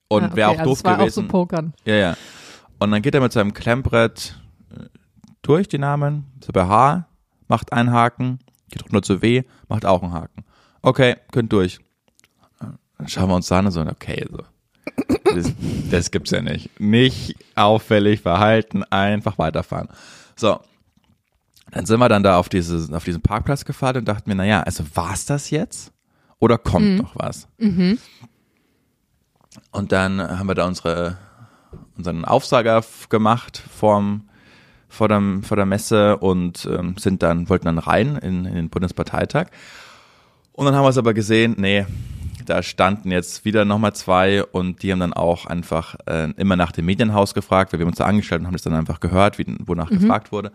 Und 0.08 0.24
Ah, 0.24 0.26
okay, 0.28 0.36
wäre 0.36 0.50
auch 0.50 0.58
also 0.60 0.70
doof 0.72 0.84
war 0.84 0.98
gewesen. 0.98 1.20
auch 1.20 1.24
so 1.24 1.28
Pokern. 1.28 1.74
Ja, 1.86 1.96
ja. 1.96 2.18
Und 2.80 2.92
dann 2.92 3.02
geht 3.02 3.14
er 3.14 3.22
mit 3.22 3.32
seinem 3.32 3.54
Klemmbrett 3.54 4.40
äh, 4.76 4.86
durch 5.44 5.68
die 5.68 5.78
Namen, 5.78 6.26
so 6.44 6.52
bei 6.52 6.66
H, 6.68 7.06
macht 7.48 7.72
einen 7.74 7.92
Haken, 7.92 8.40
geht 8.72 8.84
runter 8.84 9.02
zu 9.04 9.22
W, 9.22 9.44
macht 9.68 9.86
auch 9.86 10.02
einen 10.04 10.14
Haken. 10.14 10.44
Okay, 10.82 11.16
könnt 11.32 11.52
durch. 11.54 11.80
Dann 12.60 13.08
schauen 13.08 13.30
wir 13.30 13.36
uns 13.36 13.52
an 13.52 13.66
und 13.68 13.72
so, 13.72 13.82
okay, 13.82 14.26
so. 14.30 14.40
Das, 15.24 15.54
das 15.92 16.12
gibt's 16.12 16.32
ja 16.32 16.42
nicht. 16.42 16.80
Nicht 16.80 17.36
auffällig 17.56 18.22
verhalten, 18.22 18.84
einfach 18.84 19.38
weiterfahren. 19.38 19.90
So. 20.36 20.60
Dann 21.72 21.86
sind 21.86 22.00
wir 22.00 22.10
dann 22.10 22.24
da 22.24 22.38
auf, 22.38 22.50
diese, 22.50 22.96
auf 22.96 23.04
diesen 23.04 23.22
Parkplatz 23.22 23.64
gefahren 23.64 23.98
und 23.98 24.06
dachten 24.08 24.28
mir, 24.30 24.36
naja, 24.36 24.62
also 24.62 24.84
war's 24.96 25.26
das 25.26 25.52
jetzt? 25.52 25.92
Oder 26.40 26.58
kommt 26.58 26.98
noch 26.98 27.16
was? 27.16 27.48
Und 29.72 29.92
dann 29.92 30.20
haben 30.20 30.48
wir 30.48 30.56
da 30.56 30.66
unsere, 30.66 31.18
unseren 31.98 32.26
Aufsager 32.26 32.84
gemacht 33.10 33.62
vorm, 33.72 34.30
vor, 34.88 35.10
dem, 35.10 35.44
vor 35.44 35.58
der 35.58 35.68
Messe 35.68 36.18
und 36.18 36.66
ähm, 36.72 36.96
sind 36.98 37.22
dann, 37.22 37.50
wollten 37.50 37.66
dann 37.66 37.78
rein 37.78 38.16
in, 38.16 38.46
in 38.46 38.56
den 38.56 38.70
Bundesparteitag. 38.70 39.48
Und 40.54 40.66
dann 40.66 40.76
haben 40.76 40.84
wir 40.84 40.90
es 40.90 40.98
aber 40.98 41.14
gesehen, 41.14 41.56
nee, 41.58 41.86
da 42.50 42.64
standen 42.64 43.12
jetzt 43.12 43.46
wieder 43.46 43.64
nochmal 43.66 43.94
zwei 43.94 44.44
und 44.44 44.82
die 44.84 44.92
haben 44.92 45.00
dann 45.00 45.14
auch 45.14 45.46
einfach 45.46 45.96
äh, 46.08 46.32
immer 46.38 46.56
nach 46.56 46.72
dem 46.72 46.86
Medienhaus 46.86 47.34
gefragt, 47.34 47.72
weil 47.72 47.80
wir 47.80 47.86
haben 47.86 47.92
uns 47.92 47.98
da 48.00 48.06
angestellt 48.06 48.42
und 48.42 48.48
haben 48.48 48.54
das 48.54 48.64
dann 48.64 48.74
einfach 48.74 49.00
gehört, 49.00 49.38
wie, 49.38 49.46
wonach 49.66 49.90
gefragt 49.90 50.32
wurde. 50.32 50.52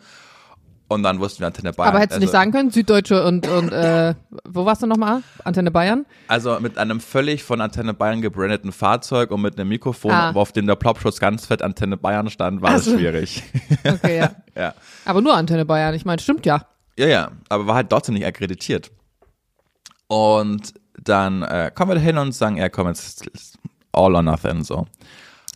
Und 0.86 1.02
dann 1.02 1.18
wussten 1.18 1.40
wir 1.40 1.46
Antenne 1.46 1.72
Bayern. 1.72 1.88
Aber 1.88 1.98
hättest 1.98 2.18
du 2.18 2.20
nicht 2.20 2.28
also- 2.28 2.38
sagen 2.38 2.52
können, 2.52 2.70
Süddeutsche 2.70 3.24
und, 3.24 3.48
und 3.48 3.72
äh, 3.72 4.14
wo 4.46 4.66
warst 4.66 4.82
du 4.82 4.86
nochmal? 4.86 5.22
Antenne 5.42 5.70
Bayern? 5.70 6.04
Also 6.28 6.60
mit 6.60 6.76
einem 6.76 7.00
völlig 7.00 7.42
von 7.42 7.62
Antenne 7.62 7.94
Bayern 7.94 8.20
gebrandeten 8.20 8.70
Fahrzeug 8.70 9.30
und 9.30 9.40
mit 9.40 9.58
einem 9.58 9.70
Mikrofon, 9.70 10.12
Ah. 10.12 10.32
auf 10.32 10.52
dem 10.52 10.66
der 10.66 10.74
Plopschutz 10.76 11.18
ganz 11.20 11.46
fett 11.46 11.62
Antenne 11.62 11.96
Bayern 11.96 12.28
stand, 12.28 12.60
war 12.60 12.74
es 12.74 12.82
Ach 12.82 12.84
so. 12.92 12.98
schwierig. 12.98 13.42
Okay, 13.84 14.18
ja. 14.18 14.30
ja. 14.54 14.74
Aber 15.06 15.22
nur 15.22 15.34
Antenne 15.34 15.64
Bayern. 15.64 15.94
Ich 15.94 16.04
meine, 16.04 16.20
stimmt 16.20 16.44
ja. 16.44 16.66
ja, 16.98 17.06
ja, 17.06 17.30
aber 17.48 17.66
war 17.66 17.76
halt 17.76 17.88
trotzdem 17.88 18.14
nicht 18.14 18.26
akkreditiert. 18.26 18.90
Und 20.06 20.74
dann 21.04 21.42
äh, 21.42 21.70
kommen 21.74 21.90
wir 21.90 21.94
da 21.96 22.00
hin 22.00 22.18
und 22.18 22.32
sagen, 22.32 22.56
ja 22.56 22.68
komm, 22.68 22.88
jetzt 22.88 23.58
all 23.92 24.14
or 24.14 24.22
nothing 24.22 24.64
so. 24.64 24.86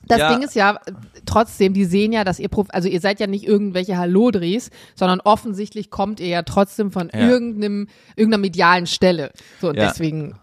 Das 0.06 0.18
Ja. 0.20 0.32
Ding 0.32 0.42
ist 0.42 0.54
ja, 0.54 0.78
trotzdem, 1.26 1.74
die 1.74 1.84
sehen 1.84 2.12
ja, 2.12 2.24
dass 2.24 2.38
ihr, 2.38 2.48
Prof 2.48 2.68
also 2.70 2.88
ihr 2.88 3.00
seid 3.00 3.20
ja 3.20 3.26
nicht 3.26 3.44
irgendwelche 3.46 3.98
Hallodris, 3.98 4.70
sondern 4.94 5.20
offensichtlich 5.20 5.90
kommt 5.90 6.20
ihr 6.20 6.28
ja 6.28 6.42
trotzdem 6.42 6.92
von 6.92 7.10
Ja. 7.12 7.28
irgendeinem, 7.28 7.88
irgendeiner 8.16 8.40
medialen 8.40 8.86
Stelle. 8.86 9.32
So, 9.60 9.68
und 9.70 9.76
Ja. 9.76 9.88
deswegen, 9.88 10.34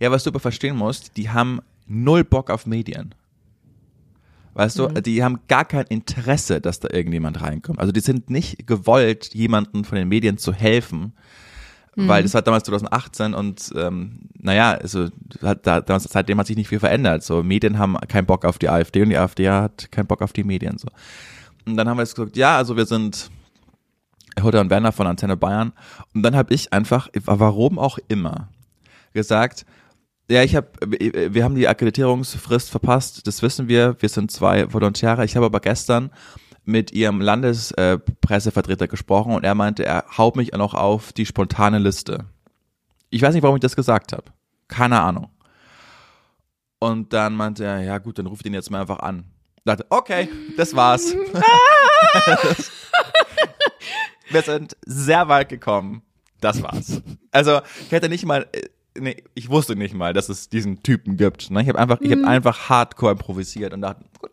Ja, 0.00 0.10
was 0.10 0.24
du 0.24 0.30
aber 0.30 0.40
verstehen 0.40 0.76
musst, 0.76 1.16
die 1.16 1.30
haben 1.30 1.60
null 1.86 2.24
Bock 2.24 2.50
auf 2.50 2.66
Medien. 2.66 3.14
Weißt 4.54 4.78
du, 4.78 4.86
die 4.88 5.24
haben 5.24 5.40
gar 5.48 5.64
kein 5.64 5.84
Interesse, 5.86 6.60
dass 6.60 6.78
da 6.78 6.88
irgendjemand 6.92 7.40
reinkommt. 7.42 7.80
Also 7.80 7.90
die 7.92 8.00
sind 8.00 8.30
nicht 8.30 8.66
gewollt, 8.68 9.34
jemanden 9.34 9.84
von 9.84 9.96
den 9.98 10.06
Medien 10.08 10.38
zu 10.38 10.52
helfen, 10.52 11.12
weil 11.96 12.22
das 12.22 12.34
war 12.34 12.42
damals 12.42 12.64
2018 12.64 13.34
und 13.34 13.72
ähm, 13.76 14.20
naja, 14.38 14.72
also 14.72 15.08
hat 15.42 15.66
da, 15.66 15.80
damals, 15.80 16.04
seitdem 16.04 16.38
hat 16.38 16.46
sich 16.46 16.56
nicht 16.56 16.68
viel 16.68 16.80
verändert. 16.80 17.22
So 17.22 17.42
Medien 17.42 17.78
haben 17.78 17.96
keinen 18.08 18.26
Bock 18.26 18.44
auf 18.44 18.58
die 18.58 18.68
AfD 18.68 19.02
und 19.02 19.10
die 19.10 19.18
AfD 19.18 19.48
hat 19.48 19.90
keinen 19.92 20.06
Bock 20.06 20.22
auf 20.22 20.32
die 20.32 20.44
Medien. 20.44 20.76
So. 20.78 20.88
Und 21.66 21.76
dann 21.76 21.88
haben 21.88 21.96
wir 21.96 22.02
jetzt 22.02 22.14
gesagt, 22.14 22.36
ja, 22.36 22.56
also 22.56 22.76
wir 22.76 22.86
sind 22.86 23.30
Hutter 24.42 24.60
und 24.60 24.70
Werner 24.70 24.92
von 24.92 25.06
Antenne 25.06 25.36
Bayern. 25.36 25.72
Und 26.14 26.22
dann 26.22 26.36
habe 26.36 26.52
ich 26.52 26.72
einfach, 26.72 27.08
warum 27.24 27.78
auch 27.78 27.98
immer, 28.08 28.48
gesagt, 29.12 29.64
ja, 30.30 30.42
ich 30.42 30.56
habe, 30.56 30.68
wir 30.88 31.44
haben 31.44 31.54
die 31.54 31.68
Akkreditierungsfrist 31.68 32.70
verpasst, 32.70 33.26
das 33.26 33.42
wissen 33.42 33.68
wir, 33.68 33.96
wir 34.00 34.08
sind 34.08 34.30
zwei 34.30 34.72
Volontäre. 34.72 35.24
Ich 35.24 35.36
habe 35.36 35.46
aber 35.46 35.60
gestern 35.60 36.10
mit 36.64 36.92
ihrem 36.92 37.20
Landespressevertreter 37.20 38.88
gesprochen 38.88 39.34
und 39.34 39.44
er 39.44 39.54
meinte, 39.54 39.84
er 39.84 40.04
haut 40.16 40.36
mich 40.36 40.52
noch 40.52 40.74
auf 40.74 41.12
die 41.12 41.26
spontane 41.26 41.78
Liste. 41.78 42.24
Ich 43.10 43.22
weiß 43.22 43.34
nicht, 43.34 43.42
warum 43.42 43.56
ich 43.56 43.62
das 43.62 43.76
gesagt 43.76 44.12
habe. 44.12 44.24
Keine 44.68 45.00
Ahnung. 45.00 45.28
Und 46.78 47.12
dann 47.12 47.34
meinte 47.34 47.64
er, 47.64 47.80
ja 47.82 47.98
gut, 47.98 48.18
dann 48.18 48.26
ruft 48.26 48.44
ihn 48.46 48.54
jetzt 48.54 48.70
mal 48.70 48.80
einfach 48.80 49.00
an. 49.00 49.24
Ich 49.56 49.64
dachte, 49.64 49.86
okay, 49.88 50.28
das 50.56 50.74
war's. 50.74 51.14
wir 54.30 54.42
sind 54.42 54.76
sehr 54.84 55.28
weit 55.28 55.48
gekommen. 55.48 56.02
Das 56.40 56.62
war's. 56.62 57.00
Also, 57.30 57.62
ich 57.86 57.92
hätte 57.92 58.10
nicht 58.10 58.26
mal, 58.26 58.46
äh, 58.52 58.68
nee, 58.98 59.24
ich 59.34 59.48
wusste 59.48 59.76
nicht 59.76 59.94
mal, 59.94 60.12
dass 60.12 60.28
es 60.28 60.50
diesen 60.50 60.82
Typen 60.82 61.16
gibt. 61.16 61.50
Ne? 61.50 61.62
Ich 61.62 61.68
habe 61.68 61.78
einfach, 61.78 62.00
ich 62.02 62.12
habe 62.12 62.26
einfach 62.26 62.68
hardcore 62.68 63.12
improvisiert 63.12 63.72
und 63.72 63.80
dachte, 63.80 64.04
gut, 64.20 64.30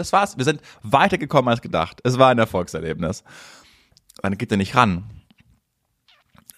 das 0.00 0.12
war's. 0.12 0.36
Wir 0.36 0.44
sind 0.44 0.60
weitergekommen 0.82 1.48
als 1.48 1.62
gedacht. 1.62 2.00
Es 2.04 2.18
war 2.18 2.30
ein 2.30 2.38
Erfolgserlebnis. 2.38 3.24
Dann 4.22 4.36
geht 4.36 4.50
er 4.50 4.56
nicht 4.56 4.74
ran. 4.74 5.04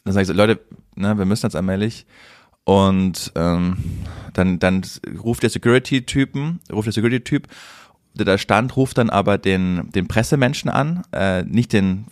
Dann 0.05 0.14
sage 0.14 0.22
ich 0.22 0.28
so, 0.28 0.35
Leute, 0.35 0.61
ne, 0.94 1.16
wir 1.18 1.24
müssen 1.24 1.46
jetzt 1.46 1.57
allmählich. 1.57 2.07
Und 2.64 3.33
ähm, 3.35 3.76
dann, 4.33 4.59
dann 4.59 4.83
ruft 5.22 5.42
der 5.42 5.50
Security-Typen, 5.50 6.61
ruft 6.72 6.87
der 6.87 6.92
Security-Typ, 6.92 7.48
der 8.14 8.26
da 8.26 8.38
stand, 8.38 8.76
ruft 8.76 8.98
dann 8.98 9.11
aber 9.11 9.38
den, 9.38 9.90
den 9.90 10.07
Pressemenschen 10.07 10.70
an, 10.70 11.02
äh, 11.12 11.42
nicht 11.42 11.72
den 11.72 12.07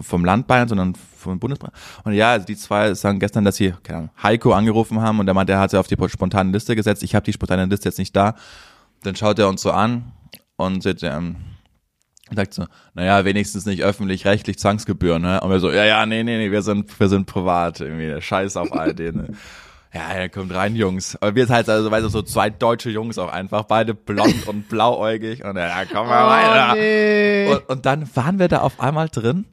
vom 0.00 0.24
Land 0.24 0.46
Bayern, 0.46 0.68
sondern 0.68 0.94
vom 1.16 1.38
Bundesbayern. 1.38 1.72
Und 2.02 2.12
ja, 2.14 2.32
also 2.32 2.46
die 2.46 2.56
zwei 2.56 2.94
sagen 2.94 3.20
gestern, 3.20 3.44
dass 3.44 3.56
sie 3.56 3.72
keine 3.82 3.98
Ahnung, 3.98 4.10
Heiko 4.22 4.52
angerufen 4.52 5.00
haben 5.00 5.20
und 5.20 5.26
der 5.26 5.34
meinte, 5.34 5.52
er 5.52 5.60
hat 5.60 5.70
sie 5.70 5.78
auf 5.78 5.86
die 5.86 5.96
spontane 6.08 6.50
Liste 6.50 6.74
gesetzt. 6.76 7.02
Ich 7.02 7.14
habe 7.14 7.24
die 7.24 7.32
spontane 7.32 7.66
Liste 7.66 7.88
jetzt 7.88 7.98
nicht 7.98 8.14
da. 8.14 8.34
Dann 9.02 9.16
schaut 9.16 9.38
er 9.38 9.48
uns 9.48 9.62
so 9.62 9.70
an 9.70 10.12
und 10.56 10.82
sagt, 10.82 11.02
ähm, 11.02 11.36
sagt 12.34 12.54
so, 12.54 12.64
naja, 12.94 13.24
wenigstens 13.24 13.66
nicht 13.66 13.82
öffentlich-rechtlich 13.82 14.58
Zwangsgebühren, 14.58 15.22
ne? 15.22 15.40
Und 15.40 15.50
wir 15.50 15.60
so, 15.60 15.70
ja, 15.70 15.84
ja, 15.84 16.06
nee, 16.06 16.22
nee, 16.22 16.38
nee, 16.38 16.50
wir 16.50 16.62
sind, 16.62 16.98
wir 16.98 17.08
sind 17.08 17.26
privat, 17.26 17.80
irgendwie, 17.80 18.20
scheiß 18.20 18.56
auf 18.56 18.72
all 18.72 18.94
den. 18.94 19.16
Ne? 19.16 19.28
Ja, 19.92 20.18
ja, 20.18 20.28
kommt 20.28 20.52
rein, 20.52 20.74
Jungs. 20.74 21.16
Aber 21.20 21.34
wir 21.36 21.46
sind 21.46 21.54
halt 21.54 21.68
also, 21.68 21.90
weißt 21.90 22.04
du, 22.04 22.08
so 22.08 22.22
zwei 22.22 22.50
deutsche 22.50 22.90
Jungs 22.90 23.16
auch 23.18 23.30
einfach, 23.30 23.64
beide 23.64 23.94
blond 23.94 24.48
und 24.48 24.68
blauäugig 24.68 25.44
und 25.44 25.56
ja, 25.56 25.84
komm 25.84 26.08
mal 26.08 26.26
weiter. 26.26 26.72
Oh, 26.72 26.76
nee. 26.76 27.52
Und, 27.52 27.68
und 27.68 27.86
dann 27.86 28.16
waren 28.16 28.38
wir 28.40 28.48
da 28.48 28.62
auf 28.62 28.80
einmal 28.80 29.08
drin 29.08 29.44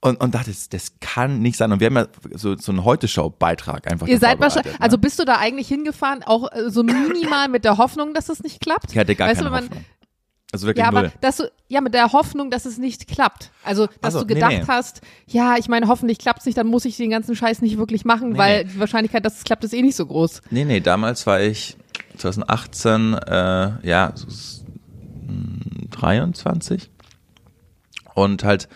und, 0.00 0.20
und 0.20 0.34
dachte, 0.34 0.50
das, 0.50 0.68
das 0.68 1.00
kann 1.00 1.40
nicht 1.40 1.56
sein. 1.56 1.72
Und 1.72 1.80
wir 1.80 1.86
haben 1.86 1.96
ja 1.96 2.06
so, 2.34 2.56
so 2.56 2.70
einen 2.70 2.84
Heute-Show-Beitrag 2.84 3.90
einfach 3.90 4.06
Ihr 4.06 4.18
seid 4.18 4.38
wahrscheinlich, 4.38 4.74
ne? 4.74 4.80
also 4.80 4.96
bist 4.98 5.18
du 5.18 5.24
da 5.24 5.38
eigentlich 5.38 5.66
hingefahren, 5.66 6.22
auch 6.22 6.52
äh, 6.52 6.70
so 6.70 6.82
minimal 6.84 7.48
mit 7.48 7.64
der 7.64 7.78
Hoffnung, 7.78 8.14
dass 8.14 8.28
es 8.28 8.42
nicht 8.44 8.60
klappt? 8.60 8.92
ich 8.92 8.98
hatte 8.98 9.16
gar 9.16 9.28
weißt 9.28 9.40
du, 9.40 9.44
keine 9.44 9.56
man- 9.56 9.64
Hoffnung. 9.64 9.84
Also 10.50 10.66
wirklich 10.66 10.82
Ja, 10.82 10.88
aber 10.88 11.12
dass 11.20 11.36
du, 11.36 11.50
ja, 11.68 11.80
mit 11.82 11.92
der 11.92 12.12
Hoffnung, 12.12 12.50
dass 12.50 12.64
es 12.64 12.78
nicht 12.78 13.06
klappt. 13.06 13.50
Also, 13.64 13.86
dass 14.00 14.14
so, 14.14 14.20
du 14.20 14.26
nee, 14.26 14.34
gedacht 14.34 14.52
nee. 14.52 14.64
hast, 14.66 15.02
ja, 15.26 15.56
ich 15.58 15.68
meine, 15.68 15.88
hoffentlich 15.88 16.18
klappt's 16.18 16.46
nicht, 16.46 16.56
dann 16.56 16.66
muss 16.68 16.84
ich 16.86 16.96
den 16.96 17.10
ganzen 17.10 17.36
Scheiß 17.36 17.60
nicht 17.60 17.76
wirklich 17.76 18.04
machen, 18.06 18.30
Nee, 18.30 18.38
weil 18.38 18.64
nee. 18.64 18.70
die 18.72 18.80
Wahrscheinlichkeit, 18.80 19.24
dass 19.26 19.36
es 19.38 19.44
klappt, 19.44 19.64
ist 19.64 19.74
eh 19.74 19.82
nicht 19.82 19.96
so 19.96 20.06
groß. 20.06 20.40
Nee, 20.50 20.64
nee, 20.64 20.80
damals 20.80 21.26
war 21.26 21.40
ich 21.40 21.76
2018, 22.16 23.14
äh, 23.14 23.86
ja, 23.86 24.12
so 24.14 24.26
s- 24.26 24.64
mh, 25.26 25.88
23 25.90 26.90
und 28.14 28.44
halt 28.44 28.68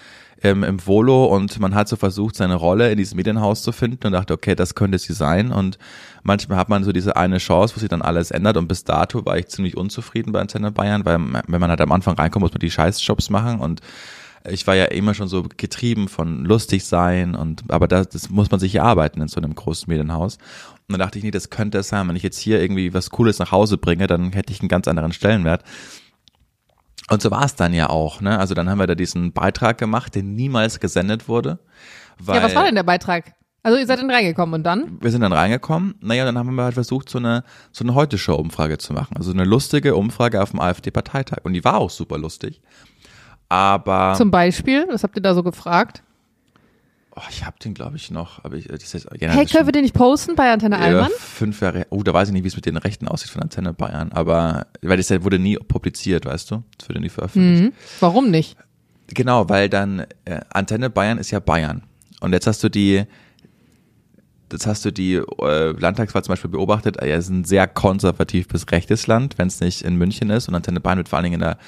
ähm, 0.42 0.64
im 0.64 0.84
Volo 0.86 1.26
und 1.26 1.58
man 1.60 1.74
hat 1.74 1.88
so 1.88 1.96
versucht, 1.96 2.34
seine 2.36 2.56
Rolle 2.56 2.90
in 2.90 2.98
diesem 2.98 3.16
Medienhaus 3.16 3.62
zu 3.62 3.70
finden 3.72 4.06
und 4.08 4.12
dachte, 4.12 4.34
okay, 4.34 4.54
das 4.56 4.74
könnte 4.74 4.98
sie 4.98 5.12
sein 5.12 5.52
und 5.52 5.78
manchmal 6.22 6.58
hat 6.58 6.68
man 6.68 6.84
so 6.84 6.92
diese 6.92 7.16
eine 7.16 7.38
Chance, 7.38 7.76
wo 7.76 7.80
sich 7.80 7.88
dann 7.88 8.02
alles 8.02 8.30
ändert 8.30 8.56
und 8.56 8.68
bis 8.68 8.84
dato 8.84 9.24
war 9.24 9.38
ich 9.38 9.48
ziemlich 9.48 9.76
unzufrieden 9.76 10.32
bei 10.32 10.40
Antenne 10.40 10.72
Bayern, 10.72 11.04
weil 11.04 11.18
wenn 11.18 11.60
man 11.60 11.70
halt 11.70 11.80
am 11.80 11.92
Anfang 11.92 12.14
reinkommt, 12.14 12.42
muss 12.42 12.52
man 12.52 12.60
die 12.60 12.70
Scheißjobs 12.70 13.30
machen 13.30 13.60
und 13.60 13.80
ich 14.48 14.66
war 14.66 14.74
ja 14.74 14.86
immer 14.86 15.14
schon 15.14 15.28
so 15.28 15.44
getrieben 15.56 16.08
von 16.08 16.44
lustig 16.44 16.84
sein 16.84 17.34
und 17.34 17.62
aber 17.68 17.86
das, 17.86 18.08
das 18.08 18.28
muss 18.28 18.50
man 18.50 18.58
sich 18.58 18.74
erarbeiten 18.74 19.20
in 19.20 19.28
so 19.28 19.40
einem 19.40 19.54
großen 19.54 19.88
Medienhaus. 19.88 20.36
Und 20.88 20.94
dann 20.94 20.98
dachte 20.98 21.18
ich, 21.18 21.24
nee, 21.24 21.30
das 21.30 21.48
könnte 21.48 21.78
es 21.78 21.88
sein. 21.88 22.08
Wenn 22.08 22.16
ich 22.16 22.24
jetzt 22.24 22.38
hier 22.38 22.60
irgendwie 22.60 22.92
was 22.92 23.10
Cooles 23.10 23.38
nach 23.38 23.52
Hause 23.52 23.78
bringe, 23.78 24.08
dann 24.08 24.32
hätte 24.32 24.52
ich 24.52 24.60
einen 24.60 24.68
ganz 24.68 24.88
anderen 24.88 25.12
Stellenwert. 25.12 25.62
Und 27.08 27.22
so 27.22 27.30
war 27.30 27.44
es 27.44 27.54
dann 27.54 27.72
ja 27.72 27.88
auch. 27.88 28.20
Ne? 28.20 28.38
Also 28.38 28.54
dann 28.54 28.68
haben 28.68 28.78
wir 28.78 28.86
da 28.86 28.94
diesen 28.94 29.32
Beitrag 29.32 29.78
gemacht, 29.78 30.14
der 30.14 30.22
niemals 30.22 30.80
gesendet 30.80 31.28
wurde. 31.28 31.60
Weil, 32.18 32.36
ja, 32.36 32.42
was 32.42 32.54
war 32.54 32.64
denn 32.64 32.74
der 32.74 32.82
Beitrag? 32.82 33.34
Also 33.64 33.78
ihr 33.78 33.86
seid 33.86 34.00
dann 34.00 34.10
reingekommen 34.10 34.54
und 34.56 34.64
dann? 34.64 34.98
Wir 35.00 35.10
sind 35.10 35.20
dann 35.20 35.32
reingekommen. 35.32 35.94
Naja, 36.00 36.24
dann 36.24 36.36
haben 36.36 36.54
wir 36.54 36.64
halt 36.64 36.74
versucht, 36.74 37.08
so 37.08 37.18
eine, 37.18 37.44
so 37.70 37.84
eine 37.84 37.94
Heute-Show-Umfrage 37.94 38.78
zu 38.78 38.92
machen. 38.92 39.16
Also 39.16 39.30
eine 39.32 39.44
lustige 39.44 39.94
Umfrage 39.94 40.42
auf 40.42 40.50
dem 40.50 40.60
AfD-Parteitag. 40.60 41.44
Und 41.44 41.52
die 41.52 41.64
war 41.64 41.76
auch 41.78 41.90
super 41.90 42.18
lustig. 42.18 42.60
Aber 43.48 44.14
Zum 44.16 44.30
Beispiel, 44.30 44.86
was 44.90 45.02
habt 45.04 45.16
ihr 45.16 45.22
da 45.22 45.34
so 45.34 45.42
gefragt? 45.42 46.02
oh, 47.14 47.20
ich 47.30 47.44
habe 47.44 47.56
den, 47.62 47.74
glaube 47.74 47.96
ich, 47.96 48.10
noch. 48.10 48.42
Aber 48.44 48.56
ich, 48.56 48.66
das 48.68 48.94
ist, 48.94 49.06
ja, 49.20 49.30
Hey, 49.30 49.46
können 49.46 49.66
wir 49.66 49.72
den 49.72 49.82
nicht 49.82 49.94
posten 49.94 50.34
bei 50.34 50.50
Antenne 50.50 50.78
Allmann? 50.78 51.10
fünf 51.18 51.60
Jahre. 51.60 51.86
Oh, 51.90 52.02
da 52.02 52.14
weiß 52.14 52.28
ich 52.28 52.32
nicht, 52.32 52.44
wie 52.44 52.48
es 52.48 52.56
mit 52.56 52.66
den 52.66 52.76
Rechten 52.78 53.06
aussieht 53.08 53.30
von 53.30 53.42
Antenne 53.42 53.72
Bayern. 53.74 54.10
Aber 54.12 54.66
weil 54.80 54.96
das 54.96 55.10
wurde 55.22 55.38
nie 55.38 55.56
publiziert, 55.56 56.24
weißt 56.24 56.50
du? 56.50 56.62
Das 56.78 56.88
wurde 56.88 57.00
nie 57.00 57.10
veröffentlicht. 57.10 57.62
Mhm. 57.64 57.72
Warum 58.00 58.30
nicht? 58.30 58.56
Genau, 59.08 59.48
weil 59.48 59.68
dann 59.68 60.06
äh, 60.24 60.40
Antenne 60.50 60.88
Bayern 60.90 61.18
ist 61.18 61.30
ja 61.30 61.40
Bayern. 61.40 61.82
Und 62.20 62.32
jetzt 62.32 62.46
hast 62.46 62.64
du 62.64 62.70
die, 62.70 63.04
jetzt 64.52 64.66
hast 64.66 64.84
du 64.84 64.92
die 64.92 65.14
äh, 65.14 65.70
Landtagswahl 65.72 66.22
zum 66.24 66.32
Beispiel 66.32 66.50
beobachtet. 66.50 66.96
Es 66.98 67.24
ist 67.24 67.30
ein 67.30 67.44
sehr 67.44 67.66
konservativ 67.66 68.48
bis 68.48 68.70
rechtes 68.70 69.06
Land, 69.06 69.38
wenn 69.38 69.48
es 69.48 69.60
nicht 69.60 69.82
in 69.82 69.96
München 69.96 70.30
ist. 70.30 70.48
Und 70.48 70.54
Antenne 70.54 70.80
Bayern 70.80 70.98
wird 70.98 71.08
vor 71.08 71.18
allen 71.18 71.24
Dingen 71.24 71.40
in 71.40 71.40
der 71.40 71.58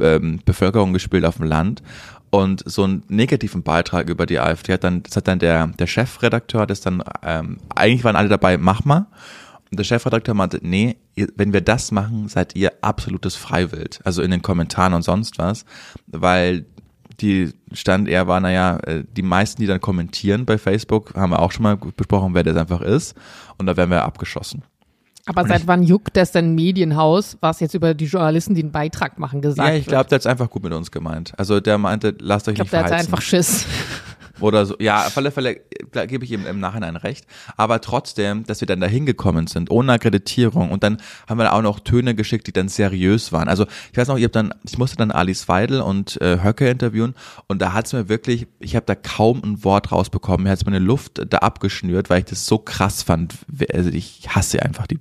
ähm, 0.00 0.40
Bevölkerung 0.44 0.92
gespielt 0.92 1.24
auf 1.24 1.36
dem 1.36 1.46
Land. 1.46 1.82
Und 2.30 2.62
so 2.66 2.82
einen 2.82 3.04
negativen 3.08 3.62
Beitrag 3.62 4.08
über 4.08 4.26
die 4.26 4.40
AfD 4.40 4.72
hat 4.72 4.82
dann, 4.82 5.04
das 5.04 5.16
hat 5.16 5.28
dann 5.28 5.38
der, 5.38 5.68
der 5.68 5.86
Chefredakteur, 5.86 6.66
das 6.66 6.80
dann, 6.80 7.02
ähm, 7.22 7.58
eigentlich 7.74 8.02
waren 8.02 8.16
alle 8.16 8.28
dabei, 8.28 8.58
mach 8.58 8.84
mal. 8.84 9.06
Und 9.70 9.78
der 9.78 9.84
Chefredakteur 9.84 10.34
meinte, 10.34 10.58
nee, 10.62 10.96
wenn 11.36 11.52
wir 11.52 11.60
das 11.60 11.92
machen, 11.92 12.28
seid 12.28 12.56
ihr 12.56 12.72
absolutes 12.80 13.36
Freiwild. 13.36 14.00
Also 14.04 14.22
in 14.22 14.30
den 14.30 14.42
Kommentaren 14.42 14.94
und 14.94 15.02
sonst 15.02 15.38
was. 15.38 15.64
Weil 16.06 16.66
die 17.20 17.52
stand 17.72 18.08
eher 18.08 18.26
war, 18.26 18.40
naja, 18.40 18.78
äh, 18.78 19.04
die 19.16 19.22
meisten, 19.22 19.60
die 19.60 19.66
dann 19.66 19.80
kommentieren 19.80 20.44
bei 20.44 20.58
Facebook, 20.58 21.14
haben 21.14 21.30
wir 21.30 21.40
auch 21.40 21.52
schon 21.52 21.62
mal 21.62 21.76
besprochen, 21.76 22.34
wer 22.34 22.42
das 22.42 22.56
einfach 22.56 22.80
ist. 22.80 23.14
Und 23.58 23.66
da 23.66 23.76
werden 23.76 23.90
wir 23.90 24.04
abgeschossen. 24.04 24.62
Aber 25.26 25.46
seit 25.46 25.66
wann 25.66 25.82
juckt 25.82 26.16
das 26.18 26.32
denn 26.32 26.54
Medienhaus, 26.54 27.38
was 27.40 27.60
jetzt 27.60 27.72
über 27.72 27.94
die 27.94 28.04
Journalisten, 28.04 28.54
die 28.54 28.62
einen 28.62 28.72
Beitrag 28.72 29.18
machen, 29.18 29.40
gesagt 29.40 29.66
ja, 29.66 29.74
ich 29.74 29.86
glaube, 29.86 30.08
der 30.10 30.16
hat 30.16 30.20
es 30.20 30.26
einfach 30.26 30.50
gut 30.50 30.62
mit 30.62 30.72
uns 30.74 30.90
gemeint. 30.90 31.32
Also 31.38 31.60
der 31.60 31.78
meinte, 31.78 32.14
lasst 32.18 32.46
euch 32.46 32.52
Ich 32.52 32.56
glaube, 32.56 32.64
nicht 32.66 32.72
der 32.72 32.80
hat 32.80 32.88
verheizen. 32.88 33.12
einfach 33.12 33.22
Schiss. 33.22 33.66
Oder 34.40 34.66
so. 34.66 34.76
Ja, 34.78 35.06
auf 35.06 35.16
alle 35.16 35.30
Fälle 35.30 35.60
äh, 35.92 36.06
gebe 36.06 36.24
ich 36.24 36.32
ihm 36.32 36.46
im 36.46 36.60
Nachhinein 36.60 36.96
recht. 36.96 37.26
Aber 37.56 37.80
trotzdem, 37.80 38.44
dass 38.44 38.60
wir 38.60 38.66
dann 38.66 38.80
da 38.80 38.86
hingekommen 38.86 39.46
sind, 39.46 39.70
ohne 39.70 39.92
Akkreditierung. 39.92 40.70
Und 40.70 40.82
dann 40.82 40.98
haben 41.28 41.38
wir 41.38 41.52
auch 41.52 41.62
noch 41.62 41.80
Töne 41.80 42.14
geschickt, 42.14 42.46
die 42.46 42.52
dann 42.52 42.68
seriös 42.68 43.32
waren. 43.32 43.48
Also 43.48 43.66
ich 43.92 43.98
weiß 43.98 44.08
noch, 44.08 44.16
ich, 44.16 44.24
hab 44.24 44.32
dann, 44.32 44.52
ich 44.64 44.78
musste 44.78 44.96
dann 44.96 45.10
Alice 45.10 45.48
Weidel 45.48 45.80
und 45.80 46.20
äh, 46.20 46.42
Höcke 46.42 46.68
interviewen. 46.68 47.14
Und 47.46 47.62
da 47.62 47.72
hat's 47.72 47.92
mir 47.92 48.08
wirklich, 48.08 48.46
ich 48.58 48.76
habe 48.76 48.86
da 48.86 48.94
kaum 48.94 49.42
ein 49.44 49.64
Wort 49.64 49.92
rausbekommen. 49.92 50.44
Mir 50.44 50.50
hat's 50.50 50.64
meine 50.64 50.78
Luft 50.78 51.22
da 51.28 51.38
abgeschnürt, 51.38 52.10
weil 52.10 52.20
ich 52.20 52.26
das 52.26 52.46
so 52.46 52.58
krass 52.58 53.02
fand. 53.02 53.34
Also 53.72 53.90
ich 53.90 54.28
hasse 54.28 54.62
einfach 54.62 54.86
die 54.86 54.98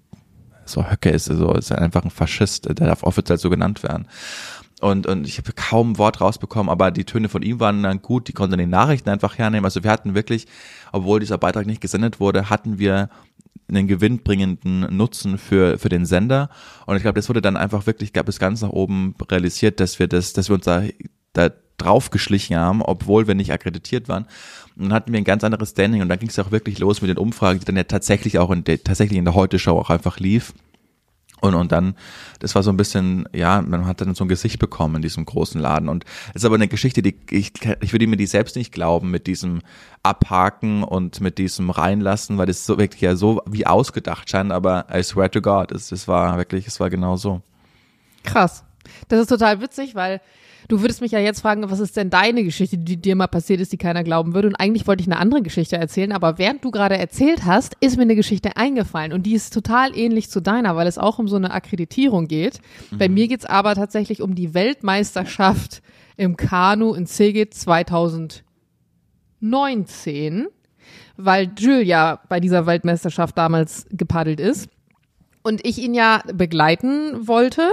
so 0.66 0.90
Höcke 0.90 1.10
ist 1.10 1.26
so 1.26 1.54
ist 1.54 1.72
einfach 1.72 2.04
ein 2.04 2.10
Faschist, 2.10 2.66
der 2.66 2.88
darf 2.88 3.04
offiziell 3.04 3.38
so 3.38 3.50
genannt 3.50 3.84
werden. 3.84 4.08
Und, 4.84 5.08
und 5.08 5.26
ich 5.26 5.38
habe 5.38 5.54
kaum 5.54 5.92
ein 5.92 5.98
Wort 5.98 6.20
rausbekommen, 6.20 6.70
aber 6.70 6.92
die 6.92 7.06
Töne 7.06 7.30
von 7.30 7.42
ihm 7.42 7.62
waren 7.62 7.84
dann 7.84 8.02
gut, 8.02 8.28
die 8.28 8.34
konnten 8.34 8.58
die 8.58 8.66
Nachrichten 8.66 9.10
einfach 9.10 9.38
hernehmen. 9.38 9.64
Also 9.64 9.82
wir 9.82 9.90
hatten 9.90 10.14
wirklich, 10.14 10.46
obwohl 10.92 11.22
dieser 11.22 11.38
Beitrag 11.38 11.66
nicht 11.66 11.80
gesendet 11.80 12.20
wurde, 12.20 12.50
hatten 12.50 12.80
wir 12.80 13.10
einen 13.70 13.88
gewinnbringenden 13.88 14.96
Nutzen 14.96 15.38
für, 15.38 15.80
für 15.80 15.88
den 15.88 16.06
Sender. 16.06 16.50
Und 16.86 16.98
ich 16.98 17.02
glaube, 17.02 17.16
das 17.16 17.30
wurde 17.30 17.42
dann 17.42 17.56
einfach 17.56 17.88
wirklich, 17.88 18.12
gab 18.12 18.28
es 18.28 18.40
ganz 18.40 18.62
nach 18.62 18.72
oben 18.72 19.16
realisiert, 19.32 19.80
dass 19.80 20.00
wir 20.00 20.10
das, 20.10 20.34
dass 20.34 20.50
wir 20.50 20.56
uns 20.56 20.66
da, 20.66 20.84
da 21.32 21.50
draufgeschlichen 21.78 22.58
haben, 22.58 22.82
obwohl 22.82 23.26
wir 23.26 23.36
nicht 23.36 23.54
akkreditiert 23.54 24.10
waren. 24.10 24.26
Und 24.76 24.90
dann 24.90 24.94
hatten 24.94 25.14
wir 25.14 25.18
ein 25.18 25.24
ganz 25.24 25.46
anderes 25.46 25.70
Standing 25.70 26.02
und 26.02 26.10
dann 26.10 26.20
ging 26.20 26.28
es 26.28 26.40
auch 26.40 26.52
wirklich 26.52 26.80
los 26.80 27.02
mit 27.02 27.10
den 27.10 27.18
Umfragen, 27.18 27.60
die 27.60 27.66
dann 27.66 27.78
ja 27.78 27.84
tatsächlich 27.84 28.38
auch 28.38 28.52
in 28.52 28.66
der, 28.66 28.84
tatsächlich 28.84 29.18
in 29.18 29.24
der 29.24 29.34
Heute-Show 29.34 29.80
auch 29.80 29.90
einfach 29.90 30.20
lief. 30.20 30.54
Und, 31.44 31.56
und 31.56 31.74
dann, 31.74 31.96
das 32.39 32.56
war 32.56 32.64
so 32.64 32.72
ein 32.72 32.78
bisschen, 32.78 33.28
ja, 33.34 33.62
man 33.62 33.86
hat 33.86 34.00
dann 34.00 34.16
so 34.16 34.24
ein 34.24 34.30
Gesicht 34.30 34.60
bekommen 34.60 34.96
in 34.96 35.02
diesem 35.02 35.26
großen 35.26 35.60
Laden. 35.60 35.89
Und 35.89 36.06
es 36.30 36.38
ist 36.38 36.46
aber 36.46 36.56
eine 36.56 36.70
Geschichte, 36.70 37.02
die 37.02 37.18
ich, 37.30 37.52
ich 37.82 37.91
würde 37.91 38.08
mir 38.08 38.16
die 38.16 38.28
selbst 38.28 38.56
nicht 38.56 38.72
glauben 38.72 39.12
mit 39.12 39.28
diesem 39.28 39.62
Abhaken 40.04 40.86
und 40.86 41.20
mit 41.20 41.38
diesem 41.39 41.70
Reinlassen, 41.70 42.38
weil 42.38 42.46
das 42.46 42.66
so 42.66 42.78
wirklich 42.78 43.02
ja 43.02 43.18
so 43.18 43.41
wie 43.46 43.68
ausgedacht 43.68 44.30
scheint, 44.30 44.54
aber 44.54 44.86
I 44.89 45.04
swear 45.04 45.30
to 45.30 45.41
God, 45.41 45.74
es, 45.74 45.91
es 45.91 46.08
war 46.08 46.38
wirklich, 46.38 46.66
es 46.66 46.80
war 46.80 46.89
genau 46.89 47.18
so. 47.18 47.41
Krass. 48.24 48.64
Das 49.10 49.20
ist 49.20 49.28
total 49.28 49.60
witzig, 49.60 49.96
weil 49.96 50.22
du 50.68 50.82
würdest 50.82 51.01
mich 51.01 51.11
ja 51.11 51.20
jetzt 51.20 51.41
fragen, 51.41 51.70
was 51.70 51.80
ist 51.80 51.97
denn 51.97 52.09
deine 52.09 52.43
Geschichte, 52.43 52.78
die 52.78 52.97
dir 52.97 53.16
mal 53.16 53.28
passiert 53.28 53.61
ist, 53.61 53.72
die 53.72 53.78
keiner 53.78 54.03
glauben 54.03 54.34
würde. 54.34 54.47
Und 54.47 54.55
eigentlich 54.55 54.88
wollte 54.88 55.01
ich 55.01 55.07
eine 55.07 55.18
andere 55.18 55.41
Geschichte 55.41 55.78
erzählen, 55.78 56.11
aber 56.11 56.38
während 56.38 56.64
du 56.64 56.72
gerade 56.72 56.97
erzählt 56.97 57.45
hast, 57.45 57.76
ist 57.80 57.97
mir 57.97 58.03
eine 58.03 58.16
Geschichte 58.16 58.57
eingefallen. 58.57 59.14
Und 59.14 59.24
die 59.24 59.34
ist 59.34 59.53
total 59.53 59.97
ähnlich 59.97 60.30
zu 60.30 60.41
deiner, 60.41 60.76
weil 60.76 60.88
es 60.88 60.97
auch 60.97 61.20
um 61.20 61.28
so 61.28 61.36
eine 61.36 61.51
Akkreditierung 61.51 62.28
geht. 62.28 62.59
Bei 62.91 63.09
mir 63.09 63.28
geht's 63.28 63.45
aber 63.45 63.76
tatsächlich 63.76 64.22
um 64.22 64.36
die 64.36 64.53
Weltmeisterschaft 64.53 65.82
im 66.18 66.38
Kanu 66.38 66.93
in 66.93 67.07
Szeged 67.07 67.53
2019, 67.53 70.47
weil 71.18 71.51
Jules 71.57 71.88
ja 71.88 72.20
bei 72.30 72.39
dieser 72.39 72.66
Weltmeisterschaft 72.66 73.38
damals 73.38 73.86
gepaddelt 73.91 74.39
ist 74.39 74.70
und 75.43 75.66
ich 75.66 75.78
ihn 75.78 75.93
ja 75.93 76.24
begleiten 76.34 77.28
wollte. 77.28 77.72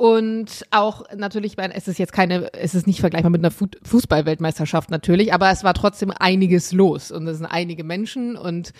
Und 0.00 0.64
auch 0.70 1.02
natürlich, 1.14 1.56
bei- 1.56 1.66
es 1.74 1.86
ist 1.86 1.98
jetzt 1.98 2.14
keine, 2.14 2.50
es 2.54 2.74
ist 2.74 2.86
nicht 2.86 3.00
vergleichbar 3.00 3.28
mit 3.28 3.42
einer 3.42 3.50
Fu- 3.50 3.66
Fußball-Weltmeisterschaft 3.82 4.90
natürlich, 4.90 5.34
aber 5.34 5.50
es 5.50 5.62
war 5.62 5.74
trotzdem 5.74 6.10
einiges 6.18 6.72
los 6.72 7.10
und 7.10 7.26
es 7.28 7.36
sind 7.36 7.44
einige 7.44 7.84
Menschen 7.84 8.34
und 8.34 8.72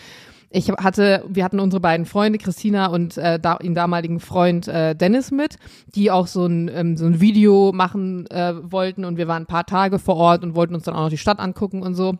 ich 0.48 0.70
hatte, 0.70 1.22
wir 1.28 1.44
hatten 1.44 1.60
unsere 1.60 1.78
beiden 1.82 2.06
Freunde, 2.06 2.38
Christina 2.38 2.86
und 2.86 3.18
äh, 3.18 3.38
da, 3.38 3.58
ihren 3.62 3.74
damaligen 3.74 4.18
Freund 4.18 4.66
äh, 4.66 4.94
Dennis 4.96 5.30
mit, 5.30 5.56
die 5.94 6.10
auch 6.10 6.26
so 6.26 6.46
ein, 6.46 6.70
ähm, 6.74 6.96
so 6.96 7.04
ein 7.04 7.20
Video 7.20 7.70
machen 7.74 8.26
äh, 8.30 8.54
wollten 8.72 9.04
und 9.04 9.18
wir 9.18 9.28
waren 9.28 9.42
ein 9.42 9.46
paar 9.46 9.66
Tage 9.66 9.98
vor 9.98 10.16
Ort 10.16 10.42
und 10.42 10.54
wollten 10.54 10.74
uns 10.74 10.84
dann 10.84 10.94
auch 10.94 11.02
noch 11.02 11.10
die 11.10 11.18
Stadt 11.18 11.38
angucken 11.38 11.82
und 11.82 11.94
so. 11.96 12.16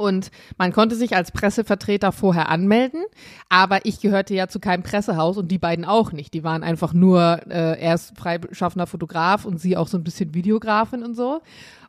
Und 0.00 0.30
man 0.56 0.72
konnte 0.72 0.96
sich 0.96 1.14
als 1.14 1.30
Pressevertreter 1.30 2.10
vorher 2.10 2.48
anmelden, 2.48 3.04
aber 3.50 3.84
ich 3.84 4.00
gehörte 4.00 4.34
ja 4.34 4.48
zu 4.48 4.58
keinem 4.58 4.82
Pressehaus 4.82 5.36
und 5.36 5.48
die 5.48 5.58
beiden 5.58 5.84
auch 5.84 6.12
nicht. 6.12 6.32
Die 6.32 6.42
waren 6.42 6.62
einfach 6.62 6.94
nur, 6.94 7.40
äh, 7.48 7.78
er 7.78 7.94
ist 7.94 8.16
freischaffender 8.16 8.86
Fotograf 8.86 9.44
und 9.44 9.60
sie 9.60 9.76
auch 9.76 9.88
so 9.88 9.98
ein 9.98 10.04
bisschen 10.04 10.34
Videografin 10.34 11.02
und 11.02 11.14
so. 11.14 11.42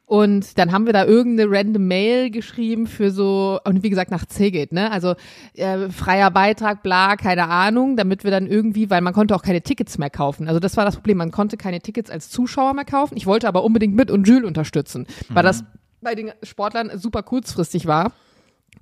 Und 0.05 0.57
dann 0.57 0.73
haben 0.73 0.87
wir 0.87 0.91
da 0.91 1.05
irgendeine 1.05 1.49
random 1.49 1.87
Mail 1.87 2.31
geschrieben 2.31 2.85
für 2.85 3.11
so, 3.11 3.61
und 3.63 3.81
wie 3.81 3.89
gesagt, 3.89 4.11
nach 4.11 4.25
Cegit, 4.27 4.73
ne? 4.73 4.91
Also 4.91 5.15
äh, 5.53 5.87
freier 5.87 6.31
Beitrag, 6.31 6.83
bla, 6.83 7.15
keine 7.15 7.47
Ahnung, 7.47 7.95
damit 7.95 8.25
wir 8.25 8.31
dann 8.31 8.45
irgendwie, 8.45 8.89
weil 8.89 8.99
man 8.99 9.13
konnte 9.13 9.33
auch 9.33 9.41
keine 9.41 9.61
Tickets 9.61 9.97
mehr 9.97 10.09
kaufen. 10.09 10.49
Also 10.49 10.59
das 10.59 10.75
war 10.75 10.83
das 10.83 10.95
Problem, 10.95 11.17
man 11.17 11.31
konnte 11.31 11.55
keine 11.55 11.79
Tickets 11.79 12.11
als 12.11 12.29
Zuschauer 12.29 12.73
mehr 12.73 12.83
kaufen. 12.83 13.15
Ich 13.15 13.25
wollte 13.25 13.47
aber 13.47 13.63
unbedingt 13.63 13.95
mit 13.95 14.11
und 14.11 14.27
Jules 14.27 14.45
unterstützen, 14.45 15.07
weil 15.29 15.43
das 15.43 15.63
bei 16.01 16.15
den 16.15 16.31
Sportlern 16.43 16.97
super 16.97 17.23
kurzfristig 17.23 17.87
war, 17.87 18.11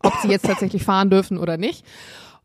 ob 0.03 0.13
sie 0.21 0.29
jetzt 0.29 0.45
tatsächlich 0.45 0.83
fahren 0.83 1.09
dürfen 1.09 1.37
oder 1.37 1.57
nicht. 1.57 1.85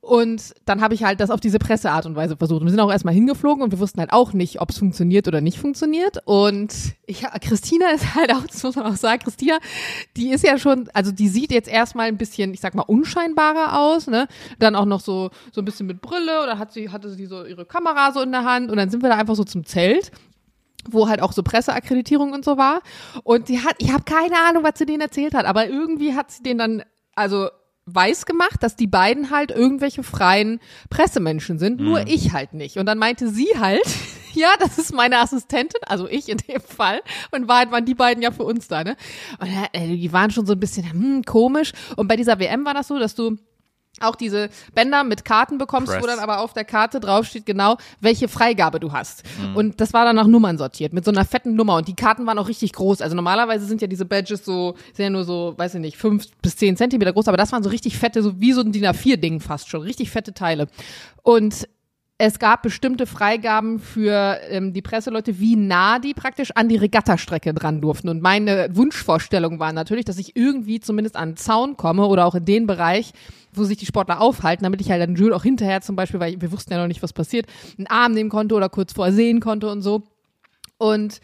Und 0.04 0.54
dann 0.66 0.82
habe 0.82 0.92
ich 0.92 1.02
halt 1.02 1.20
das 1.20 1.30
auf 1.30 1.40
diese 1.40 1.58
Presseart 1.58 2.04
und 2.04 2.14
Weise 2.14 2.36
versucht. 2.36 2.60
Und 2.60 2.66
wir 2.66 2.70
sind 2.70 2.80
auch 2.80 2.92
erstmal 2.92 3.14
hingeflogen 3.14 3.62
und 3.62 3.72
wir 3.72 3.78
wussten 3.78 4.00
halt 4.00 4.12
auch 4.12 4.34
nicht, 4.34 4.60
ob 4.60 4.68
es 4.68 4.78
funktioniert 4.78 5.26
oder 5.28 5.40
nicht 5.40 5.58
funktioniert. 5.58 6.18
Und 6.26 6.74
ich, 7.06 7.22
Christina 7.40 7.88
ist 7.90 8.14
halt 8.14 8.30
auch, 8.34 8.46
das 8.46 8.62
muss 8.62 8.76
man 8.76 8.84
auch 8.84 8.96
sagen, 8.96 9.22
Christina, 9.22 9.56
die 10.14 10.28
ist 10.30 10.44
ja 10.44 10.58
schon, 10.58 10.90
also 10.92 11.10
die 11.10 11.28
sieht 11.28 11.50
jetzt 11.50 11.70
erstmal 11.70 12.08
ein 12.08 12.18
bisschen, 12.18 12.52
ich 12.52 12.60
sag 12.60 12.74
mal, 12.74 12.82
unscheinbarer 12.82 13.80
aus, 13.80 14.06
ne? 14.06 14.28
Dann 14.58 14.76
auch 14.76 14.84
noch 14.84 15.00
so, 15.00 15.30
so 15.52 15.62
ein 15.62 15.64
bisschen 15.64 15.86
mit 15.86 16.02
Brille 16.02 16.42
oder 16.42 16.58
hat 16.58 16.74
sie, 16.74 16.90
hatte 16.90 17.08
sie 17.08 17.24
so 17.24 17.46
ihre 17.46 17.64
Kamera 17.64 18.12
so 18.12 18.20
in 18.20 18.30
der 18.30 18.44
Hand 18.44 18.70
und 18.70 18.76
dann 18.76 18.90
sind 18.90 19.02
wir 19.02 19.08
da 19.08 19.16
einfach 19.16 19.36
so 19.36 19.44
zum 19.44 19.64
Zelt 19.64 20.10
wo 20.90 21.08
halt 21.08 21.20
auch 21.20 21.32
so 21.32 21.42
Presseakkreditierung 21.42 22.32
und 22.32 22.44
so 22.44 22.56
war. 22.56 22.80
Und 23.22 23.46
sie 23.46 23.60
hat, 23.60 23.76
ich 23.78 23.92
habe 23.92 24.04
keine 24.04 24.36
Ahnung, 24.48 24.64
was 24.64 24.78
sie 24.78 24.86
denen 24.86 25.00
erzählt 25.00 25.34
hat, 25.34 25.46
aber 25.46 25.68
irgendwie 25.68 26.14
hat 26.14 26.30
sie 26.30 26.42
den 26.42 26.58
dann, 26.58 26.82
also 27.14 27.48
weiß 27.86 28.24
gemacht, 28.26 28.62
dass 28.62 28.76
die 28.76 28.86
beiden 28.86 29.30
halt 29.30 29.50
irgendwelche 29.50 30.02
freien 30.02 30.60
Pressemenschen 30.88 31.58
sind, 31.58 31.80
nur 31.80 32.06
ich 32.06 32.32
halt 32.32 32.54
nicht. 32.54 32.78
Und 32.78 32.86
dann 32.86 32.98
meinte 32.98 33.28
sie 33.28 33.48
halt, 33.58 33.84
ja, 34.32 34.48
das 34.58 34.78
ist 34.78 34.94
meine 34.94 35.18
Assistentin, 35.18 35.80
also 35.86 36.08
ich 36.08 36.28
in 36.28 36.38
dem 36.38 36.62
Fall. 36.62 37.02
Und 37.30 37.46
Wahrheit 37.46 37.70
waren 37.70 37.84
die 37.84 37.94
beiden 37.94 38.22
ja 38.22 38.30
für 38.30 38.44
uns 38.44 38.68
da, 38.68 38.84
ne? 38.84 38.96
Und 39.38 39.48
äh, 39.72 39.96
die 39.96 40.12
waren 40.12 40.30
schon 40.30 40.46
so 40.46 40.54
ein 40.54 40.60
bisschen 40.60 40.90
hm, 40.90 41.22
komisch. 41.24 41.72
Und 41.96 42.08
bei 42.08 42.16
dieser 42.16 42.38
WM 42.38 42.64
war 42.64 42.74
das 42.74 42.88
so, 42.88 42.98
dass 42.98 43.14
du 43.14 43.36
auch 44.00 44.16
diese 44.16 44.48
Bänder 44.74 45.04
mit 45.04 45.24
Karten 45.24 45.58
bekommst, 45.58 45.92
Press. 45.92 46.02
wo 46.02 46.06
dann 46.06 46.18
aber 46.18 46.40
auf 46.40 46.52
der 46.52 46.64
Karte 46.64 47.00
draufsteht 47.00 47.46
genau, 47.46 47.76
welche 48.00 48.28
Freigabe 48.28 48.80
du 48.80 48.92
hast. 48.92 49.22
Und 49.54 49.80
das 49.80 49.92
war 49.92 50.04
dann 50.04 50.16
nach 50.16 50.26
Nummern 50.26 50.58
sortiert, 50.58 50.92
mit 50.92 51.04
so 51.04 51.10
einer 51.10 51.24
fetten 51.24 51.54
Nummer. 51.54 51.76
Und 51.76 51.88
die 51.88 51.94
Karten 51.94 52.26
waren 52.26 52.38
auch 52.38 52.48
richtig 52.48 52.72
groß. 52.72 53.00
Also 53.00 53.14
normalerweise 53.14 53.66
sind 53.66 53.80
ja 53.80 53.86
diese 53.86 54.04
Badges 54.04 54.44
so, 54.44 54.74
sind 54.92 55.04
ja 55.04 55.10
nur 55.10 55.24
so, 55.24 55.54
weiß 55.56 55.76
ich 55.76 55.80
nicht, 55.80 55.96
fünf 55.96 56.26
bis 56.42 56.56
zehn 56.56 56.76
Zentimeter 56.76 57.12
groß, 57.12 57.28
aber 57.28 57.36
das 57.36 57.52
waren 57.52 57.62
so 57.62 57.70
richtig 57.70 57.96
fette, 57.96 58.22
so 58.22 58.40
wie 58.40 58.52
so 58.52 58.60
ein 58.60 58.72
DIN 58.72 58.84
A4-Ding 58.86 59.40
fast 59.40 59.68
schon, 59.68 59.82
richtig 59.82 60.10
fette 60.10 60.34
Teile. 60.34 60.68
Und 61.22 61.68
es 62.16 62.38
gab 62.38 62.62
bestimmte 62.62 63.06
Freigaben 63.06 63.80
für 63.80 64.38
ähm, 64.48 64.72
die 64.72 64.82
Presseleute, 64.82 65.40
wie 65.40 65.56
nah 65.56 65.98
die 65.98 66.14
praktisch 66.14 66.52
an 66.54 66.68
die 66.68 66.76
Regattastrecke 66.76 67.52
dran 67.52 67.80
durften. 67.80 68.08
Und 68.08 68.22
meine 68.22 68.68
Wunschvorstellung 68.70 69.58
war 69.58 69.72
natürlich, 69.72 70.04
dass 70.04 70.18
ich 70.18 70.36
irgendwie 70.36 70.78
zumindest 70.78 71.16
an 71.16 71.30
den 71.30 71.36
Zaun 71.36 71.76
komme 71.76 72.06
oder 72.06 72.26
auch 72.26 72.36
in 72.36 72.44
den 72.44 72.68
Bereich, 72.68 73.12
wo 73.52 73.64
sich 73.64 73.78
die 73.78 73.86
Sportler 73.86 74.20
aufhalten, 74.20 74.62
damit 74.62 74.80
ich 74.80 74.90
halt 74.90 75.02
dann 75.02 75.16
Jules 75.16 75.34
auch 75.34 75.42
hinterher 75.42 75.80
zum 75.80 75.96
Beispiel, 75.96 76.20
weil 76.20 76.40
wir 76.40 76.52
wussten 76.52 76.72
ja 76.72 76.78
noch 76.78 76.86
nicht, 76.86 77.02
was 77.02 77.12
passiert, 77.12 77.46
einen 77.78 77.88
Arm 77.88 78.12
nehmen 78.12 78.30
konnte 78.30 78.54
oder 78.54 78.68
kurz 78.68 78.92
vorher 78.92 79.12
sehen 79.14 79.40
konnte 79.40 79.68
und 79.68 79.82
so. 79.82 80.04
Und 80.78 81.20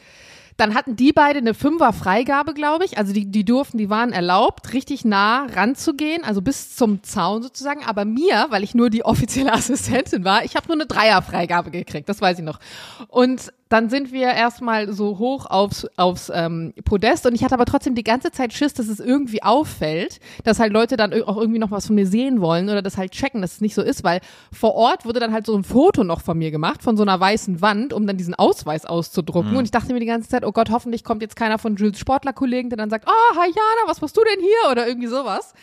dann 0.56 0.74
hatten 0.74 0.96
die 0.96 1.12
beide 1.12 1.38
eine 1.38 1.54
Fünfer-Freigabe, 1.54 2.54
glaube 2.54 2.84
ich. 2.84 2.98
Also 2.98 3.12
die, 3.12 3.30
die 3.30 3.44
durften, 3.44 3.78
die 3.78 3.90
waren 3.90 4.12
erlaubt, 4.12 4.72
richtig 4.72 5.04
nah 5.04 5.46
ranzugehen, 5.46 6.24
also 6.24 6.42
bis 6.42 6.76
zum 6.76 7.02
Zaun 7.02 7.42
sozusagen. 7.42 7.84
Aber 7.84 8.04
mir, 8.04 8.46
weil 8.50 8.62
ich 8.62 8.74
nur 8.74 8.90
die 8.90 9.04
offizielle 9.04 9.52
Assistentin 9.52 10.24
war, 10.24 10.44
ich 10.44 10.56
habe 10.56 10.66
nur 10.66 10.76
eine 10.76 10.86
Dreier-Freigabe 10.86 11.70
gekriegt, 11.70 12.08
das 12.08 12.20
weiß 12.20 12.38
ich 12.38 12.44
noch. 12.44 12.60
Und 13.08 13.52
dann 13.70 13.88
sind 13.88 14.12
wir 14.12 14.26
erstmal 14.32 14.92
so 14.92 15.18
hoch 15.18 15.46
aufs, 15.46 15.86
aufs 15.96 16.30
ähm, 16.34 16.74
Podest 16.84 17.24
und 17.24 17.36
ich 17.36 17.44
hatte 17.44 17.54
aber 17.54 17.66
trotzdem 17.66 17.94
die 17.94 18.02
ganze 18.02 18.32
Zeit 18.32 18.52
Schiss, 18.52 18.74
dass 18.74 18.88
es 18.88 18.98
irgendwie 18.98 19.44
auffällt, 19.44 20.18
dass 20.42 20.58
halt 20.58 20.72
Leute 20.72 20.96
dann 20.96 21.14
auch 21.22 21.36
irgendwie 21.36 21.60
noch 21.60 21.70
was 21.70 21.86
von 21.86 21.94
mir 21.94 22.06
sehen 22.06 22.40
wollen 22.40 22.68
oder 22.68 22.82
das 22.82 22.98
halt 22.98 23.12
checken, 23.12 23.42
dass 23.42 23.52
es 23.52 23.60
nicht 23.60 23.76
so 23.76 23.82
ist, 23.82 24.02
weil 24.02 24.20
vor 24.52 24.74
Ort 24.74 25.04
wurde 25.04 25.20
dann 25.20 25.32
halt 25.32 25.46
so 25.46 25.56
ein 25.56 25.62
Foto 25.62 26.02
noch 26.02 26.20
von 26.20 26.36
mir 26.36 26.50
gemacht, 26.50 26.82
von 26.82 26.96
so 26.96 27.04
einer 27.04 27.20
weißen 27.20 27.62
Wand, 27.62 27.92
um 27.92 28.08
dann 28.08 28.16
diesen 28.16 28.34
Ausweis 28.34 28.86
auszudrucken. 28.86 29.52
Mhm. 29.52 29.58
Und 29.58 29.64
ich 29.66 29.70
dachte 29.70 29.92
mir 29.92 30.00
die 30.00 30.06
ganze 30.06 30.28
Zeit, 30.28 30.44
oh 30.44 30.50
Gott, 30.50 30.70
hoffentlich 30.70 31.04
kommt 31.04 31.22
jetzt 31.22 31.36
keiner 31.36 31.58
von 31.58 31.76
Jules 31.76 32.00
Sportlerkollegen, 32.00 32.70
der 32.70 32.76
dann 32.76 32.90
sagt, 32.90 33.08
oh, 33.08 33.36
hi 33.36 33.46
Jana, 33.46 33.86
was 33.86 34.00
machst 34.00 34.16
du 34.16 34.22
denn 34.24 34.40
hier? 34.40 34.72
Oder 34.72 34.88
irgendwie 34.88 35.06
sowas. 35.06 35.54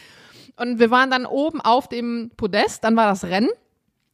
Und 0.55 0.80
wir 0.80 0.91
waren 0.91 1.12
dann 1.12 1.26
oben 1.26 1.60
auf 1.60 1.89
dem 1.89 2.32
Podest, 2.38 2.86
dann 2.86 2.95
war 2.95 3.08
das 3.08 3.26
Rennen 3.26 3.49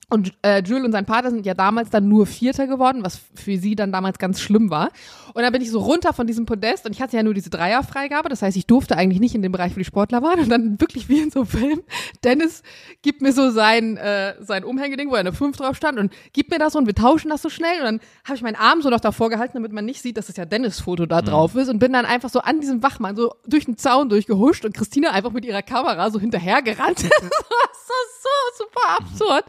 und 0.09 0.33
äh, 0.43 0.61
Jules 0.61 0.83
und 0.83 0.91
sein 0.91 1.05
Vater 1.05 1.31
sind 1.31 1.45
ja 1.45 1.53
damals 1.53 1.89
dann 1.89 2.07
nur 2.07 2.25
Vierter 2.25 2.67
geworden, 2.67 3.03
was 3.03 3.19
für 3.33 3.57
sie 3.57 3.75
dann 3.75 3.91
damals 3.91 4.19
ganz 4.19 4.41
schlimm 4.41 4.69
war. 4.69 4.89
Und 5.33 5.41
dann 5.41 5.51
bin 5.51 5.61
ich 5.61 5.71
so 5.71 5.79
runter 5.79 6.13
von 6.13 6.27
diesem 6.27 6.45
Podest 6.45 6.85
und 6.85 6.91
ich 6.91 7.01
hatte 7.01 7.17
ja 7.17 7.23
nur 7.23 7.33
diese 7.33 7.49
Dreierfreigabe. 7.49 8.29
Das 8.29 8.41
heißt, 8.41 8.55
ich 8.55 8.67
durfte 8.67 8.95
eigentlich 8.95 9.19
nicht 9.19 9.33
in 9.33 9.41
dem 9.41 9.51
Bereich, 9.51 9.73
wo 9.73 9.79
die 9.79 9.85
Sportler 9.85 10.21
waren. 10.21 10.39
Und 10.39 10.49
dann 10.49 10.79
wirklich 10.79 11.09
wie 11.09 11.19
in 11.19 11.31
so 11.31 11.39
einem 11.39 11.47
Film. 11.47 11.81
Dennis 12.23 12.61
gibt 13.01 13.21
mir 13.21 13.33
so 13.33 13.49
sein, 13.49 13.97
äh, 13.97 14.35
sein 14.39 14.63
Umhängeding, 14.63 15.09
wo 15.09 15.15
er 15.15 15.21
eine 15.21 15.33
5 15.33 15.57
drauf 15.57 15.75
stand 15.75 15.97
und 15.97 16.13
gibt 16.33 16.51
mir 16.51 16.59
das 16.59 16.73
so 16.73 16.79
und 16.79 16.85
wir 16.85 16.93
tauschen 16.93 17.29
das 17.29 17.41
so 17.41 17.49
schnell. 17.49 17.79
Und 17.79 17.85
dann 17.85 17.99
habe 18.25 18.35
ich 18.35 18.43
meinen 18.43 18.55
Arm 18.55 18.81
so 18.81 18.89
noch 18.89 18.99
davor 18.99 19.29
gehalten, 19.29 19.53
damit 19.55 19.71
man 19.71 19.85
nicht 19.85 20.01
sieht, 20.01 20.17
dass 20.17 20.29
es 20.29 20.37
ja 20.37 20.45
Dennis 20.45 20.79
Foto 20.79 21.05
da 21.05 21.21
mhm. 21.21 21.25
drauf 21.25 21.55
ist. 21.55 21.69
Und 21.69 21.79
bin 21.79 21.93
dann 21.93 22.05
einfach 22.05 22.29
so 22.29 22.39
an 22.39 22.59
diesem 22.59 22.83
Wachmann 22.83 23.15
so 23.15 23.33
durch 23.47 23.65
den 23.65 23.77
Zaun 23.77 24.09
durchgehuscht 24.09 24.65
und 24.65 24.75
Christina 24.75 25.11
einfach 25.11 25.31
mit 25.31 25.45
ihrer 25.45 25.63
Kamera 25.63 26.11
so 26.11 26.19
hinterhergerannt. 26.19 27.03
das 27.03 27.21
war 27.21 27.69
so, 27.87 27.93
so 28.21 28.65
super 28.65 28.97
absurd. 28.99 29.45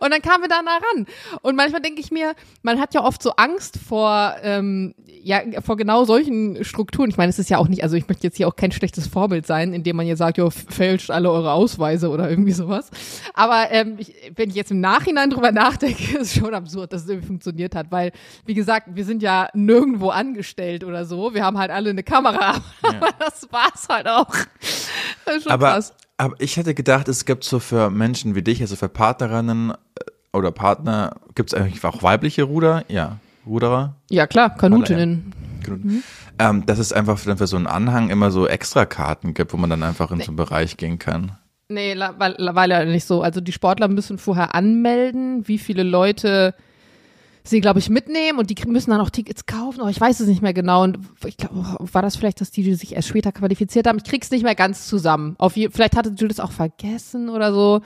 Und 0.00 0.10
dann 0.10 0.22
kamen 0.22 0.42
wir 0.42 0.48
da 0.48 0.62
nah 0.62 0.78
ran. 0.78 1.06
Und 1.42 1.56
manchmal 1.56 1.80
denke 1.80 2.00
ich 2.00 2.10
mir, 2.10 2.34
man 2.62 2.80
hat 2.80 2.94
ja 2.94 3.02
oft 3.02 3.22
so 3.22 3.32
Angst 3.32 3.78
vor, 3.78 4.34
ähm, 4.42 4.94
ja, 5.22 5.40
vor 5.64 5.76
genau 5.76 6.04
solchen 6.04 6.64
Strukturen. 6.64 7.10
Ich 7.10 7.16
meine, 7.16 7.30
es 7.30 7.38
ist 7.38 7.50
ja 7.50 7.58
auch 7.58 7.68
nicht, 7.68 7.82
also 7.82 7.96
ich 7.96 8.08
möchte 8.08 8.26
jetzt 8.26 8.36
hier 8.36 8.48
auch 8.48 8.56
kein 8.56 8.72
schlechtes 8.72 9.06
Vorbild 9.06 9.46
sein, 9.46 9.72
indem 9.72 9.96
man 9.96 10.06
hier 10.06 10.16
sagt, 10.16 10.38
ja, 10.38 10.48
fälscht 10.50 11.10
alle 11.10 11.30
eure 11.30 11.52
Ausweise 11.52 12.10
oder 12.10 12.28
irgendwie 12.28 12.52
sowas. 12.52 12.90
Aber 13.34 13.70
ähm, 13.70 13.96
ich, 13.98 14.14
wenn 14.34 14.50
ich 14.50 14.56
jetzt 14.56 14.70
im 14.70 14.80
Nachhinein 14.80 15.30
drüber 15.30 15.52
nachdenke, 15.52 16.18
ist 16.18 16.34
es 16.34 16.34
schon 16.34 16.54
absurd, 16.54 16.92
dass 16.92 17.02
es 17.02 17.08
irgendwie 17.08 17.28
funktioniert 17.28 17.74
hat, 17.74 17.90
weil, 17.90 18.12
wie 18.44 18.54
gesagt, 18.54 18.88
wir 18.94 19.04
sind 19.04 19.22
ja 19.22 19.48
nirgendwo 19.54 20.10
angestellt 20.10 20.84
oder 20.84 21.04
so. 21.04 21.34
Wir 21.34 21.44
haben 21.44 21.58
halt 21.58 21.70
alle 21.70 21.90
eine 21.90 22.02
Kamera, 22.02 22.54
ja. 22.82 22.88
aber 22.88 23.10
das 23.18 23.48
war's 23.50 23.88
halt 23.88 24.08
auch. 24.08 24.34
Das 25.24 25.36
ist 25.36 25.42
schon 25.44 25.52
aber 25.52 25.72
krass. 25.72 25.94
Aber 26.22 26.36
ich 26.38 26.56
hätte 26.56 26.72
gedacht, 26.72 27.08
es 27.08 27.24
gibt 27.24 27.42
so 27.42 27.58
für 27.58 27.90
Menschen 27.90 28.36
wie 28.36 28.42
dich, 28.42 28.60
also 28.60 28.76
für 28.76 28.88
Partnerinnen 28.88 29.72
äh, 29.72 29.74
oder 30.32 30.52
Partner, 30.52 31.16
gibt 31.34 31.52
es 31.52 31.60
eigentlich 31.60 31.84
auch 31.84 32.04
weibliche 32.04 32.44
Ruder? 32.44 32.84
Ja, 32.86 33.18
Ruderer? 33.44 33.96
Ja, 34.08 34.28
klar, 34.28 34.56
Kanutinnen. 34.56 35.32
Mhm. 35.66 36.04
Ähm, 36.38 36.64
dass 36.64 36.78
es 36.78 36.92
einfach 36.92 37.18
für, 37.18 37.36
für 37.36 37.48
so 37.48 37.56
einen 37.56 37.66
Anhang 37.66 38.08
immer 38.08 38.30
so 38.30 38.46
extra 38.46 38.86
Karten 38.86 39.34
gibt, 39.34 39.52
wo 39.52 39.56
man 39.56 39.68
dann 39.68 39.82
einfach 39.82 40.12
in 40.12 40.18
nee. 40.18 40.22
so 40.22 40.30
einen 40.30 40.36
Bereich 40.36 40.76
gehen 40.76 41.00
kann. 41.00 41.38
Nee, 41.68 41.96
weil, 41.98 42.36
weil 42.38 42.70
ja 42.70 42.84
nicht 42.84 43.04
so. 43.04 43.22
Also 43.22 43.40
die 43.40 43.50
Sportler 43.50 43.88
müssen 43.88 44.16
vorher 44.16 44.54
anmelden, 44.54 45.48
wie 45.48 45.58
viele 45.58 45.82
Leute 45.82 46.54
sie, 47.44 47.60
glaube 47.60 47.78
ich, 47.78 47.90
mitnehmen 47.90 48.38
und 48.38 48.50
die 48.50 48.68
müssen 48.68 48.90
dann 48.90 49.00
auch 49.00 49.10
Tickets 49.10 49.46
kaufen, 49.46 49.80
aber 49.80 49.90
ich 49.90 50.00
weiß 50.00 50.20
es 50.20 50.28
nicht 50.28 50.42
mehr 50.42 50.54
genau. 50.54 50.82
Und 50.82 50.98
ich 51.26 51.36
glaube, 51.36 51.76
war 51.78 52.02
das 52.02 52.16
vielleicht, 52.16 52.40
dass 52.40 52.50
die 52.50 52.74
sich 52.74 52.94
erst 52.94 53.08
später 53.08 53.32
qualifiziert 53.32 53.86
haben? 53.86 53.98
Ich 53.98 54.04
krieg's 54.04 54.30
nicht 54.30 54.44
mehr 54.44 54.54
ganz 54.54 54.86
zusammen. 54.86 55.34
Auf 55.38 55.56
je, 55.56 55.68
vielleicht 55.70 55.96
hatte 55.96 56.10
Judith 56.10 56.40
auch 56.40 56.52
vergessen 56.52 57.28
oder 57.28 57.52
so. 57.52 57.80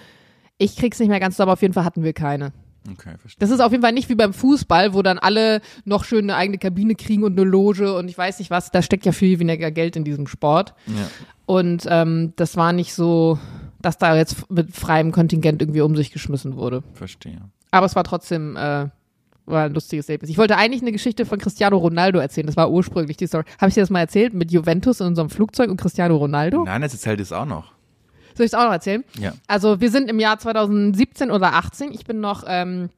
Ich 0.59 0.77
krieg's 0.77 0.99
nicht 0.99 1.09
mehr 1.09 1.21
ganz 1.21 1.37
zusammen, 1.37 1.53
auf 1.53 1.63
jeden 1.63 1.75
Fall 1.75 1.85
hatten 1.85 2.03
wir 2.03 2.13
keine. 2.13 2.53
Okay, 2.93 3.17
verstehe. 3.19 3.41
Das 3.41 3.51
ist 3.51 3.61
auf 3.61 3.73
jeden 3.73 3.83
Fall 3.83 3.93
nicht 3.93 4.09
wie 4.09 4.15
beim 4.15 4.33
Fußball, 4.33 4.95
wo 4.95 5.03
dann 5.03 5.19
alle 5.19 5.61
noch 5.85 6.05
schön 6.05 6.25
eine 6.27 6.37
eigene 6.37 6.59
Kabine 6.59 6.95
kriegen 6.95 7.25
und 7.25 7.39
eine 7.39 7.49
Loge 7.49 7.97
und 7.97 8.09
ich 8.09 8.17
weiß 8.17 8.39
nicht 8.39 8.51
was. 8.51 8.71
Da 8.71 8.83
steckt 8.83 9.07
ja 9.07 9.13
viel 9.13 9.39
weniger 9.39 9.71
Geld 9.71 9.97
in 9.97 10.05
diesem 10.05 10.27
Sport. 10.27 10.75
Ja. 10.87 11.09
Und 11.47 11.87
ähm, 11.89 12.33
das 12.37 12.57
war 12.57 12.73
nicht 12.73 12.95
so, 12.95 13.39
dass 13.81 13.99
da 13.99 14.17
jetzt 14.17 14.51
mit 14.51 14.75
freiem 14.75 15.13
Kontingent 15.13 15.63
irgendwie 15.63 15.81
um 15.81 15.97
sich 15.97 16.13
geschmissen 16.13 16.57
wurde. 16.57 16.83
Verstehe. 16.95 17.41
Aber 17.71 17.87
es 17.87 17.97
war 17.97 18.05
trotzdem 18.05 18.57
äh, 18.57 18.89
war 19.47 19.65
ein 19.65 19.75
lustiges 19.75 20.09
Erlebnis. 20.09 20.31
Ich 20.31 20.39
wollte 20.39 20.57
eigentlich 20.57 20.83
eine 20.83 20.93
Geschichte 20.93 21.25
von 21.25 21.39
Cristiano 21.39 21.77
Ronaldo 21.77 22.19
erzählen. 22.19 22.47
Das 22.47 22.57
war 22.57 22.71
ursprünglich 22.71 23.17
die 23.17 23.27
Story. 23.27 23.45
Habe 23.59 23.69
ich 23.69 23.75
dir 23.75 23.81
das 23.81 23.91
mal 23.91 24.01
erzählt 24.01 24.35
mit 24.35 24.51
Juventus 24.51 25.01
in 25.01 25.07
unserem 25.07 25.31
Flugzeug 25.31 25.71
und 25.71 25.81
Cristiano 25.81 26.17
Ronaldo? 26.17 26.65
Nein, 26.65 26.83
jetzt 26.83 26.95
erzählt 26.95 27.21
es 27.21 27.33
auch 27.33 27.47
noch. 27.47 27.73
Soll 28.35 28.45
ich 28.45 28.53
es 28.53 28.55
auch 28.55 28.65
noch 28.65 28.73
erzählen? 28.73 29.05
Ja. 29.19 29.33
Also 29.47 29.81
wir 29.81 29.91
sind 29.91 30.11
im 30.11 30.21
Jahr 30.21 30.39
2017 30.39 31.31
oder 31.31 31.55
18. 31.55 31.93
Ich 31.93 32.05
bin 32.05 32.21
noch 32.21 32.45
ähm, 32.47 32.91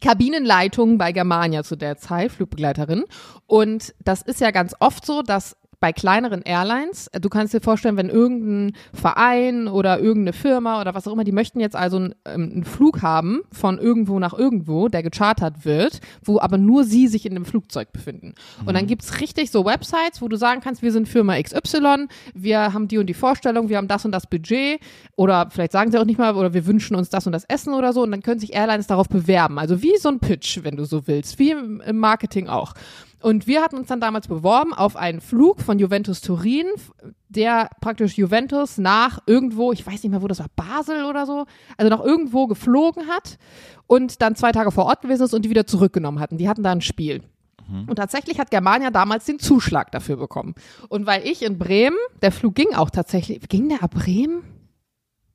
Kabinenleitung 0.00 0.96
bei 0.96 1.12
Germania 1.12 1.62
zu 1.62 1.76
der 1.76 1.98
Zeit, 1.98 2.32
Flugbegleiterin. 2.32 3.04
Und 3.46 3.94
das 4.02 4.22
ist 4.22 4.40
ja 4.40 4.50
ganz 4.50 4.74
oft 4.80 5.04
so, 5.04 5.22
dass 5.22 5.56
bei 5.80 5.92
kleineren 5.92 6.42
Airlines, 6.42 7.06
äh, 7.08 7.20
du 7.20 7.28
kannst 7.28 7.54
dir 7.54 7.60
vorstellen, 7.60 7.96
wenn 7.96 8.08
irgendein 8.08 8.76
Verein 8.92 9.68
oder 9.68 10.00
irgendeine 10.00 10.32
Firma 10.32 10.80
oder 10.80 10.94
was 10.94 11.06
auch 11.06 11.12
immer, 11.12 11.24
die 11.24 11.32
möchten 11.32 11.60
jetzt 11.60 11.76
also 11.76 11.96
einen, 11.96 12.14
ähm, 12.24 12.50
einen, 12.52 12.64
Flug 12.64 13.02
haben 13.02 13.42
von 13.52 13.78
irgendwo 13.78 14.18
nach 14.18 14.34
irgendwo, 14.34 14.88
der 14.88 15.02
gechartert 15.02 15.64
wird, 15.64 16.00
wo 16.22 16.40
aber 16.40 16.58
nur 16.58 16.84
sie 16.84 17.06
sich 17.06 17.26
in 17.26 17.34
dem 17.34 17.44
Flugzeug 17.44 17.92
befinden. 17.92 18.34
Mhm. 18.60 18.68
Und 18.68 18.74
dann 18.74 18.84
mhm. 18.84 18.88
gibt's 18.88 19.20
richtig 19.20 19.50
so 19.50 19.64
Websites, 19.64 20.20
wo 20.20 20.28
du 20.28 20.36
sagen 20.36 20.60
kannst, 20.62 20.82
wir 20.82 20.92
sind 20.92 21.08
Firma 21.08 21.40
XY, 21.40 22.06
wir 22.34 22.72
haben 22.72 22.88
die 22.88 22.98
und 22.98 23.06
die 23.06 23.14
Vorstellung, 23.14 23.68
wir 23.68 23.76
haben 23.76 23.88
das 23.88 24.04
und 24.04 24.12
das 24.12 24.26
Budget 24.26 24.80
oder 25.16 25.48
vielleicht 25.50 25.72
sagen 25.72 25.92
sie 25.92 25.98
auch 25.98 26.04
nicht 26.04 26.18
mal, 26.18 26.34
oder 26.34 26.54
wir 26.54 26.66
wünschen 26.66 26.96
uns 26.96 27.08
das 27.08 27.26
und 27.26 27.32
das 27.32 27.44
Essen 27.44 27.74
oder 27.74 27.92
so 27.92 28.02
und 28.02 28.10
dann 28.10 28.22
können 28.22 28.40
sich 28.40 28.54
Airlines 28.54 28.88
darauf 28.88 29.08
bewerben. 29.08 29.58
Also 29.58 29.82
wie 29.82 29.96
so 29.98 30.08
ein 30.08 30.18
Pitch, 30.18 30.60
wenn 30.62 30.76
du 30.76 30.84
so 30.84 31.06
willst, 31.06 31.38
wie 31.38 31.50
im 31.50 31.98
Marketing 31.98 32.48
auch. 32.48 32.74
Und 33.20 33.46
wir 33.46 33.62
hatten 33.62 33.76
uns 33.76 33.88
dann 33.88 34.00
damals 34.00 34.28
beworben 34.28 34.72
auf 34.72 34.96
einen 34.96 35.20
Flug 35.20 35.60
von 35.60 35.78
Juventus 35.78 36.20
Turin, 36.20 36.66
der 37.28 37.68
praktisch 37.80 38.16
Juventus 38.16 38.78
nach 38.78 39.20
irgendwo, 39.26 39.72
ich 39.72 39.86
weiß 39.86 40.02
nicht 40.02 40.10
mehr, 40.10 40.22
wo 40.22 40.28
das 40.28 40.38
war, 40.38 40.46
Basel 40.54 41.04
oder 41.04 41.26
so, 41.26 41.46
also 41.76 41.90
nach 41.90 42.04
irgendwo 42.04 42.46
geflogen 42.46 43.08
hat 43.08 43.38
und 43.86 44.22
dann 44.22 44.36
zwei 44.36 44.52
Tage 44.52 44.70
vor 44.70 44.86
Ort 44.86 45.02
gewesen 45.02 45.24
ist 45.24 45.34
und 45.34 45.44
die 45.44 45.50
wieder 45.50 45.66
zurückgenommen 45.66 46.20
hatten. 46.20 46.38
Die 46.38 46.48
hatten 46.48 46.62
da 46.62 46.72
ein 46.72 46.80
Spiel. 46.80 47.22
Mhm. 47.68 47.88
Und 47.88 47.96
tatsächlich 47.96 48.38
hat 48.38 48.50
Germania 48.50 48.90
damals 48.90 49.24
den 49.24 49.38
Zuschlag 49.38 49.90
dafür 49.90 50.16
bekommen. 50.16 50.54
Und 50.88 51.06
weil 51.06 51.26
ich 51.26 51.42
in 51.42 51.58
Bremen, 51.58 51.96
der 52.22 52.32
Flug 52.32 52.54
ging 52.54 52.74
auch 52.74 52.90
tatsächlich, 52.90 53.40
ging 53.48 53.68
der 53.68 53.82
ab 53.82 53.92
Bremen? 53.92 54.42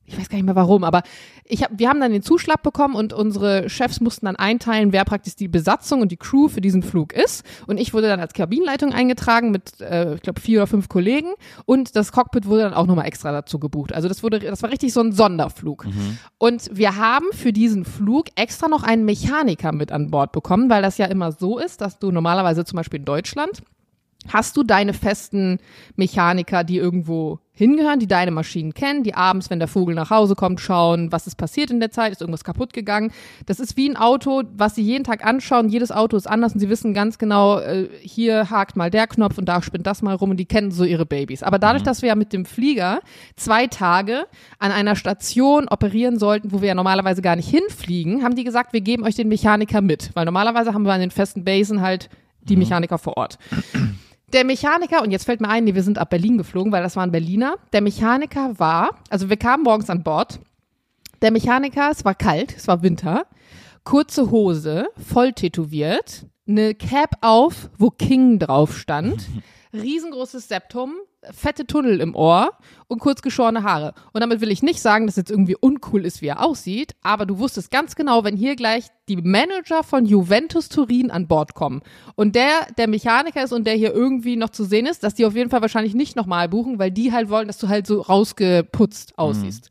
Ich 0.06 0.18
weiß 0.18 0.28
gar 0.28 0.36
nicht 0.36 0.44
mehr 0.44 0.54
warum, 0.54 0.84
aber 0.84 1.02
ich 1.46 1.62
hab, 1.62 1.78
wir 1.78 1.88
haben 1.88 2.00
dann 2.00 2.12
den 2.12 2.22
Zuschlag 2.22 2.62
bekommen 2.62 2.94
und 2.94 3.12
unsere 3.12 3.68
Chefs 3.68 4.00
mussten 4.00 4.26
dann 4.26 4.36
einteilen, 4.36 4.92
wer 4.92 5.04
praktisch 5.04 5.36
die 5.36 5.48
Besatzung 5.48 6.00
und 6.00 6.12
die 6.12 6.16
Crew 6.16 6.48
für 6.48 6.60
diesen 6.60 6.82
Flug 6.82 7.12
ist. 7.12 7.44
Und 7.66 7.78
ich 7.78 7.92
wurde 7.92 8.08
dann 8.08 8.20
als 8.20 8.32
Kabinenleitung 8.32 8.92
eingetragen 8.92 9.50
mit, 9.50 9.80
äh, 9.80 10.14
ich 10.14 10.22
glaube, 10.22 10.40
vier 10.40 10.60
oder 10.60 10.66
fünf 10.66 10.88
Kollegen 10.88 11.28
und 11.64 11.96
das 11.96 12.12
Cockpit 12.12 12.46
wurde 12.46 12.62
dann 12.62 12.74
auch 12.74 12.86
nochmal 12.86 13.06
extra 13.06 13.32
dazu 13.32 13.58
gebucht. 13.58 13.92
Also 13.92 14.08
das 14.08 14.22
wurde, 14.22 14.38
das 14.40 14.62
war 14.62 14.70
richtig 14.70 14.92
so 14.92 15.00
ein 15.00 15.12
Sonderflug. 15.12 15.86
Mhm. 15.86 16.18
Und 16.38 16.70
wir 16.72 16.96
haben 16.96 17.26
für 17.32 17.52
diesen 17.52 17.84
Flug 17.84 18.26
extra 18.36 18.68
noch 18.68 18.82
einen 18.82 19.04
Mechaniker 19.04 19.72
mit 19.72 19.92
an 19.92 20.10
Bord 20.10 20.32
bekommen, 20.32 20.70
weil 20.70 20.82
das 20.82 20.98
ja 20.98 21.06
immer 21.06 21.32
so 21.32 21.58
ist, 21.58 21.80
dass 21.80 21.98
du 21.98 22.10
normalerweise 22.10 22.64
zum 22.64 22.76
Beispiel 22.76 23.00
in 23.00 23.06
Deutschland 23.06 23.62
Hast 24.28 24.56
du 24.56 24.62
deine 24.62 24.94
festen 24.94 25.58
Mechaniker, 25.96 26.64
die 26.64 26.78
irgendwo 26.78 27.40
hingehören, 27.56 28.00
die 28.00 28.08
deine 28.08 28.32
Maschinen 28.32 28.74
kennen, 28.74 29.04
die 29.04 29.14
abends, 29.14 29.48
wenn 29.48 29.60
der 29.60 29.68
Vogel 29.68 29.94
nach 29.94 30.10
Hause 30.10 30.34
kommt, 30.34 30.60
schauen, 30.60 31.12
was 31.12 31.28
ist 31.28 31.36
passiert 31.36 31.70
in 31.70 31.78
der 31.78 31.90
Zeit, 31.90 32.10
ist 32.10 32.20
irgendwas 32.20 32.42
kaputt 32.42 32.72
gegangen. 32.72 33.12
Das 33.46 33.60
ist 33.60 33.76
wie 33.76 33.88
ein 33.88 33.96
Auto, 33.96 34.42
was 34.56 34.74
sie 34.74 34.82
jeden 34.82 35.04
Tag 35.04 35.24
anschauen. 35.24 35.68
Jedes 35.68 35.92
Auto 35.92 36.16
ist 36.16 36.26
anders 36.26 36.54
und 36.54 36.60
sie 36.60 36.68
wissen 36.68 36.94
ganz 36.94 37.16
genau, 37.16 37.60
äh, 37.60 37.88
hier 38.02 38.50
hakt 38.50 38.76
mal 38.76 38.90
der 38.90 39.06
Knopf 39.06 39.38
und 39.38 39.48
da 39.48 39.62
spinnt 39.62 39.86
das 39.86 40.02
mal 40.02 40.16
rum 40.16 40.30
und 40.30 40.36
die 40.36 40.46
kennen 40.46 40.72
so 40.72 40.84
ihre 40.84 41.06
Babys. 41.06 41.44
Aber 41.44 41.60
dadurch, 41.60 41.82
mhm. 41.82 41.86
dass 41.86 42.02
wir 42.02 42.08
ja 42.08 42.16
mit 42.16 42.32
dem 42.32 42.44
Flieger 42.44 43.00
zwei 43.36 43.68
Tage 43.68 44.26
an 44.58 44.72
einer 44.72 44.96
Station 44.96 45.68
operieren 45.68 46.18
sollten, 46.18 46.50
wo 46.50 46.60
wir 46.60 46.68
ja 46.68 46.74
normalerweise 46.74 47.22
gar 47.22 47.36
nicht 47.36 47.48
hinfliegen, 47.48 48.24
haben 48.24 48.34
die 48.34 48.44
gesagt, 48.44 48.72
wir 48.72 48.80
geben 48.80 49.04
euch 49.04 49.14
den 49.14 49.28
Mechaniker 49.28 49.80
mit. 49.80 50.10
Weil 50.14 50.24
normalerweise 50.24 50.74
haben 50.74 50.84
wir 50.84 50.92
an 50.92 51.00
den 51.00 51.12
festen 51.12 51.44
Basen 51.44 51.82
halt 51.82 52.08
die 52.42 52.56
mhm. 52.56 52.62
Mechaniker 52.62 52.98
vor 52.98 53.16
Ort. 53.16 53.38
Der 54.34 54.44
Mechaniker, 54.44 55.00
und 55.02 55.12
jetzt 55.12 55.26
fällt 55.26 55.40
mir 55.40 55.48
ein, 55.48 55.62
nee, 55.62 55.76
wir 55.76 55.84
sind 55.84 55.96
ab 55.96 56.10
Berlin 56.10 56.36
geflogen, 56.38 56.72
weil 56.72 56.82
das 56.82 56.96
war 56.96 57.04
ein 57.04 57.12
Berliner. 57.12 57.54
Der 57.72 57.80
Mechaniker 57.80 58.58
war, 58.58 58.98
also 59.08 59.30
wir 59.30 59.36
kamen 59.36 59.62
morgens 59.62 59.88
an 59.90 60.02
Bord. 60.02 60.40
Der 61.22 61.30
Mechaniker, 61.30 61.90
es 61.92 62.04
war 62.04 62.16
kalt, 62.16 62.52
es 62.56 62.66
war 62.66 62.82
Winter, 62.82 63.26
kurze 63.84 64.32
Hose, 64.32 64.88
voll 64.96 65.34
tätowiert, 65.34 66.26
eine 66.48 66.74
Cap 66.74 67.18
auf, 67.20 67.70
wo 67.78 67.90
King 67.90 68.40
drauf 68.40 68.76
stand, 68.76 69.24
riesengroßes 69.72 70.48
Septum, 70.48 70.94
fette 71.32 71.66
Tunnel 71.66 72.00
im 72.00 72.14
Ohr 72.14 72.52
und 72.86 72.98
kurz 73.00 73.22
geschorene 73.22 73.62
Haare. 73.62 73.94
Und 74.12 74.20
damit 74.20 74.40
will 74.40 74.50
ich 74.50 74.62
nicht 74.62 74.80
sagen, 74.80 75.06
dass 75.06 75.16
jetzt 75.16 75.30
irgendwie 75.30 75.56
uncool 75.56 76.04
ist, 76.04 76.22
wie 76.22 76.28
er 76.28 76.44
aussieht, 76.44 76.94
aber 77.02 77.26
du 77.26 77.38
wusstest 77.38 77.70
ganz 77.70 77.94
genau, 77.96 78.24
wenn 78.24 78.36
hier 78.36 78.56
gleich 78.56 78.86
die 79.08 79.16
Manager 79.16 79.82
von 79.82 80.06
Juventus 80.06 80.68
Turin 80.68 81.10
an 81.10 81.26
Bord 81.26 81.54
kommen 81.54 81.82
und 82.14 82.34
der 82.34 82.66
der 82.78 82.88
Mechaniker 82.88 83.44
ist 83.44 83.52
und 83.52 83.66
der 83.66 83.74
hier 83.74 83.92
irgendwie 83.92 84.36
noch 84.36 84.50
zu 84.50 84.64
sehen 84.64 84.86
ist, 84.86 85.02
dass 85.02 85.14
die 85.14 85.26
auf 85.26 85.34
jeden 85.34 85.50
Fall 85.50 85.60
wahrscheinlich 85.60 85.94
nicht 85.94 86.16
nochmal 86.16 86.48
buchen, 86.48 86.78
weil 86.78 86.90
die 86.90 87.12
halt 87.12 87.28
wollen, 87.28 87.46
dass 87.46 87.58
du 87.58 87.68
halt 87.68 87.86
so 87.86 88.00
rausgeputzt 88.00 89.18
aussiehst. 89.18 89.70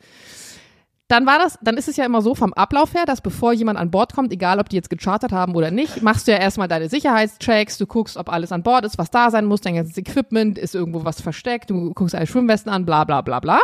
Dann 1.14 1.28
war 1.28 1.38
das, 1.38 1.60
dann 1.62 1.78
ist 1.78 1.88
es 1.88 1.96
ja 1.96 2.06
immer 2.06 2.24
so 2.24 2.34
vom 2.34 2.54
Ablauf 2.54 2.96
her, 2.96 3.06
dass 3.06 3.22
bevor 3.22 3.54
jemand 3.54 3.78
an 3.78 3.92
Bord 3.92 4.16
kommt, 4.16 4.34
egal 4.34 4.60
ob 4.60 4.70
die 4.70 4.78
jetzt 4.78 4.90
gechartert 4.90 5.32
haben 5.32 5.54
oder 5.54 5.70
nicht, 5.70 6.02
machst 6.02 6.28
du 6.28 6.32
ja 6.32 6.40
erstmal 6.40 6.68
deine 6.68 6.90
Sicherheitschecks, 6.90 7.78
du 7.78 7.86
guckst, 7.86 8.18
ob 8.18 8.30
alles 8.30 8.52
an 8.52 8.64
Bord 8.64 8.84
ist, 8.84 8.98
was 8.98 9.12
da 9.12 9.30
sein 9.30 9.46
muss, 9.46 9.62
dein 9.62 9.76
ganzes 9.76 9.96
Equipment, 9.96 10.58
ist 10.58 10.74
irgendwo 10.74 11.06
was 11.06 11.22
versteckt, 11.22 11.70
du 11.70 11.94
guckst 11.94 12.16
alle 12.16 12.26
Schwimmwesten 12.26 12.72
an, 12.72 12.88
bla 12.88 13.04
bla 13.04 13.22
bla 13.22 13.40
bla. 13.40 13.60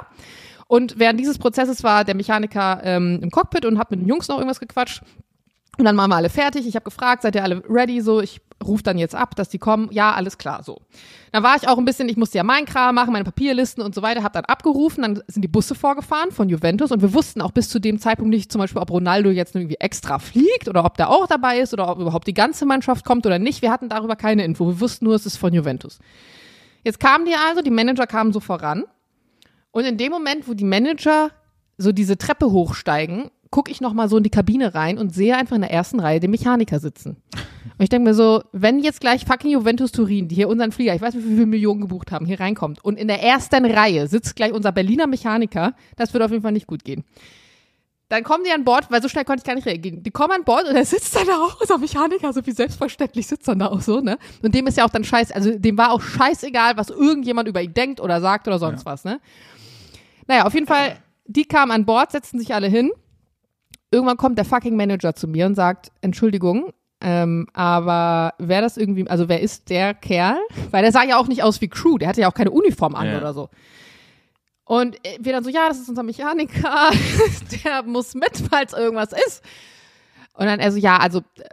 Und 0.67 0.99
während 0.99 1.19
dieses 1.19 1.39
Prozesses 1.39 1.83
war 1.83 2.05
der 2.05 2.13
Mechaniker 2.13 2.81
ähm, 2.83 3.19
im 3.23 3.31
Cockpit 3.31 3.65
und 3.65 3.79
hat 3.79 3.89
mit 3.89 3.99
den 3.99 4.07
Jungs 4.07 4.27
noch 4.27 4.37
irgendwas 4.37 4.59
gequatscht. 4.59 5.01
Und 5.79 5.85
dann 5.85 5.95
waren 5.95 6.09
wir 6.09 6.17
alle 6.17 6.29
fertig. 6.29 6.67
Ich 6.67 6.75
habe 6.75 6.83
gefragt, 6.83 7.21
seid 7.21 7.35
ihr 7.35 7.43
alle 7.43 7.63
ready? 7.69 8.01
So, 8.01 8.19
ich 8.19 8.41
rufe 8.61 8.83
dann 8.83 8.97
jetzt 8.97 9.15
ab, 9.15 9.33
dass 9.37 9.47
die 9.47 9.59
kommen. 9.59 9.87
Ja, 9.93 10.13
alles 10.13 10.37
klar, 10.37 10.61
so. 10.61 10.81
Dann 11.31 11.41
war 11.41 11.55
ich 11.55 11.69
auch 11.69 11.77
ein 11.77 11.85
bisschen, 11.85 12.09
ich 12.09 12.17
musste 12.17 12.37
ja 12.37 12.43
meinen 12.43 12.65
Kram 12.65 12.95
machen, 12.95 13.13
meine 13.13 13.23
Papierlisten 13.23 13.81
und 13.81 13.95
so 13.95 14.01
weiter, 14.01 14.21
habe 14.21 14.33
dann 14.33 14.43
abgerufen, 14.43 15.03
dann 15.03 15.23
sind 15.27 15.41
die 15.41 15.47
Busse 15.47 15.75
vorgefahren 15.75 16.31
von 16.31 16.49
Juventus 16.49 16.91
und 16.91 17.01
wir 17.01 17.13
wussten 17.13 17.41
auch 17.41 17.51
bis 17.51 17.69
zu 17.69 17.79
dem 17.79 17.97
Zeitpunkt 17.97 18.29
nicht 18.29 18.51
zum 18.51 18.59
Beispiel, 18.59 18.81
ob 18.81 18.91
Ronaldo 18.91 19.29
jetzt 19.29 19.55
irgendwie 19.55 19.75
extra 19.75 20.19
fliegt 20.19 20.67
oder 20.67 20.83
ob 20.83 20.97
der 20.97 21.09
auch 21.09 21.27
dabei 21.27 21.59
ist 21.59 21.71
oder 21.73 21.89
ob 21.89 21.99
überhaupt 21.99 22.27
die 22.27 22.33
ganze 22.33 22.65
Mannschaft 22.65 23.05
kommt 23.05 23.25
oder 23.25 23.39
nicht. 23.39 23.61
Wir 23.61 23.71
hatten 23.71 23.87
darüber 23.87 24.17
keine 24.17 24.43
Info. 24.43 24.67
Wir 24.67 24.81
wussten 24.81 25.05
nur, 25.05 25.15
es 25.15 25.25
ist 25.25 25.37
von 25.37 25.53
Juventus. 25.53 25.99
Jetzt 26.83 26.99
kamen 26.99 27.23
die 27.23 27.35
also, 27.47 27.61
die 27.61 27.71
Manager 27.71 28.05
kamen 28.05 28.33
so 28.33 28.41
voran 28.41 28.83
und 29.71 29.85
in 29.85 29.95
dem 29.95 30.11
Moment, 30.11 30.49
wo 30.49 30.53
die 30.53 30.65
Manager 30.65 31.29
so 31.77 31.93
diese 31.93 32.17
Treppe 32.17 32.51
hochsteigen, 32.51 33.31
gucke 33.51 33.71
ich 33.71 33.81
noch 33.81 33.93
mal 33.93 34.09
so 34.09 34.17
in 34.17 34.23
die 34.23 34.29
Kabine 34.29 34.75
rein 34.75 34.97
und 34.97 35.13
sehe 35.13 35.35
einfach 35.35 35.55
in 35.55 35.61
der 35.61 35.71
ersten 35.71 35.99
Reihe 35.99 36.19
den 36.19 36.31
Mechaniker 36.31 36.79
sitzen. 36.79 37.17
Und 37.31 37.83
ich 37.83 37.89
denke 37.89 38.09
mir 38.09 38.13
so, 38.13 38.43
wenn 38.51 38.79
jetzt 38.79 39.01
gleich 39.01 39.25
fucking 39.25 39.51
Juventus 39.51 39.91
Turin, 39.91 40.27
die 40.27 40.35
hier 40.35 40.49
unseren 40.49 40.71
Flieger, 40.71 40.93
ich 40.93 41.01
weiß 41.01 41.15
nicht, 41.15 41.25
wie 41.25 41.33
viele 41.33 41.45
Millionen 41.45 41.81
gebucht 41.81 42.11
haben, 42.11 42.25
hier 42.25 42.39
reinkommt 42.39 42.83
und 42.83 42.97
in 42.97 43.07
der 43.07 43.23
ersten 43.23 43.65
Reihe 43.65 44.07
sitzt 44.07 44.35
gleich 44.35 44.53
unser 44.53 44.71
Berliner 44.71 45.07
Mechaniker, 45.07 45.73
das 45.95 46.13
wird 46.13 46.23
auf 46.23 46.31
jeden 46.31 46.43
Fall 46.43 46.51
nicht 46.51 46.67
gut 46.67 46.83
gehen. 46.83 47.03
Dann 48.09 48.23
kommen 48.23 48.43
die 48.43 48.51
an 48.51 48.63
Bord, 48.63 48.89
weil 48.89 49.03
so 49.03 49.07
schnell 49.07 49.23
konnte 49.23 49.41
ich 49.41 49.45
gar 49.45 49.53
nicht 49.53 49.67
reagieren. 49.67 50.01
Die 50.01 50.09
kommen 50.09 50.33
an 50.33 50.43
Bord 50.43 50.67
und 50.67 50.75
er 50.75 50.85
sitzt 50.85 51.15
dann 51.15 51.27
da 51.27 51.37
auch, 51.37 51.61
unser 51.61 51.77
Mechaniker, 51.77 52.33
so 52.33 52.43
wie 52.43 52.51
selbstverständlich 52.51 53.27
sitzt 53.27 53.47
dann 53.47 53.59
da 53.59 53.67
auch 53.67 53.81
so, 53.81 54.01
ne? 54.01 54.17
Und 54.41 54.55
dem 54.55 54.65
ist 54.65 54.77
ja 54.77 54.85
auch 54.85 54.89
dann 54.89 55.03
scheiß, 55.03 55.31
also 55.31 55.57
dem 55.57 55.77
war 55.77 55.91
auch 55.91 56.01
scheißegal, 56.01 56.75
was 56.75 56.89
irgendjemand 56.89 57.47
über 57.47 57.61
ihn 57.61 57.73
denkt 57.73 58.01
oder 58.01 58.19
sagt 58.19 58.47
oder 58.47 58.57
sonst 58.57 58.85
was, 58.85 59.03
ne? 59.03 59.19
Naja, 60.27 60.45
auf 60.45 60.55
jeden 60.55 60.65
Fall, 60.65 60.97
die 61.25 61.45
kamen 61.45 61.71
an 61.71 61.85
Bord, 61.85 62.11
setzten 62.11 62.39
sich 62.39 62.53
alle 62.53 62.67
hin 62.67 62.91
irgendwann 63.91 64.17
kommt 64.17 64.37
der 64.37 64.45
fucking 64.45 64.75
Manager 64.75 65.15
zu 65.15 65.27
mir 65.27 65.45
und 65.45 65.55
sagt, 65.55 65.91
Entschuldigung, 66.01 66.73
ähm, 67.01 67.47
aber 67.53 68.33
wer 68.39 68.61
das 68.61 68.77
irgendwie, 68.77 69.07
also 69.09 69.29
wer 69.29 69.41
ist 69.41 69.69
der 69.69 69.93
Kerl? 69.93 70.37
Weil 70.71 70.81
der 70.83 70.91
sah 70.91 71.03
ja 71.03 71.17
auch 71.17 71.27
nicht 71.27 71.43
aus 71.43 71.61
wie 71.61 71.69
Crew, 71.69 71.97
der 71.97 72.09
hatte 72.09 72.21
ja 72.21 72.29
auch 72.29 72.33
keine 72.33 72.51
Uniform 72.51 72.95
an 72.95 73.07
Ja. 73.07 73.17
oder 73.17 73.33
so. 73.33 73.49
Und 74.65 74.97
wir 75.19 75.33
dann 75.33 75.43
so, 75.43 75.49
ja, 75.49 75.67
das 75.67 75.79
ist 75.79 75.89
unser 75.89 76.03
Mechaniker, 76.03 76.91
der 77.65 77.83
muss 77.83 78.13
mit, 78.13 78.43
falls 78.51 78.73
irgendwas 78.73 79.13
ist. 79.13 79.43
Und 80.33 80.45
dann 80.45 80.59
er 80.59 80.71
so, 80.71 80.77
ja, 80.77 80.97
also, 80.97 81.19
äh, 81.19 81.43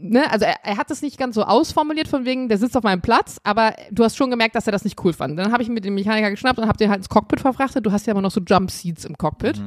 ne, 0.00 0.30
also 0.30 0.44
er, 0.44 0.56
er 0.64 0.76
hat 0.76 0.90
es 0.90 1.02
nicht 1.02 1.18
ganz 1.18 1.34
so 1.34 1.42
ausformuliert 1.42 2.08
von 2.08 2.24
wegen, 2.24 2.48
der 2.48 2.58
sitzt 2.58 2.76
auf 2.76 2.82
meinem 2.82 3.00
Platz, 3.00 3.38
aber 3.44 3.74
du 3.90 4.04
hast 4.04 4.16
schon 4.16 4.30
gemerkt, 4.30 4.54
dass 4.54 4.66
er 4.66 4.72
das 4.72 4.84
nicht 4.84 5.02
cool 5.04 5.12
fand. 5.12 5.38
Dann 5.38 5.52
habe 5.52 5.62
ich 5.62 5.68
mit 5.68 5.84
dem 5.84 5.94
Mechaniker 5.94 6.30
geschnappt 6.30 6.58
und 6.58 6.66
habe 6.66 6.78
den 6.78 6.90
halt 6.90 6.98
ins 6.98 7.08
Cockpit 7.08 7.40
verfrachtet. 7.40 7.84
Du 7.84 7.92
hast 7.92 8.06
ja 8.06 8.12
immer 8.12 8.22
noch 8.22 8.30
so 8.30 8.40
Jump 8.40 8.70
Seats 8.70 9.04
im 9.04 9.16
Cockpit. 9.16 9.58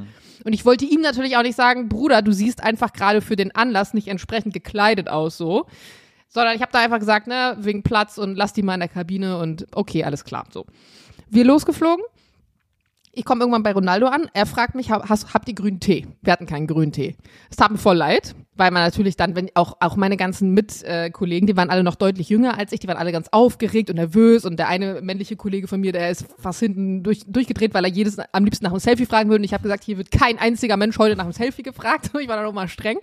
Und 0.44 0.54
ich 0.54 0.66
wollte 0.66 0.86
ihm 0.86 1.02
natürlich 1.02 1.38
auch 1.38 1.44
nicht 1.44 1.56
sagen, 1.56 1.88
Bruder, 1.88 2.22
du 2.22 2.32
siehst 2.32 2.64
einfach 2.64 2.94
gerade 2.94 3.22
für 3.22 3.36
den 3.36 3.54
Anlass 3.54 3.94
nicht 3.94 4.08
entsprechend 4.08 4.54
gekleidet 4.54 5.08
aus, 5.10 5.38
so. 5.38 5.68
Sondern 6.30 6.56
ich 6.56 6.62
habe 6.62 6.72
da 6.72 6.80
einfach 6.80 7.00
gesagt, 7.00 7.28
ne, 7.28 7.58
wegen 7.60 7.84
Platz 7.84 8.18
und 8.18 8.36
lass 8.36 8.54
die 8.54 8.64
mal 8.64 8.76
in 8.76 8.80
der 8.80 8.90
Kabine 8.90 9.38
und 9.38 9.68
okay, 9.74 10.04
alles 10.04 10.24
klar, 10.24 10.46
so. 10.52 10.66
Wir 11.30 11.46
losgeflogen. 11.46 12.04
Ich 13.14 13.26
komme 13.26 13.42
irgendwann 13.42 13.64
bei 13.64 13.74
Ronaldo 13.74 14.08
an. 14.08 14.30
Er 14.34 14.46
fragt 14.46 14.74
mich, 14.74 14.90
hast, 14.90 15.34
habt 15.34 15.50
ihr 15.50 15.56
grünen 15.56 15.82
Tee? 15.82 16.08
Wir 16.22 16.32
hatten 16.32 16.46
keinen 16.46 16.66
grünen 16.66 16.94
Tee. 16.94 17.18
Es 17.50 17.58
tat 17.58 17.70
mir 17.70 17.78
voll 17.78 17.98
leid, 17.98 18.36
weil 18.56 18.72
man 18.72 18.84
natürlich 18.84 19.18
dann, 19.18 19.36
wenn 19.36 19.50
auch, 19.54 19.78
auch 19.82 19.98
meine 19.98 20.16
ganzen 20.16 20.54
Mitkollegen, 20.54 21.12
Kollegen, 21.12 21.48
die 21.48 21.58
waren 21.58 21.70
alle 21.70 21.84
noch 21.84 21.96
deutlich 21.96 22.30
jünger 22.30 22.58
als 22.58 22.72
ich, 22.72 22.80
die 22.80 22.88
waren 22.88 22.98
alle 22.98 23.12
ganz 23.12 23.28
aufgeregt 23.32 23.90
und 23.90 23.98
nervös 23.98 24.46
und 24.46 24.58
der 24.58 24.70
eine 24.70 25.02
männliche 25.02 25.36
Kollege 25.36 25.68
von 25.68 25.82
mir, 25.82 25.92
der 25.92 26.10
ist 26.10 26.26
fast 26.40 26.60
hinten 26.60 27.04
durch, 27.04 27.24
durchgedreht, 27.28 27.74
weil 27.74 27.84
er 27.84 27.92
jedes 27.92 28.18
am 28.18 28.46
liebsten 28.46 28.64
nach 28.64 28.72
einem 28.72 28.80
Selfie 28.80 29.06
fragen 29.06 29.30
würde. 29.30 29.42
Und 29.42 29.46
ich 29.46 29.54
habe 29.54 29.64
gesagt, 29.64 29.84
hier 29.84 29.98
wird 29.98 30.12
kein 30.12 30.40
einziger 30.40 30.78
Mensch 30.78 30.98
heute 30.98 31.18
nach 31.18 31.26
einem 31.26 31.34
Selfie 31.34 31.64
gefragt. 31.64 32.12
Ich 32.22 32.28
war 32.28 32.38
da 32.38 32.44
noch 32.44 32.54
mal 32.54 32.68
streng. 32.68 32.98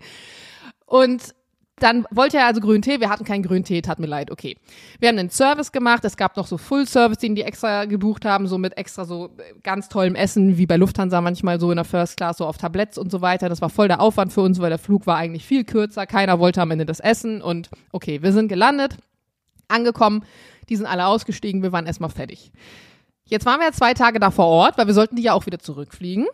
Und 0.86 1.34
dann 1.82 2.06
wollte 2.10 2.38
er 2.38 2.46
also 2.46 2.60
grünen 2.60 2.82
Tee. 2.82 3.00
Wir 3.00 3.10
hatten 3.10 3.24
keinen 3.24 3.42
grünen 3.42 3.64
Tee, 3.64 3.82
tat 3.82 3.98
mir 3.98 4.06
leid. 4.06 4.30
Okay. 4.30 4.56
Wir 4.98 5.08
haben 5.08 5.18
einen 5.18 5.30
Service 5.30 5.72
gemacht. 5.72 6.04
Es 6.04 6.16
gab 6.16 6.36
noch 6.36 6.46
so 6.46 6.58
Full 6.58 6.86
Service, 6.86 7.18
den 7.18 7.34
die 7.34 7.42
extra 7.42 7.84
gebucht 7.84 8.24
haben, 8.24 8.46
so 8.46 8.58
mit 8.58 8.76
extra 8.76 9.04
so 9.04 9.26
äh, 9.38 9.54
ganz 9.62 9.88
tollem 9.88 10.14
Essen, 10.14 10.58
wie 10.58 10.66
bei 10.66 10.76
Lufthansa 10.76 11.20
manchmal 11.20 11.60
so 11.60 11.70
in 11.70 11.76
der 11.76 11.84
First 11.84 12.16
Class, 12.16 12.38
so 12.38 12.46
auf 12.46 12.58
Tabletts 12.58 12.98
und 12.98 13.10
so 13.10 13.20
weiter. 13.20 13.48
Das 13.48 13.60
war 13.60 13.70
voll 13.70 13.88
der 13.88 14.00
Aufwand 14.00 14.32
für 14.32 14.40
uns, 14.40 14.60
weil 14.60 14.70
der 14.70 14.78
Flug 14.78 15.06
war 15.06 15.16
eigentlich 15.16 15.44
viel 15.44 15.64
kürzer. 15.64 16.06
Keiner 16.06 16.38
wollte 16.38 16.62
am 16.62 16.70
Ende 16.70 16.86
das 16.86 17.00
essen. 17.00 17.42
Und 17.42 17.70
okay, 17.92 18.22
wir 18.22 18.32
sind 18.32 18.48
gelandet, 18.48 18.96
angekommen. 19.68 20.24
Die 20.68 20.76
sind 20.76 20.86
alle 20.86 21.06
ausgestiegen. 21.06 21.62
Wir 21.62 21.72
waren 21.72 21.86
erstmal 21.86 22.10
fertig. 22.10 22.52
Jetzt 23.24 23.44
waren 23.44 23.60
wir 23.60 23.66
ja 23.66 23.72
zwei 23.72 23.94
Tage 23.94 24.20
da 24.20 24.30
vor 24.30 24.46
Ort, 24.46 24.78
weil 24.78 24.86
wir 24.86 24.94
sollten 24.94 25.16
die 25.16 25.22
ja 25.22 25.34
auch 25.34 25.46
wieder 25.46 25.58
zurückfliegen. 25.58 26.26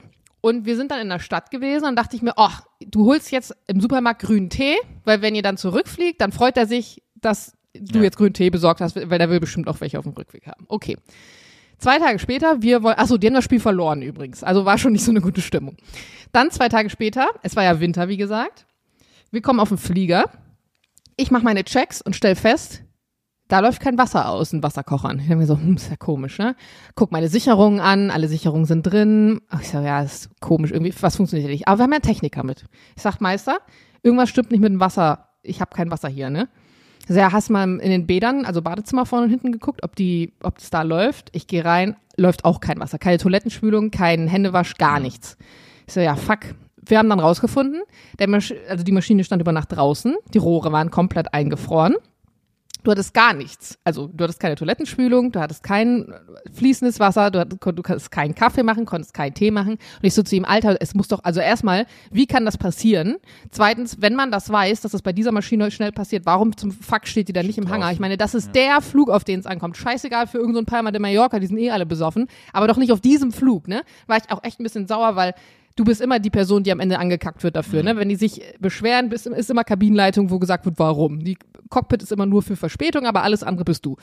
Und 0.44 0.66
wir 0.66 0.76
sind 0.76 0.90
dann 0.90 1.00
in 1.00 1.08
der 1.08 1.20
Stadt 1.20 1.50
gewesen 1.50 1.86
und 1.86 1.96
dachte 1.96 2.16
ich 2.16 2.20
mir, 2.20 2.34
ach, 2.36 2.66
du 2.80 3.06
holst 3.06 3.30
jetzt 3.30 3.56
im 3.66 3.80
Supermarkt 3.80 4.20
grünen 4.20 4.50
Tee, 4.50 4.76
weil 5.04 5.22
wenn 5.22 5.34
ihr 5.34 5.40
dann 5.40 5.56
zurückfliegt, 5.56 6.20
dann 6.20 6.32
freut 6.32 6.58
er 6.58 6.66
sich, 6.66 7.02
dass 7.14 7.56
du 7.72 7.96
Ja. 8.00 8.04
jetzt 8.04 8.18
grünen 8.18 8.34
Tee 8.34 8.50
besorgt 8.50 8.82
hast, 8.82 8.94
weil 8.94 9.18
der 9.18 9.30
will 9.30 9.40
bestimmt 9.40 9.68
auch 9.68 9.80
welche 9.80 9.98
auf 9.98 10.04
dem 10.04 10.12
Rückweg 10.12 10.46
haben. 10.46 10.66
Okay. 10.68 10.98
Zwei 11.78 11.98
Tage 11.98 12.18
später, 12.18 12.60
wir 12.60 12.82
wollen, 12.82 12.98
achso, 12.98 13.16
die 13.16 13.26
haben 13.26 13.32
das 13.34 13.44
Spiel 13.44 13.58
verloren 13.58 14.02
übrigens. 14.02 14.44
Also 14.44 14.66
war 14.66 14.76
schon 14.76 14.92
nicht 14.92 15.04
so 15.06 15.10
eine 15.12 15.22
gute 15.22 15.40
Stimmung. 15.40 15.78
Dann 16.32 16.50
zwei 16.50 16.68
Tage 16.68 16.90
später, 16.90 17.26
es 17.42 17.56
war 17.56 17.64
ja 17.64 17.80
Winter, 17.80 18.08
wie 18.08 18.18
gesagt. 18.18 18.66
Wir 19.30 19.40
kommen 19.40 19.60
auf 19.60 19.70
den 19.70 19.78
Flieger. 19.78 20.24
Ich 21.16 21.30
mache 21.30 21.44
meine 21.44 21.64
Checks 21.64 22.02
und 22.02 22.14
stell 22.16 22.36
fest, 22.36 22.82
da 23.48 23.60
läuft 23.60 23.80
kein 23.80 23.98
Wasser 23.98 24.28
aus 24.28 24.50
den 24.50 24.62
Wasserkochern. 24.62 25.18
Ich 25.18 25.26
denke 25.26 25.36
mir 25.36 25.46
so, 25.46 25.56
hm, 25.56 25.76
ist 25.76 25.90
ja 25.90 25.96
komisch, 25.96 26.38
ne? 26.38 26.56
Guck 26.94 27.12
meine 27.12 27.28
Sicherungen 27.28 27.80
an, 27.80 28.10
alle 28.10 28.28
Sicherungen 28.28 28.64
sind 28.64 28.82
drin. 28.84 29.40
Ach, 29.50 29.60
ich 29.60 29.68
sag, 29.68 29.84
ja, 29.84 30.02
ist 30.02 30.30
komisch, 30.40 30.70
irgendwie, 30.70 30.94
was 31.00 31.16
funktioniert 31.16 31.50
nicht. 31.50 31.68
Aber 31.68 31.78
wir 31.78 31.82
haben 31.84 31.92
ja 31.92 31.96
einen 31.96 32.02
Techniker 32.02 32.42
mit. 32.42 32.64
Ich 32.96 33.02
sag, 33.02 33.20
Meister, 33.20 33.58
irgendwas 34.02 34.30
stimmt 34.30 34.50
nicht 34.50 34.60
mit 34.60 34.72
dem 34.72 34.80
Wasser. 34.80 35.28
Ich 35.42 35.60
habe 35.60 35.74
kein 35.74 35.90
Wasser 35.90 36.08
hier, 36.08 36.30
ne? 36.30 36.48
Sag, 37.06 37.16
ja, 37.18 37.32
hast 37.32 37.50
mal 37.50 37.64
in 37.64 37.90
den 37.90 38.06
Bädern, 38.06 38.46
also 38.46 38.62
Badezimmer 38.62 39.04
vorne 39.04 39.24
und 39.24 39.30
hinten 39.30 39.52
geguckt, 39.52 39.82
ob 39.82 39.94
die, 39.94 40.32
ob 40.42 40.58
das 40.58 40.70
da 40.70 40.80
läuft. 40.82 41.28
Ich 41.32 41.46
gehe 41.46 41.64
rein, 41.64 41.96
läuft 42.16 42.46
auch 42.46 42.60
kein 42.60 42.80
Wasser. 42.80 42.98
Keine 42.98 43.18
Toilettenspülung, 43.18 43.90
kein 43.90 44.26
Händewasch, 44.26 44.74
gar 44.76 45.00
nichts. 45.00 45.36
Ich 45.86 45.92
so, 45.92 46.00
ja, 46.00 46.16
fuck. 46.16 46.54
Wir 46.86 46.98
haben 46.98 47.08
dann 47.08 47.20
rausgefunden, 47.20 47.82
der 48.18 48.28
Masch 48.28 48.52
also 48.68 48.84
die 48.84 48.92
Maschine 48.92 49.24
stand 49.24 49.40
über 49.40 49.52
Nacht 49.52 49.72
draußen, 49.72 50.16
die 50.34 50.38
Rohre 50.38 50.70
waren 50.70 50.90
komplett 50.90 51.32
eingefroren. 51.32 51.94
Du 52.84 52.90
hattest 52.90 53.14
gar 53.14 53.32
nichts. 53.32 53.78
Also 53.82 54.08
du 54.12 54.24
hattest 54.24 54.38
keine 54.40 54.56
Toilettenspülung, 54.56 55.32
du 55.32 55.40
hattest 55.40 55.62
kein 55.62 56.12
fließendes 56.52 57.00
Wasser, 57.00 57.30
du, 57.30 57.40
hattest, 57.40 57.62
du 57.62 57.82
konntest 57.82 58.10
keinen 58.10 58.34
Kaffee 58.34 58.62
machen, 58.62 58.84
konntest 58.84 59.14
keinen 59.14 59.32
Tee 59.32 59.50
machen. 59.50 59.72
Und 59.72 60.02
ich 60.02 60.12
so 60.12 60.22
zu 60.22 60.36
ihm, 60.36 60.44
Alter, 60.44 60.76
es 60.80 60.94
muss 60.94 61.08
doch, 61.08 61.24
also 61.24 61.40
erstmal, 61.40 61.86
wie 62.10 62.26
kann 62.26 62.44
das 62.44 62.58
passieren? 62.58 63.16
Zweitens, 63.50 64.02
wenn 64.02 64.14
man 64.14 64.30
das 64.30 64.50
weiß, 64.50 64.82
dass 64.82 64.92
das 64.92 65.00
bei 65.00 65.14
dieser 65.14 65.32
Maschine 65.32 65.70
schnell 65.70 65.92
passiert, 65.92 66.26
warum 66.26 66.54
zum 66.56 66.70
Fuck 66.72 67.06
steht 67.06 67.28
die 67.28 67.32
da 67.32 67.42
nicht 67.42 67.56
im 67.56 67.70
Hangar? 67.70 67.90
Ich 67.90 68.00
meine, 68.00 68.18
das 68.18 68.34
ist 68.34 68.54
der 68.54 68.82
Flug, 68.82 69.08
auf 69.08 69.24
den 69.24 69.40
es 69.40 69.46
ankommt. 69.46 69.78
Scheißegal 69.78 70.26
für 70.26 70.38
irgendeinen 70.38 70.66
so 70.66 70.70
Palma 70.70 70.90
de 70.90 71.00
Mallorca, 71.00 71.38
die 71.38 71.46
sind 71.46 71.58
eh 71.58 71.70
alle 71.70 71.86
besoffen, 71.86 72.28
aber 72.52 72.68
doch 72.68 72.76
nicht 72.76 72.92
auf 72.92 73.00
diesem 73.00 73.32
Flug, 73.32 73.66
ne? 73.66 73.82
War 74.06 74.18
ich 74.18 74.30
auch 74.30 74.44
echt 74.44 74.60
ein 74.60 74.62
bisschen 74.62 74.86
sauer, 74.86 75.16
weil 75.16 75.34
du 75.76 75.84
bist 75.84 76.00
immer 76.00 76.18
die 76.18 76.30
Person, 76.30 76.62
die 76.62 76.72
am 76.72 76.80
Ende 76.80 76.98
angekackt 76.98 77.42
wird 77.42 77.56
dafür. 77.56 77.82
Ne? 77.82 77.96
Wenn 77.96 78.08
die 78.08 78.16
sich 78.16 78.42
beschweren, 78.60 79.08
bist, 79.08 79.26
ist 79.26 79.50
immer 79.50 79.64
Kabinenleitung, 79.64 80.30
wo 80.30 80.38
gesagt 80.38 80.64
wird, 80.64 80.78
warum. 80.78 81.24
Die 81.24 81.36
Cockpit 81.70 82.02
ist 82.02 82.12
immer 82.12 82.26
nur 82.26 82.42
für 82.42 82.56
Verspätung, 82.56 83.06
aber 83.06 83.22
alles 83.22 83.42
andere 83.42 83.64
bist 83.64 83.84
du. 83.84 83.96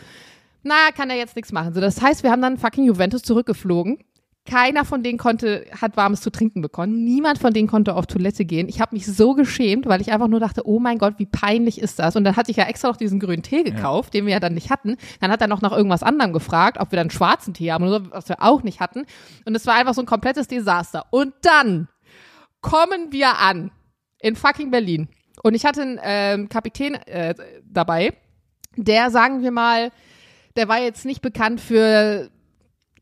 Na, 0.63 0.91
kann 0.95 1.09
er 1.09 1.15
jetzt 1.15 1.35
nichts 1.35 1.51
machen. 1.51 1.73
So, 1.73 1.81
das 1.81 2.01
heißt, 2.01 2.23
wir 2.23 2.31
haben 2.31 2.41
dann 2.41 2.57
fucking 2.57 2.85
Juventus 2.85 3.23
zurückgeflogen. 3.23 3.97
Keiner 4.43 4.85
von 4.85 5.03
denen 5.03 5.19
konnte, 5.19 5.65
hat 5.79 5.97
warmes 5.97 6.21
zu 6.21 6.31
trinken 6.31 6.61
bekommen. 6.61 7.03
Niemand 7.03 7.37
von 7.37 7.53
denen 7.53 7.67
konnte 7.67 7.95
auf 7.95 8.07
Toilette 8.07 8.43
gehen. 8.43 8.67
Ich 8.69 8.81
habe 8.81 8.95
mich 8.95 9.05
so 9.05 9.35
geschämt, 9.35 9.85
weil 9.85 10.01
ich 10.01 10.11
einfach 10.11 10.27
nur 10.27 10.39
dachte, 10.39 10.65
oh 10.65 10.79
mein 10.79 10.97
Gott, 10.97 11.15
wie 11.19 11.27
peinlich 11.27 11.79
ist 11.79 11.99
das? 11.99 12.15
Und 12.15 12.23
dann 12.23 12.35
hatte 12.35 12.49
ich 12.49 12.57
ja 12.57 12.63
extra 12.63 12.87
noch 12.87 12.97
diesen 12.97 13.19
grünen 13.19 13.43
Tee 13.43 13.61
gekauft, 13.63 14.15
den 14.15 14.25
wir 14.25 14.33
ja 14.33 14.39
dann 14.39 14.55
nicht 14.55 14.71
hatten. 14.71 14.97
Dann 15.19 15.31
hat 15.31 15.41
er 15.41 15.47
noch 15.47 15.61
nach 15.61 15.71
irgendwas 15.71 16.01
anderem 16.01 16.33
gefragt, 16.33 16.77
ob 16.79 16.91
wir 16.91 16.97
dann 16.97 17.11
schwarzen 17.11 17.53
Tee 17.53 17.71
haben 17.71 17.83
oder 17.83 17.99
so, 17.99 18.11
was 18.11 18.29
wir 18.29 18.41
auch 18.41 18.63
nicht 18.63 18.79
hatten. 18.79 19.05
Und 19.45 19.55
es 19.55 19.67
war 19.67 19.75
einfach 19.75 19.93
so 19.93 20.01
ein 20.01 20.07
komplettes 20.07 20.47
Desaster. 20.47 21.05
Und 21.11 21.33
dann 21.43 21.87
kommen 22.61 23.11
wir 23.11 23.37
an 23.37 23.71
in 24.19 24.35
fucking 24.35 24.71
Berlin. 24.71 25.07
Und 25.43 25.53
ich 25.53 25.65
hatte 25.65 25.81
einen 25.83 25.99
ähm, 26.01 26.49
Kapitän 26.49 26.95
äh, 26.95 27.35
dabei, 27.63 28.13
der, 28.75 29.11
sagen 29.11 29.43
wir 29.43 29.51
mal, 29.51 29.91
der 30.55 30.67
war 30.67 30.79
jetzt 30.79 31.05
nicht 31.05 31.21
bekannt 31.21 31.61
für, 31.61 32.29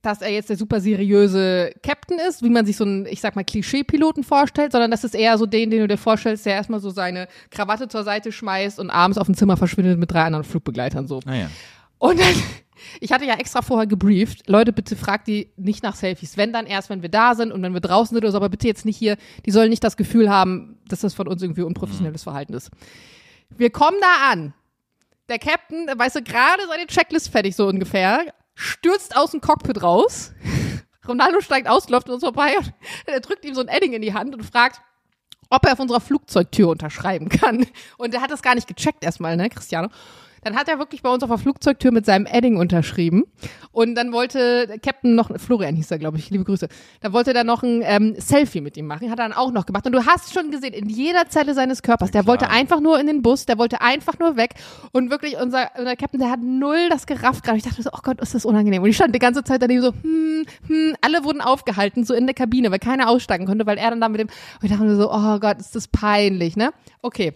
dass 0.02 0.22
er 0.22 0.30
jetzt 0.30 0.50
der 0.50 0.58
super 0.58 0.80
seriöse 0.80 1.72
Captain 1.84 2.20
ist, 2.20 2.42
wie 2.42 2.50
man 2.50 2.66
sich 2.66 2.78
so 2.78 2.86
einen, 2.86 3.06
ich 3.06 3.20
sag 3.20 3.36
mal, 3.36 3.44
Klischee-Piloten 3.44 4.24
vorstellt, 4.24 4.72
sondern 4.72 4.92
das 4.92 5.04
ist 5.04 5.14
eher 5.14 5.38
so 5.38 5.46
den, 5.46 5.70
den 5.70 5.82
du 5.82 5.88
dir 5.88 5.98
vorstellst, 5.98 6.46
der 6.46 6.54
erstmal 6.54 6.80
so 6.80 6.90
seine 6.90 7.28
Krawatte 7.52 7.88
zur 7.88 8.04
Seite 8.04 8.32
schmeißt 8.32 8.80
und 8.80 8.90
abends 8.90 9.18
auf 9.18 9.26
dem 9.28 9.36
Zimmer 9.36 9.58
verschwindet 9.58 10.00
mit 10.00 10.12
drei 10.12 10.24
anderen 10.24 10.46
Flugbegleitern 10.46 11.08
so. 11.08 11.20
Naja. 11.26 11.50
Und 11.98 12.20
dann, 12.20 12.34
ich 13.02 13.12
hatte 13.12 13.26
ja 13.26 13.36
extra 13.36 13.62
vorher 13.62 13.88
gebrieft, 13.88 14.48
Leute, 14.48 14.72
bitte 14.72 14.96
fragt 14.96 15.28
die 15.28 15.52
nicht 15.58 15.84
nach 15.84 15.96
Selfies. 15.96 16.38
Wenn 16.38 16.54
dann 16.54 16.66
erst, 16.66 16.90
wenn 16.90 17.02
wir 17.02 17.10
da 17.10 17.36
sind 17.36 17.52
und 17.52 17.62
wenn 17.62 17.74
wir 17.74 17.82
draußen 17.82 18.16
sind 18.16 18.24
oder 18.24 18.32
so, 18.32 18.38
aber 18.38 18.50
bitte 18.50 18.68
jetzt 18.68 18.86
nicht 18.86 18.98
hier, 18.98 19.18
die 19.46 19.52
sollen 19.52 19.70
nicht 19.70 19.84
das 19.84 19.98
Gefühl 19.98 20.30
haben, 20.30 20.78
dass 20.88 21.02
das 21.02 21.14
von 21.14 21.28
uns 21.28 21.42
irgendwie 21.42 21.64
unprofessionelles 21.64 22.24
Verhalten 22.24 22.54
ist. 22.54 22.72
Wir 23.50 23.70
kommen 23.70 23.98
da 24.00 24.32
an. 24.32 24.54
Der 25.28 25.40
Captain, 25.40 25.88
weißt 25.94 26.16
du, 26.16 26.24
gerade 26.24 26.64
seine 26.68 26.88
Checklist 26.88 27.30
fertig, 27.30 27.56
so 27.56 27.68
ungefähr, 27.68 28.34
stürzt 28.60 29.16
aus 29.16 29.32
dem 29.32 29.42
Cockpit 29.42 29.82
raus. 29.82 30.34
Ronaldo 31.08 31.42
steigt 31.42 31.68
aus, 31.68 31.90
läuft 31.90 32.10
uns 32.10 32.24
vorbei 32.24 32.58
und 32.58 32.74
er 33.06 33.22
drückt 33.22 33.46
ihm 33.46 33.56
so 33.56 33.62
ein 33.62 33.70
Edding 33.70 33.94
in 33.94 34.02
die 34.02 34.14
Hand 34.14 34.36
und 34.36 34.44
fragt, 34.44 34.82
ob 35.50 35.66
er 35.66 35.74
auf 35.74 35.80
unserer 35.80 36.02
Flugzeugtür 36.02 36.70
unterschreiben 36.70 37.30
kann. 37.30 37.66
Und 37.98 38.14
er 38.14 38.22
hat 38.22 38.30
das 38.30 38.42
gar 38.42 38.56
nicht 38.56 38.68
gecheckt 38.68 39.04
erstmal, 39.04 39.36
ne, 39.38 39.50
Cristiano. 39.50 39.88
Dann 40.44 40.56
hat 40.56 40.68
er 40.68 40.80
wirklich 40.80 41.02
bei 41.02 41.10
uns 41.10 41.24
auf 41.24 41.30
der 41.30 41.38
Flugzeugtür 41.38 41.92
mit 41.92 42.06
seinem 42.06 42.26
Edding 42.26 42.58
unterschrieben. 42.58 43.24
Und 43.72 43.96
dann 43.96 44.12
wollte 44.12 44.68
der 44.68 44.80
Captain 44.80 45.16
noch, 45.16 45.30
Florian 45.40 45.76
hieß 45.76 45.92
er, 45.92 46.00
glaube 46.00 46.18
ich, 46.18 46.30
liebe 46.30 46.44
Grüße. 46.44 46.68
Da 47.02 47.14
wollte 47.14 47.34
er 47.34 47.44
noch 47.44 47.64
ein 47.64 47.82
ähm, 47.84 48.16
Selfie 48.18 48.62
mit 48.62 48.78
ihm 48.78 48.88
machen. 48.88 49.10
Hat 49.10 49.20
er 49.20 49.28
dann 49.28 49.34
auch 49.34 49.52
noch 49.52 49.66
gemacht. 49.66 49.86
Und 49.86 49.94
du 49.94 50.06
hast 50.06 50.34
schon 50.34 50.52
gesehen, 50.52 50.74
in 50.74 50.90
jeder 50.90 51.28
Zelle 51.30 51.54
seines 51.54 51.82
Körpers, 51.82 52.12
der 52.12 52.26
wollte 52.28 52.50
einfach 52.50 52.80
nur 52.80 53.00
in 53.00 53.08
den 53.08 53.22
Bus, 53.22 53.46
der 53.46 53.58
wollte 53.58 53.82
einfach 53.82 54.20
nur 54.20 54.38
weg. 54.38 54.56
Und 54.92 55.12
wirklich, 55.12 55.38
unser, 55.38 55.70
unser 55.78 55.96
Captain, 55.96 56.20
der 56.20 56.32
hat 56.32 56.42
null 56.42 56.90
das 56.90 57.06
gerafft 57.06 57.44
gerade. 57.44 57.58
Ich 57.58 57.64
dachte 57.64 57.82
so, 57.82 57.90
oh 57.94 58.00
Gott, 58.04 58.20
ist 58.22 58.36
das 58.36 58.46
unangenehm. 58.46 58.84
Und 58.84 58.90
ich 58.90 58.96
stand 58.96 59.14
die 59.14 59.20
ganze 59.20 59.44
Zeit 59.44 59.62
daneben 59.62 59.82
so, 59.82 59.94
hm, 59.94 60.46
hm, 60.68 60.96
alle 61.02 61.24
wurden 61.24 61.42
aufgehalten, 61.42 62.04
so 62.04 62.14
in 62.14 62.26
der 62.26 62.36
Kabine, 62.36 62.72
weil 62.72 62.80
keiner 62.80 63.10
aussteigen 63.10 63.46
konnte, 63.46 63.66
weil 63.66 63.78
er 63.78 63.90
dann 63.90 64.02
da 64.02 64.10
mit 64.10 64.20
dem, 64.20 64.28
und 64.28 64.64
ich 64.64 64.72
dachte 64.72 64.96
so, 64.96 65.12
oh 65.12 65.40
Gott, 65.40 65.60
ist 65.60 65.76
das 65.76 65.88
peinlich, 65.88 66.56
ne? 66.56 66.72
Okay. 67.02 67.34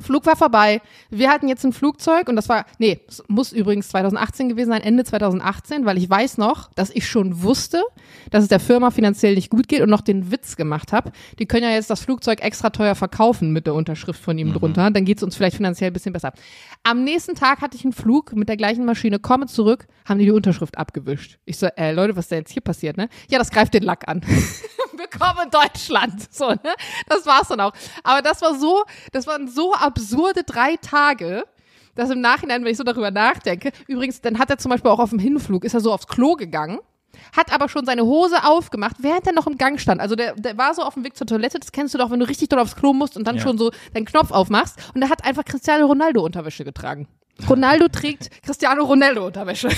Flug 0.00 0.26
war 0.26 0.36
vorbei. 0.36 0.80
Wir 1.10 1.30
hatten 1.30 1.48
jetzt 1.48 1.64
ein 1.64 1.72
Flugzeug 1.72 2.28
und 2.28 2.36
das 2.36 2.48
war, 2.48 2.64
nee, 2.78 3.00
es 3.06 3.22
muss 3.28 3.52
übrigens 3.52 3.88
2018 3.88 4.48
gewesen 4.48 4.70
sein, 4.70 4.82
Ende 4.82 5.04
2018, 5.04 5.84
weil 5.84 5.98
ich 5.98 6.08
weiß 6.08 6.38
noch, 6.38 6.72
dass 6.74 6.90
ich 6.90 7.06
schon 7.06 7.42
wusste, 7.42 7.82
dass 8.30 8.42
es 8.42 8.48
der 8.48 8.60
Firma 8.60 8.90
finanziell 8.90 9.34
nicht 9.34 9.50
gut 9.50 9.68
geht 9.68 9.82
und 9.82 9.90
noch 9.90 10.00
den 10.00 10.30
Witz 10.30 10.56
gemacht 10.56 10.92
habe. 10.92 11.12
Die 11.38 11.46
können 11.46 11.64
ja 11.64 11.70
jetzt 11.70 11.90
das 11.90 12.00
Flugzeug 12.00 12.42
extra 12.42 12.70
teuer 12.70 12.94
verkaufen 12.94 13.52
mit 13.52 13.66
der 13.66 13.74
Unterschrift 13.74 14.20
von 14.20 14.38
ihm 14.38 14.52
drunter. 14.52 14.90
Dann 14.90 15.04
geht 15.04 15.18
es 15.18 15.22
uns 15.22 15.36
vielleicht 15.36 15.56
finanziell 15.56 15.90
ein 15.90 15.92
bisschen 15.92 16.12
besser. 16.12 16.32
Am 16.82 17.04
nächsten 17.04 17.34
Tag 17.34 17.60
hatte 17.60 17.76
ich 17.76 17.84
einen 17.84 17.92
Flug 17.92 18.34
mit 18.34 18.48
der 18.48 18.56
gleichen 18.56 18.86
Maschine, 18.86 19.18
komme 19.18 19.46
zurück, 19.46 19.86
haben 20.06 20.18
die 20.18 20.30
die 20.30 20.36
Unterschrift 20.36 20.78
abgewischt. 20.78 21.38
Ich 21.44 21.58
so, 21.58 21.66
äh, 21.66 21.92
Leute, 21.92 22.16
was 22.16 22.26
ist 22.26 22.30
denn 22.30 22.38
jetzt 22.38 22.52
hier 22.52 22.62
passiert, 22.62 22.96
ne? 22.96 23.08
Ja, 23.28 23.38
das 23.38 23.50
greift 23.50 23.74
den 23.74 23.82
Lack 23.82 24.08
an. 24.08 24.22
Willkommen 24.92 25.46
in 25.46 25.50
Deutschland. 25.50 26.32
So, 26.32 26.50
ne? 26.50 26.74
Das 27.08 27.26
war's 27.26 27.48
dann 27.48 27.60
auch. 27.60 27.72
Aber 28.04 28.22
das 28.22 28.42
war 28.42 28.54
so, 28.54 28.84
das 29.12 29.26
waren 29.26 29.48
so 29.48 29.74
absurde 29.90 30.42
drei 30.44 30.76
Tage, 30.76 31.44
dass 31.94 32.10
im 32.10 32.20
Nachhinein, 32.20 32.62
wenn 32.64 32.70
ich 32.70 32.78
so 32.78 32.84
darüber 32.84 33.10
nachdenke, 33.10 33.72
übrigens, 33.88 34.20
dann 34.20 34.38
hat 34.38 34.48
er 34.50 34.58
zum 34.58 34.70
Beispiel 34.70 34.90
auch 34.90 35.00
auf 35.00 35.10
dem 35.10 35.18
Hinflug, 35.18 35.64
ist 35.64 35.74
er 35.74 35.80
so 35.80 35.92
aufs 35.92 36.06
Klo 36.06 36.34
gegangen, 36.36 36.78
hat 37.36 37.52
aber 37.52 37.68
schon 37.68 37.84
seine 37.84 38.04
Hose 38.04 38.44
aufgemacht, 38.44 38.96
während 39.00 39.26
er 39.26 39.32
noch 39.32 39.46
im 39.46 39.58
Gang 39.58 39.80
stand. 39.80 40.00
Also 40.00 40.14
der, 40.14 40.34
der 40.34 40.56
war 40.56 40.72
so 40.74 40.82
auf 40.82 40.94
dem 40.94 41.04
Weg 41.04 41.16
zur 41.16 41.26
Toilette, 41.26 41.58
das 41.58 41.72
kennst 41.72 41.92
du 41.94 41.98
doch, 41.98 42.10
wenn 42.10 42.20
du 42.20 42.28
richtig 42.28 42.48
dort 42.48 42.62
aufs 42.62 42.76
Klo 42.76 42.92
musst 42.92 43.16
und 43.16 43.26
dann 43.26 43.36
Ja. 43.36 43.42
schon 43.42 43.58
so 43.58 43.70
deinen 43.92 44.06
Knopf 44.06 44.30
aufmachst. 44.30 44.76
Und 44.94 45.02
er 45.02 45.10
hat 45.10 45.24
einfach 45.24 45.44
Cristiano 45.44 45.86
Ronaldo 45.86 46.24
Unterwäsche 46.24 46.64
getragen. 46.64 47.08
Ronaldo 47.48 47.88
trägt 47.92 48.30
Cristiano 48.42 48.84
Ronaldo 48.84 49.26
Unterwäsche. 49.26 49.68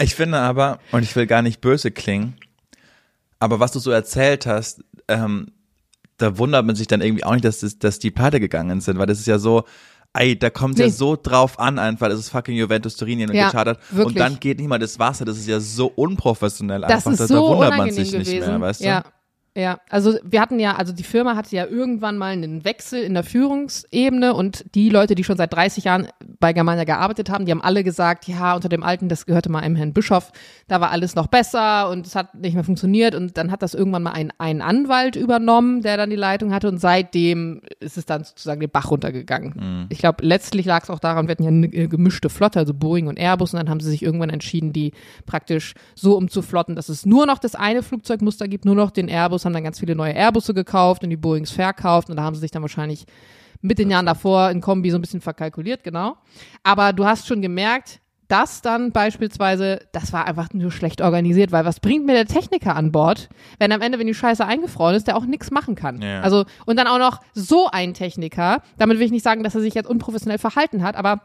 Ich 0.00 0.14
finde 0.14 0.38
aber, 0.38 0.78
und 0.92 1.02
ich 1.02 1.16
will 1.16 1.26
gar 1.26 1.42
nicht 1.42 1.60
böse 1.60 1.90
klingen, 1.90 2.36
aber 3.40 3.58
was 3.58 3.72
du 3.72 3.78
so 3.78 3.90
erzählt 3.90 4.46
hast, 4.46 4.84
ähm, 5.08 5.52
da 6.18 6.36
wundert 6.38 6.66
man 6.66 6.76
sich 6.76 6.86
dann 6.86 7.00
irgendwie 7.00 7.24
auch 7.24 7.32
nicht, 7.32 7.44
dass, 7.44 7.60
das, 7.60 7.78
dass 7.78 7.98
die 7.98 8.10
pleite 8.10 8.38
gegangen 8.40 8.80
sind, 8.80 8.98
weil 8.98 9.06
das 9.06 9.18
ist 9.20 9.26
ja 9.26 9.38
so, 9.38 9.64
ey, 10.14 10.38
da 10.38 10.50
kommt 10.50 10.78
ja 10.78 10.86
Nee. 10.86 10.90
so 10.92 11.16
drauf 11.16 11.58
an 11.58 11.78
einfach, 11.78 12.08
das 12.08 12.18
ist 12.20 12.30
fucking 12.30 12.56
Juventus 12.56 12.96
Turin 12.96 13.28
und 13.28 13.34
Ja, 13.34 13.46
gechartert 13.46 13.78
und 13.92 13.96
wirklich. 13.98 14.16
dann 14.16 14.38
geht 14.40 14.58
nicht 14.58 14.68
mal 14.68 14.78
das 14.78 14.98
Wasser, 14.98 15.24
das 15.24 15.38
ist 15.38 15.46
ja 15.48 15.60
so 15.60 15.86
unprofessionell 15.86 16.80
Das 16.82 16.90
einfach, 17.06 17.12
ist 17.12 17.20
da, 17.20 17.26
so 17.28 17.34
da 17.34 17.40
wundert 17.56 17.76
man 17.76 17.90
sich 17.90 18.10
gewesen. 18.12 18.30
nicht 18.32 18.46
mehr, 18.46 18.60
weißt 18.60 18.80
du? 18.80 18.84
Ja. 18.84 19.04
Ja, 19.58 19.80
also 19.90 20.14
wir 20.22 20.40
hatten 20.40 20.60
ja, 20.60 20.76
also 20.76 20.92
die 20.92 21.02
Firma 21.02 21.34
hatte 21.34 21.56
ja 21.56 21.66
irgendwann 21.66 22.16
mal 22.16 22.30
einen 22.30 22.64
Wechsel 22.64 23.02
in 23.02 23.14
der 23.14 23.24
Führungsebene 23.24 24.32
und 24.32 24.64
die 24.76 24.88
Leute, 24.88 25.16
die 25.16 25.24
schon 25.24 25.36
seit 25.36 25.52
30 25.52 25.82
Jahren 25.82 26.06
bei 26.38 26.52
Germania 26.52 26.84
gearbeitet 26.84 27.28
haben, 27.28 27.44
die 27.44 27.50
haben 27.50 27.60
alle 27.60 27.82
gesagt, 27.82 28.28
ja, 28.28 28.54
unter 28.54 28.68
dem 28.68 28.84
alten, 28.84 29.08
das 29.08 29.26
gehörte 29.26 29.50
mal 29.50 29.58
einem 29.58 29.74
Herrn 29.74 29.92
Bischof, 29.92 30.30
da 30.68 30.80
war 30.80 30.92
alles 30.92 31.16
noch 31.16 31.26
besser 31.26 31.90
und 31.90 32.06
es 32.06 32.14
hat 32.14 32.36
nicht 32.36 32.54
mehr 32.54 32.62
funktioniert 32.62 33.16
und 33.16 33.36
dann 33.36 33.50
hat 33.50 33.62
das 33.62 33.74
irgendwann 33.74 34.04
mal 34.04 34.12
ein, 34.12 34.32
ein 34.38 34.62
Anwalt 34.62 35.16
übernommen, 35.16 35.82
der 35.82 35.96
dann 35.96 36.10
die 36.10 36.14
Leitung 36.14 36.54
hatte 36.54 36.68
und 36.68 36.78
seitdem 36.78 37.60
ist 37.80 37.98
es 37.98 38.06
dann 38.06 38.22
sozusagen 38.22 38.60
den 38.60 38.70
Bach 38.70 38.92
runtergegangen. 38.92 39.88
Ich 39.88 39.98
glaube, 39.98 40.24
letztlich 40.24 40.66
lag 40.66 40.84
es 40.84 40.90
auch 40.90 41.00
daran, 41.00 41.26
wir 41.26 41.32
hatten 41.32 41.42
ja 41.42 41.48
eine 41.48 41.66
äh, 41.66 41.88
gemischte 41.88 42.28
Flotte, 42.28 42.60
also 42.60 42.74
Boeing 42.74 43.08
und 43.08 43.18
Airbus 43.18 43.54
und 43.54 43.58
dann 43.58 43.68
haben 43.68 43.80
sie 43.80 43.90
sich 43.90 44.04
irgendwann 44.04 44.30
entschieden, 44.30 44.72
die 44.72 44.92
praktisch 45.26 45.74
so 45.96 46.16
umzuflotten, 46.16 46.76
dass 46.76 46.88
es 46.88 47.04
nur 47.04 47.26
noch 47.26 47.40
das 47.40 47.56
eine 47.56 47.82
Flugzeugmuster 47.82 48.46
gibt, 48.46 48.64
nur 48.64 48.76
noch 48.76 48.92
den 48.92 49.08
Airbus, 49.08 49.47
haben 49.48 49.54
dann 49.54 49.64
ganz 49.64 49.80
viele 49.80 49.96
neue 49.96 50.12
Airbusse 50.12 50.54
gekauft 50.54 51.02
und 51.02 51.10
die 51.10 51.16
Boeings 51.16 51.50
verkauft 51.50 52.10
und 52.10 52.16
da 52.16 52.22
haben 52.22 52.34
sie 52.34 52.40
sich 52.40 52.50
dann 52.50 52.62
wahrscheinlich 52.62 53.06
mit 53.60 53.78
den 53.78 53.90
Jahren 53.90 54.06
davor 54.06 54.50
in 54.50 54.60
Kombi 54.60 54.90
so 54.90 54.98
ein 54.98 55.00
bisschen 55.00 55.20
verkalkuliert, 55.20 55.82
genau. 55.82 56.16
Aber 56.62 56.92
du 56.92 57.04
hast 57.04 57.26
schon 57.26 57.42
gemerkt, 57.42 58.00
das 58.28 58.60
dann 58.60 58.92
beispielsweise, 58.92 59.80
das 59.92 60.12
war 60.12 60.26
einfach 60.26 60.52
nur 60.52 60.70
schlecht 60.70 61.00
organisiert, 61.00 61.50
weil 61.50 61.64
was 61.64 61.80
bringt 61.80 62.04
mir 62.04 62.12
der 62.12 62.26
Techniker 62.26 62.76
an 62.76 62.92
Bord, 62.92 63.30
wenn 63.58 63.72
am 63.72 63.80
Ende, 63.80 63.98
wenn 63.98 64.06
die 64.06 64.14
Scheiße 64.14 64.44
eingefroren 64.44 64.94
ist, 64.94 65.06
der 65.06 65.16
auch 65.16 65.24
nichts 65.24 65.50
machen 65.50 65.74
kann. 65.74 66.02
Ja. 66.02 66.20
Also, 66.20 66.44
und 66.66 66.76
dann 66.76 66.86
auch 66.86 66.98
noch 66.98 67.20
so 67.32 67.68
ein 67.72 67.94
Techniker, 67.94 68.62
damit 68.76 68.98
will 68.98 69.06
ich 69.06 69.12
nicht 69.12 69.24
sagen, 69.24 69.42
dass 69.42 69.54
er 69.54 69.62
sich 69.62 69.74
jetzt 69.74 69.88
unprofessionell 69.88 70.38
verhalten 70.38 70.82
hat, 70.82 70.94
aber 70.94 71.22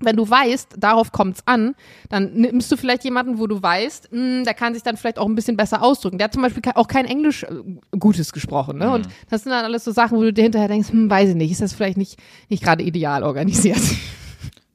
wenn 0.00 0.16
du 0.16 0.28
weißt, 0.28 0.76
darauf 0.78 1.12
kommt's 1.12 1.42
an, 1.46 1.74
dann 2.08 2.32
nimmst 2.34 2.70
du 2.70 2.76
vielleicht 2.76 3.04
jemanden, 3.04 3.38
wo 3.38 3.46
du 3.46 3.62
weißt, 3.62 4.12
mh, 4.12 4.44
der 4.44 4.54
kann 4.54 4.74
sich 4.74 4.82
dann 4.82 4.96
vielleicht 4.96 5.18
auch 5.18 5.26
ein 5.26 5.34
bisschen 5.34 5.56
besser 5.56 5.82
ausdrücken. 5.82 6.18
Der 6.18 6.26
hat 6.26 6.32
zum 6.32 6.42
Beispiel 6.42 6.62
auch 6.74 6.88
kein 6.88 7.06
Englisch 7.06 7.44
äh, 7.44 7.98
Gutes 7.98 8.32
gesprochen, 8.32 8.78
ne? 8.78 8.90
Und 8.90 9.08
das 9.30 9.42
sind 9.42 9.52
dann 9.52 9.64
alles 9.64 9.84
so 9.84 9.92
Sachen, 9.92 10.18
wo 10.18 10.22
du 10.22 10.32
dir 10.32 10.42
hinterher 10.42 10.68
denkst, 10.68 10.90
hm, 10.90 11.10
weiß 11.10 11.30
ich 11.30 11.36
nicht, 11.36 11.52
ist 11.52 11.60
das 11.60 11.72
vielleicht 11.72 11.96
nicht, 11.96 12.18
nicht 12.48 12.62
gerade 12.62 12.82
ideal 12.82 13.22
organisiert. 13.22 13.80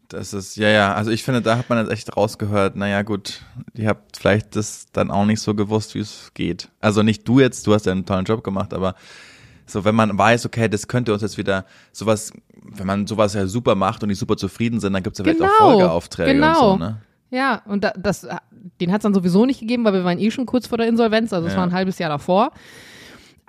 Das 0.10 0.34
ist, 0.34 0.56
ja, 0.56 0.70
ja, 0.70 0.94
also 0.96 1.12
ich 1.12 1.24
finde, 1.24 1.44
da 1.44 1.56
hat 1.56 1.70
man 1.70 1.78
jetzt 1.78 1.92
echt 1.92 2.18
rausgehört, 2.18 2.76
naja 2.76 3.04
gut, 3.04 3.44
ihr 3.76 3.88
habt 3.88 4.18
vielleicht 4.18 4.56
das 4.56 4.88
dann 4.92 5.12
auch 5.12 5.26
nicht 5.26 5.40
so 5.40 5.54
gewusst, 5.54 5.94
wie 5.94 6.00
es 6.00 6.32
geht. 6.34 6.70
Also 6.80 7.04
nicht 7.04 7.28
du 7.28 7.40
jetzt, 7.40 7.68
du 7.68 7.76
hast 7.76 7.86
ja 7.86 7.92
einen 7.92 8.08
tollen 8.08 8.26
Job 8.26 8.44
gemacht, 8.44 8.74
aber 8.74 8.96
so, 9.70 9.86
wenn 9.86 9.96
man 9.96 10.18
weiß, 10.18 10.46
okay, 10.46 10.68
das 10.70 10.88
könnte 10.88 11.14
uns 11.14 11.22
jetzt 11.22 11.38
wieder 11.38 11.66
sowas, 11.92 12.32
wenn 12.62 12.88
man 12.88 13.08
sowas 13.08 13.34
ja 13.34 13.48
super 13.48 13.76
macht 13.76 14.04
und 14.04 14.10
die 14.10 14.16
super 14.16 14.38
zufrieden 14.38 14.80
sind, 14.80 14.94
dann 14.94 15.04
gibt's 15.04 15.20
ja 15.20 15.24
vielleicht 15.26 15.42
auch 15.42 15.48
Genau, 15.48 15.72
Folgeaufträge 15.72 16.34
genau. 16.34 16.74
und 16.74 16.80
so, 16.80 16.86
ne? 16.86 16.98
Ja, 17.32 17.62
und 17.66 17.84
da, 17.84 17.92
das, 17.96 18.28
den 18.82 18.92
hat's 18.92 19.04
dann 19.04 19.14
sowieso 19.14 19.46
nicht 19.46 19.60
gegeben, 19.60 19.86
weil 19.86 19.94
wir 19.94 20.04
waren 20.04 20.18
eh 20.18 20.32
schon 20.32 20.46
kurz 20.48 20.66
vor 20.68 20.78
der 20.80 20.88
Insolvenz, 20.88 21.32
also 21.32 21.46
es 21.48 21.54
Ja. 21.54 21.60
war 21.60 21.68
ein 21.68 21.74
halbes 21.74 22.00
Jahr 22.00 22.10
davor. 22.10 22.52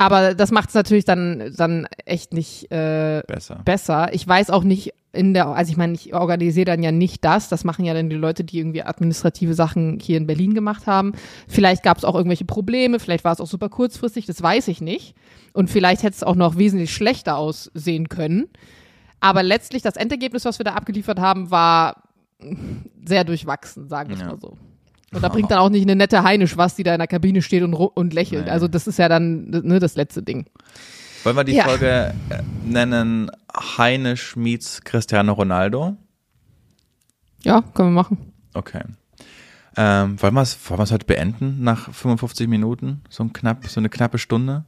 Aber 0.01 0.35
das 0.35 0.51
macht's 0.51 0.73
natürlich 0.73 1.05
dann, 1.05 1.53
dann 1.57 1.87
echt 2.07 2.33
nicht 2.33 2.71
äh, 2.73 3.23
Besser. 3.27 3.61
besser. 3.65 4.13
Ich 4.15 4.27
weiß 4.27 4.49
auch 4.51 4.65
nicht 4.65 4.95
in 5.13 5.35
der, 5.35 5.49
also 5.49 5.71
ich 5.71 5.77
meine, 5.77 5.93
ich 5.95 6.15
organisiere 6.15 6.65
dann 6.65 6.83
ja 6.83 6.91
nicht 6.91 7.25
das. 7.25 7.49
Das 7.49 7.65
machen 7.65 7.85
ja 7.85 7.93
dann 7.93 8.09
die 8.09 8.17
Leute, 8.17 8.43
die 8.45 8.59
irgendwie 8.59 8.83
administrative 8.83 9.55
Sachen 9.55 9.99
hier 10.01 10.17
in 10.17 10.27
Berlin 10.27 10.55
gemacht 10.55 10.87
haben. 10.87 11.13
Vielleicht 11.49 11.83
gab 11.83 11.99
es 11.99 12.05
auch 12.05 12.15
irgendwelche 12.15 12.45
Probleme, 12.47 12.99
vielleicht 12.99 13.25
war 13.25 13.33
es 13.33 13.41
auch 13.41 13.47
super 13.47 13.69
kurzfristig, 13.69 14.25
das 14.27 14.41
weiß 14.43 14.69
ich 14.69 14.81
nicht. 14.81 15.15
Und 15.53 15.69
vielleicht 15.69 16.03
hätte 16.03 16.15
es 16.17 16.23
auch 16.23 16.37
noch 16.37 16.57
wesentlich 16.57 16.95
schlechter 16.95 17.37
aussehen 17.37 18.09
können. 18.09 18.49
Aber 19.19 19.43
letztlich 19.43 19.83
das 19.83 19.97
Endergebnis, 19.97 20.45
was 20.47 20.59
wir 20.59 20.65
da 20.65 20.73
abgeliefert 20.75 21.19
haben, 21.21 21.51
war 21.51 22.05
sehr 23.05 23.25
durchwachsen, 23.25 23.89
sagen 23.89 24.09
wir 24.09 24.15
es 24.17 24.23
Ja. 24.23 24.29
mal 24.29 24.41
so. 24.41 24.57
Und 25.13 25.23
da 25.23 25.29
bringt 25.29 25.51
dann 25.51 25.59
auch 25.59 25.71
nicht 25.71 25.83
eine 25.83 25.97
nette 25.97 26.23
Heinisch 26.23 26.57
was, 26.57 26.77
die 26.77 26.85
da 26.85 26.93
in 26.95 26.99
der 26.99 27.09
Kabine 27.09 27.43
steht 27.43 27.63
und, 27.65 27.75
und 27.75 28.15
lächelt. 28.15 28.45
Nee. 28.45 28.51
Also 28.51 28.69
das 28.69 28.87
ist 28.87 28.99
ja 28.99 29.09
dann 29.09 29.51
ne, 29.51 29.79
das 29.81 29.97
letzte 29.97 30.23
Ding. 30.23 30.47
Wollen 31.25 31.37
wir 31.37 31.45
die 31.45 31.55
Ja. 31.55 31.65
Folge 31.65 32.15
äh, 32.31 32.43
nennen 32.65 33.31
Heinisch 33.77 34.37
meets 34.37 34.83
Cristiano 34.83 35.33
Ronaldo? 35.33 35.97
Ja, 37.43 37.63
können 37.75 37.89
wir 37.91 38.03
machen. 38.03 38.33
Okay. 38.55 38.83
Ähm, 39.77 40.21
wollen 40.23 40.35
wir 40.35 40.43
es 40.43 40.59
heute 40.69 41.07
beenden 41.07 41.63
nach 41.63 41.93
55 41.93 42.49
Minuten? 42.49 43.03
So, 43.09 43.25
ein 43.25 43.33
knapp, 43.33 43.67
so 43.67 43.81
eine 43.81 43.89
knappe 43.89 44.19
Stunde? 44.19 44.65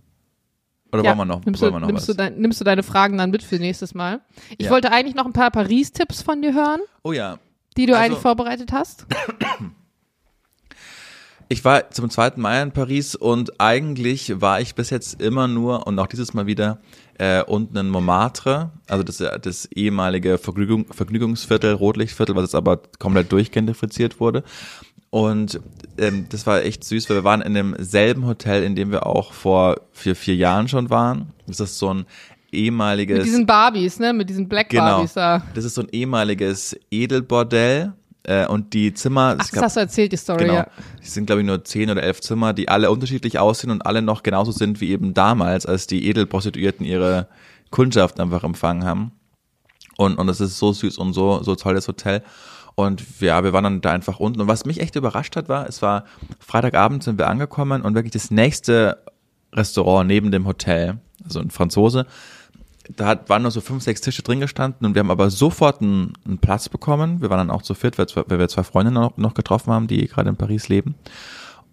Oder 0.93 1.05
wollen 1.05 1.16
wir 1.18 1.24
noch, 1.24 1.45
nimmst, 1.45 1.62
wollen 1.62 1.72
wir 1.72 1.80
noch 1.80 1.86
nimmst, 1.88 2.09
was? 2.09 2.14
du 2.16 2.22
dein, 2.22 2.38
nimmst 2.38 2.61
du 2.61 2.64
deine 2.64 2.82
Fragen 2.82 3.16
dann 3.16 3.30
mit 3.30 3.43
für 3.43 3.57
nächstes 3.57 3.95
Mal? 3.95 4.20
Ich 4.59 4.66
Ja. 4.66 4.70
wollte 4.72 4.93
eigentlich 4.93 5.14
noch 5.14 5.24
ein 5.26 5.32
paar 5.32 5.51
Paris-Tipps 5.51 6.20
von 6.22 6.43
dir 6.43 6.53
hören, 6.55 6.80
oh 7.03 7.12
ja, 7.12 7.38
die 7.76 7.86
du 7.86 7.95
Also- 7.95 8.05
eigentlich 8.05 8.18
vorbereitet 8.18 8.72
hast. 8.72 9.07
Ich 11.53 11.66
war 11.66 11.90
zum 11.90 12.09
zweiten 12.09 12.40
Mal 12.40 12.62
in 12.62 12.72
Paris 12.72 13.14
und 13.14 13.61
eigentlich 13.61 14.40
war 14.40 14.62
ich 14.62 14.74
bis 14.74 14.88
jetzt 14.88 15.20
immer 15.20 15.48
nur 15.48 15.86
und 15.86 15.98
auch 15.98 16.07
dieses 16.07 16.32
Mal 16.32 16.46
wieder 16.46 16.78
äh, 17.18 17.42
unten 17.42 17.76
in 17.76 17.90
Montmartre, 17.90 18.70
also 18.88 19.03
das, 19.03 19.18
das 19.18 19.66
ehemalige 19.66 20.38
Vergnügung, 20.38 20.86
Vergnügungsviertel, 20.90 21.74
Rotlichtviertel, 21.74 22.34
was 22.36 22.44
jetzt 22.44 22.55
aber 22.55 22.80
komplett 22.98 23.30
durchgentrifiziert 23.32 24.18
wurde. 24.18 24.44
Und 25.11 25.61
ähm, 25.98 26.24
das 26.30 26.46
war 26.46 26.62
echt 26.62 26.84
süß, 26.84 27.11
weil 27.11 27.18
wir 27.18 27.24
waren 27.24 27.42
in 27.42 27.53
demselben 27.53 28.24
Hotel, 28.24 28.62
in 28.62 28.74
dem 28.74 28.90
wir 28.90 29.05
auch 29.05 29.34
vor 29.34 29.82
vier, 29.92 30.16
vier 30.16 30.36
Jahren 30.36 30.68
schon 30.68 30.88
waren. 30.88 31.34
Das 31.46 31.61
ist 31.61 31.78
so 31.78 31.92
ein 31.92 32.07
ehemaliges. 32.50 33.18
Mit 33.18 33.26
diesen 33.26 33.44
Barbies, 33.44 33.98
ne? 33.98 34.14
Mit 34.14 34.30
diesen 34.30 34.48
Black 34.48 34.70
genau, 34.70 34.84
Barbies 34.84 35.12
da. 35.12 35.42
Das 35.53 35.66
ist 35.66 35.74
so 35.74 35.82
ein 35.82 35.88
ehemaliges 35.92 36.74
Edelbordell. 36.90 37.92
Äh, 38.24 38.46
und 38.46 38.72
die 38.72 38.94
Zimmer. 38.94 39.36
Ach, 39.38 39.50
das 39.50 39.62
hast 39.62 39.76
du 39.76 39.80
erzählt, 39.80 40.12
die 40.12 40.16
Story, 40.16 40.44
genau, 40.44 40.54
ja. 40.54 40.66
Es 41.02 41.14
sind, 41.14 41.26
glaube 41.26 41.40
ich, 41.40 41.46
nur 41.46 41.64
zehn 41.64 41.90
oder 41.90 42.02
elf 42.02 42.20
Zimmer, 42.20 42.52
die 42.52 42.68
alle 42.68 42.90
unterschiedlich 42.90 43.38
aussehen 43.38 43.70
und 43.70 43.84
alle 43.84 44.02
noch 44.02 44.22
genauso 44.22 44.52
sind 44.52 44.80
wie 44.80 44.90
eben 44.90 45.12
damals, 45.14 45.66
als 45.66 45.86
die 45.86 46.06
Edelprostituierten 46.06 46.86
ihre 46.86 47.28
Kundschaft 47.70 48.20
einfach 48.20 48.44
empfangen 48.44 48.84
haben. 48.84 49.12
Und, 49.96 50.18
und 50.18 50.28
es 50.28 50.40
ist 50.40 50.58
so 50.58 50.72
süß 50.72 50.98
und 50.98 51.12
so, 51.12 51.42
so 51.42 51.56
toll, 51.56 51.74
das 51.74 51.88
Hotel. 51.88 52.22
Und 52.74 53.20
ja, 53.20 53.44
wir 53.44 53.52
waren 53.52 53.64
dann 53.64 53.80
da 53.80 53.90
einfach 53.90 54.20
unten. 54.20 54.40
Und 54.40 54.48
was 54.48 54.64
mich 54.64 54.80
echt 54.80 54.96
überrascht 54.96 55.36
hat, 55.36 55.48
war, 55.48 55.66
es 55.68 55.82
war 55.82 56.04
Freitagabend 56.38 57.02
sind 57.02 57.18
wir 57.18 57.28
angekommen 57.28 57.82
und 57.82 57.94
wirklich 57.94 58.12
das 58.12 58.30
nächste 58.30 59.02
Restaurant 59.52 60.06
neben 60.06 60.30
dem 60.30 60.46
Hotel, 60.46 60.98
also 61.24 61.40
ein 61.40 61.50
Franzose, 61.50 62.06
da 62.97 63.07
hat, 63.07 63.28
waren 63.28 63.43
nur 63.43 63.51
so 63.51 63.61
fünf, 63.61 63.82
sechs 63.82 64.01
Tische 64.01 64.22
drin 64.22 64.40
gestanden 64.40 64.86
und 64.86 64.95
wir 64.95 65.01
haben 65.01 65.11
aber 65.11 65.30
sofort 65.30 65.80
einen, 65.80 66.12
einen 66.26 66.38
Platz 66.38 66.68
bekommen. 66.68 67.20
Wir 67.20 67.30
waren 67.30 67.38
dann 67.38 67.51
auch 67.51 67.62
zu 67.62 67.74
viert, 67.74 67.99
weil, 67.99 68.07
weil 68.26 68.38
wir 68.38 68.49
zwei 68.49 68.62
Freundinnen 68.62 69.01
noch, 69.01 69.16
noch 69.16 69.34
getroffen 69.34 69.72
haben, 69.72 69.86
die 69.86 70.07
gerade 70.07 70.28
in 70.28 70.36
Paris 70.36 70.68
leben. 70.68 70.95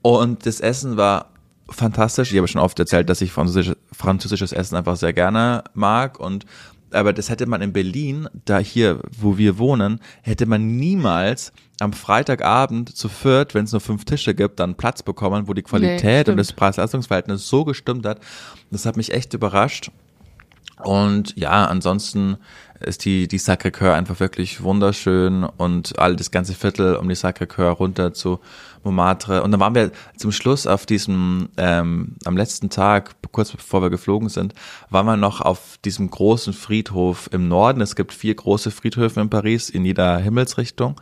Und 0.01 0.45
das 0.45 0.59
Essen 0.59 0.97
war 0.97 1.27
fantastisch. 1.69 2.31
Ich 2.31 2.37
habe 2.37 2.47
schon 2.47 2.61
oft 2.61 2.79
erzählt, 2.79 3.09
dass 3.09 3.21
ich 3.21 3.31
französisches, 3.31 3.77
französisches 3.91 4.51
Essen 4.51 4.75
einfach 4.75 4.95
sehr 4.95 5.13
gerne 5.13 5.63
mag 5.73 6.19
und 6.19 6.45
aber 6.91 7.13
das 7.13 7.29
hätte 7.29 7.45
man 7.45 7.61
in 7.61 7.73
Berlin, 7.73 8.27
da 8.45 8.57
hier, 8.57 9.01
wo 9.15 9.37
wir 9.37 9.57
wohnen, 9.57 9.99
hätte 10.21 10.45
man 10.45 10.77
niemals 10.77 11.53
am 11.79 11.93
Freitagabend 11.93 12.95
zu 12.95 13.09
viert, 13.09 13.53
wenn 13.53 13.65
es 13.65 13.71
nur 13.71 13.81
fünf 13.81 14.05
Tische 14.05 14.33
gibt, 14.33 14.59
dann 14.59 14.75
Platz 14.75 15.03
bekommen, 15.03 15.47
wo 15.47 15.53
die 15.53 15.61
Qualität 15.61 16.27
Nee, 16.27 16.31
und 16.31 16.37
das 16.37 16.51
Preis-Leistungs-Verhältnis 16.51 17.47
so 17.47 17.63
gestimmt 17.63 18.05
hat. 18.05 18.19
Das 18.71 18.85
hat 18.85 18.97
mich 18.97 19.13
echt 19.13 19.33
überrascht. 19.33 19.91
Und 20.83 21.37
ja, 21.37 21.65
ansonsten 21.65 22.37
ist 22.79 23.03
die, 23.03 23.27
die 23.27 23.39
Sacré-Cœur 23.39 23.93
einfach 23.93 24.21
wirklich 24.21 24.63
wunderschön 24.63 25.43
und 25.43 25.99
all 25.99 26.15
das 26.15 26.31
ganze 26.31 26.53
Viertel 26.53 26.95
um 26.95 27.09
die 27.09 27.15
Sacré-Cœur 27.15 27.71
runter 27.71 28.13
zu 28.13 28.39
Montmartre. 28.83 29.43
Und 29.43 29.51
dann 29.51 29.59
waren 29.59 29.75
wir 29.75 29.91
zum 30.15 30.31
Schluss 30.31 30.65
auf 30.65 30.85
diesem, 30.85 31.49
ähm, 31.57 32.15
am 32.23 32.37
letzten 32.37 32.69
Tag, 32.69 33.15
kurz 33.33 33.51
bevor 33.51 33.81
wir 33.81 33.89
geflogen 33.89 34.29
sind, 34.29 34.53
waren 34.89 35.05
wir 35.05 35.17
noch 35.17 35.41
auf 35.41 35.77
diesem 35.83 36.09
großen 36.09 36.53
Friedhof 36.53 37.29
im 37.33 37.49
Norden. 37.49 37.81
Es 37.81 37.97
gibt 37.97 38.13
vier 38.13 38.33
große 38.35 38.71
Friedhöfe 38.71 39.19
in 39.19 39.29
Paris 39.29 39.69
in 39.69 39.83
jeder 39.83 40.17
Himmelsrichtung. 40.19 40.95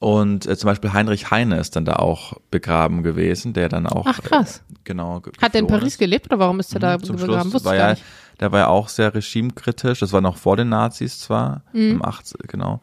Und 0.00 0.46
äh, 0.46 0.56
zum 0.56 0.68
Beispiel 0.68 0.92
Heinrich 0.92 1.30
Heine 1.30 1.58
ist 1.58 1.74
dann 1.74 1.84
da 1.84 1.94
auch 1.96 2.34
begraben 2.52 3.02
gewesen, 3.02 3.52
der 3.52 3.68
dann 3.68 3.86
auch 3.86 4.06
Ach, 4.08 4.20
krass. 4.22 4.58
Äh, 4.70 4.74
genau 4.84 5.20
ge- 5.20 5.32
Hat 5.40 5.54
der 5.54 5.60
in 5.62 5.66
Paris 5.66 5.94
ist. 5.94 5.98
gelebt 5.98 6.26
oder 6.26 6.38
warum 6.38 6.60
ist 6.60 6.72
er 6.72 6.78
da 6.80 6.96
Mhm, 6.98 7.02
zum 7.02 7.16
begraben? 7.16 7.42
Schluss 7.50 7.54
Wusste 7.54 7.66
war 7.66 7.74
ich 7.74 7.78
gar 7.80 7.88
ja, 7.88 7.94
nicht. 7.94 8.04
Der 8.40 8.52
war 8.52 8.60
ja 8.60 8.66
auch 8.68 8.88
sehr 8.88 9.14
regimekritisch. 9.14 10.00
Das 10.00 10.12
war 10.12 10.20
noch 10.20 10.36
vor 10.36 10.56
den 10.56 10.68
Nazis 10.68 11.20
zwar, 11.20 11.62
Mhm. 11.72 11.90
im 11.92 12.04
80, 12.04 12.46
genau. 12.48 12.80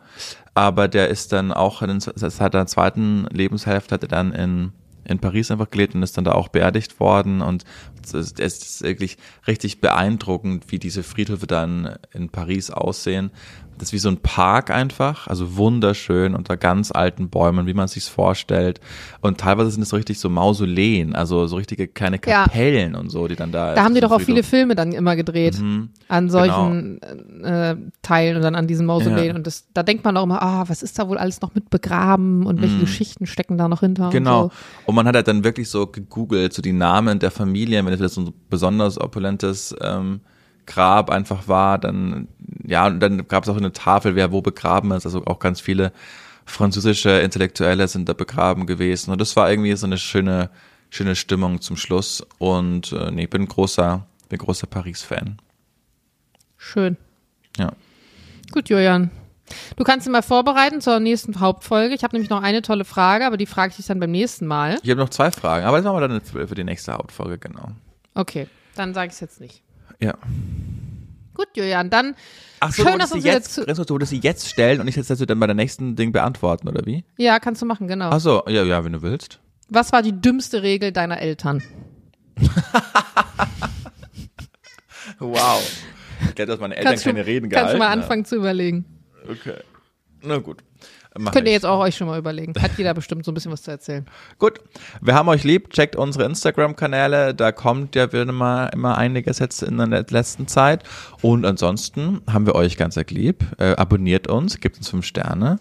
Aber 0.54 0.88
der 0.88 1.10
ist 1.10 1.32
dann 1.34 1.52
auch, 1.52 1.82
in, 1.82 2.00
seit 2.00 2.54
der 2.54 2.66
zweiten 2.68 3.26
Lebenshälfte 3.32 3.96
hat 3.96 4.04
er 4.04 4.08
dann 4.10 4.32
in, 4.34 4.72
in 5.04 5.20
Paris 5.20 5.52
einfach 5.52 5.70
gelebt 5.70 5.96
und 5.96 6.04
ist 6.04 6.18
dann 6.18 6.24
da 6.24 6.32
auch 6.32 6.48
beerdigt 6.48 7.00
worden. 7.00 7.42
Und 7.42 7.64
es 8.04 8.32
ist 8.32 8.84
wirklich 8.84 9.18
richtig 9.48 9.82
beeindruckend, 9.82 10.72
wie 10.72 10.80
diese 10.80 11.04
Friedhöfe 11.04 11.48
dann 11.48 11.96
in 12.14 12.30
Paris 12.30 12.72
aussehen. 12.72 13.32
Das 13.78 13.90
ist 13.90 13.94
wie 13.94 13.98
so 14.00 14.10
ein 14.10 14.18
Park 14.18 14.72
einfach, 14.72 15.28
also 15.28 15.58
wunderschön 15.58 16.34
unter 16.34 16.56
ganz 16.58 16.92
alten 16.92 17.30
Bäumen, 17.30 17.68
wie 17.68 17.74
man 17.74 17.88
sich's 17.88 18.08
vorstellt. 18.08 18.80
Und 19.22 19.38
teilweise 19.40 19.72
sind 19.72 19.82
es 19.82 19.90
so 19.90 19.96
richtig 19.98 20.20
so 20.20 20.30
Mausoleen, 20.30 21.14
also 21.16 21.46
so 21.48 21.58
richtige 21.58 21.88
kleine 21.88 22.20
Ja. 22.26 22.44
Kapellen 22.46 22.96
und 22.96 23.10
so, 23.10 23.28
die 23.28 23.36
dann 23.36 23.52
da. 23.52 23.74
Da 23.76 23.84
haben 23.84 23.94
die 23.94 24.02
doch 24.02 24.12
auch 24.12 24.22
viele 24.22 24.44
Filme 24.44 24.76
dann 24.76 24.92
immer 24.94 25.16
gedreht 25.16 25.60
Mhm. 25.60 25.90
an 26.08 26.30
solchen 26.30 27.02
äh, 27.44 27.76
Teilen 28.02 28.38
und 28.38 28.42
dann 28.44 28.56
an 28.56 28.68
diesen 28.68 28.86
Mausoleen. 28.86 29.26
Ja. 29.26 29.36
Und 29.36 29.46
das, 29.48 29.68
da 29.74 29.84
denkt 29.84 30.04
man 30.06 30.16
auch 30.18 30.24
immer, 30.24 30.42
ah, 30.42 30.64
was 30.68 30.82
ist 30.84 30.98
da 30.98 31.08
wohl 31.10 31.18
alles 31.18 31.42
noch 31.42 31.54
mit 31.56 31.70
begraben 31.70 32.46
und 32.46 32.62
welche 32.62 32.80
Geschichten 32.80 33.26
stecken 33.26 33.58
da 33.58 33.68
noch 33.68 33.82
hinter? 33.82 34.10
Genau. 34.10 34.44
Und 34.44 34.52
Und 34.86 34.96
man 34.96 35.08
hat 35.08 35.16
halt 35.16 35.28
dann 35.28 35.44
wirklich 35.44 35.70
so 35.70 35.88
gegoogelt, 35.88 36.54
so 36.54 36.62
die 36.62 36.74
Namen 36.74 37.20
der 37.20 37.32
Familien, 37.32 37.86
wenn 37.86 37.98
das 38.00 38.14
so 38.14 38.22
ein 38.22 38.34
besonders 38.50 39.00
opulentes 39.02 39.76
ähm, 39.82 40.22
Grab 40.66 41.10
einfach 41.10 41.48
war, 41.48 41.78
dann, 41.78 42.28
ja, 42.64 42.88
und 42.88 43.00
dann 43.00 43.28
gab 43.28 43.44
es 43.44 43.50
auch 43.50 43.58
eine 43.58 43.74
Tafel, 43.74 44.16
wer 44.16 44.32
wo 44.32 44.42
begraben 44.42 44.92
ist, 44.92 45.06
also 45.06 45.26
auch 45.26 45.40
ganz 45.40 45.62
viele 45.62 45.92
französische 46.46 47.10
Intellektuelle 47.10 47.88
sind 47.88 48.08
da 48.08 48.14
begraben 48.14 48.66
gewesen. 48.66 49.12
Und 49.12 49.20
das 49.20 49.36
war 49.36 49.50
irgendwie 49.50 49.76
so 49.76 49.86
eine 49.86 49.98
schöne, 49.98 50.50
schöne 50.90 51.16
Stimmung 51.16 51.62
zum 51.62 51.76
Schluss. 51.76 52.26
Und 52.38 52.92
äh, 52.92 53.12
nee, 53.12 53.24
ich 53.24 53.30
bin 53.30 53.48
großer, 53.48 54.06
bin 54.30 54.40
großer 54.40 54.68
Paris-Fan. 54.68 55.38
Schön. 56.58 56.98
Ja. 57.58 57.72
Gut, 58.52 58.70
Julian. 58.70 59.12
Du 59.76 59.84
kannst 59.84 60.08
dich 60.08 60.12
mal 60.12 60.24
vorbereiten 60.24 60.82
zur 60.82 61.00
nächsten 61.00 61.40
Hauptfolge. 61.40 61.94
Ich 61.94 62.04
habe 62.04 62.16
nämlich 62.16 62.30
noch 62.30 62.42
eine 62.42 62.62
tolle 62.62 62.86
Frage, 62.86 63.26
aber 63.26 63.38
die 63.38 63.46
frage 63.46 63.72
ich 63.72 63.78
dich 63.78 63.86
dann 63.86 64.00
beim 64.00 64.12
nächsten 64.12 64.48
Mal. 64.48 64.80
Ich 64.82 64.90
habe 64.90 65.00
noch 65.00 65.10
zwei 65.10 65.32
Fragen, 65.32 65.66
aber 65.66 65.78
das 65.78 65.86
machen 65.86 65.98
wir 65.98 66.08
dann 66.08 66.22
für, 66.22 66.48
für 66.48 66.56
die 66.56 66.64
nächste 66.64 66.94
Hauptfolge, 66.94 67.38
genau. 67.38 67.70
Okay, 68.16 68.48
dann 68.76 68.94
sage 68.94 69.10
ich 69.10 69.14
es 69.14 69.20
jetzt 69.20 69.42
nicht. 69.42 69.62
Ja. 70.00 70.14
Gut, 71.34 71.48
Julian, 71.56 71.90
dann 71.90 72.16
Ach 72.62 72.72
so, 72.72 72.84
Schön, 72.84 72.94
du 72.94 72.98
dass 73.00 73.10
du 73.10 73.20
sie 73.20 73.28
jetzt, 73.28 73.58
jetzt- 73.58 73.78
du 73.78 73.90
wolltest 73.90 74.10
sie 74.12 74.20
jetzt 74.20 74.48
stellen 74.50 74.80
und 74.80 74.88
ich 74.88 74.96
jetzt 74.96 75.10
dann 75.10 75.40
bei 75.40 75.48
der 75.48 75.56
nächsten 75.56 75.96
Ding 75.96 76.12
beantworten, 76.12 76.68
oder 76.70 76.86
wie? 76.86 77.04
ja, 77.18 77.40
kannst 77.40 77.62
du 77.62 77.66
machen, 77.66 77.88
genau. 77.88 78.10
Ach 78.10 78.20
so, 78.20 78.44
ja, 78.48 78.64
ja, 78.64 78.84
wenn 78.86 78.94
du 78.94 79.02
willst. 79.02 79.40
Was 79.70 79.92
war 79.92 80.02
die 80.02 80.14
dümmste 80.14 80.62
Regel 80.64 80.92
deiner 80.92 81.20
Eltern? 81.20 81.62
Wow. 85.20 85.62
Ich 86.22 86.28
hätte, 86.30 86.46
dass 86.48 86.60
meine 86.60 86.76
Eltern 86.76 86.92
Kannst 86.94 87.06
du, 87.06 87.10
keine 87.10 87.26
Reden 87.26 87.50
kannst 87.50 87.74
du 87.74 87.78
gehalten 87.78 87.80
mal 87.80 87.90
haben. 87.90 88.02
anfangen 88.02 88.26
zu 88.26 88.36
überlegen. 88.36 88.86
Okay. 89.30 89.56
Na 90.22 90.38
gut. 90.38 90.64
Mach 91.18 91.32
Könnt 91.32 91.46
ihr 91.46 91.52
ich. 91.52 91.56
jetzt 91.56 91.66
auch 91.66 91.80
euch 91.80 91.96
schon 91.96 92.08
mal 92.08 92.20
überlegen. 92.20 92.54
Hat 92.62 92.78
jeder 92.78 92.94
bestimmt 92.94 93.24
so 93.26 93.32
ein 93.32 93.34
bisschen 93.34 93.52
was 93.52 93.64
zu 93.64 93.72
erzählen. 93.72 94.06
Gut. 94.40 94.60
Wir 95.02 95.16
haben 95.16 95.30
euch 95.30 95.44
lieb. 95.44 95.70
Checkt 95.72 95.96
unsere 95.96 96.26
Instagram-Kanäle. 96.26 97.34
Da 97.34 97.52
kommt 97.52 97.96
ja 97.96 98.12
wieder 98.12 98.32
mal 98.32 98.68
immer 98.68 98.98
einiges 98.98 99.40
jetzt 99.40 99.64
in 99.64 99.78
der 99.78 99.88
letzten 99.88 100.48
Zeit. 100.48 100.84
Und 101.22 101.46
ansonsten 101.46 102.22
haben 102.30 102.46
wir 102.46 102.56
euch 102.56 102.78
ganz 102.78 102.96
lieb. 102.96 103.46
Äh, 103.58 103.76
abonniert 103.76 104.28
uns, 104.28 104.60
gebt 104.60 104.78
uns 104.78 104.90
fünf 104.90 105.06
Sterne. 105.06 105.60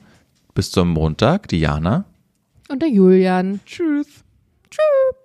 Bis 0.55 0.71
zum 0.71 0.89
Montag. 0.89 1.49
Diana. 1.49 2.05
Und 2.69 2.83
der 2.83 2.89
Julian. 2.89 3.61
Tschüss. 3.65 4.07
Tschüss. 4.71 5.24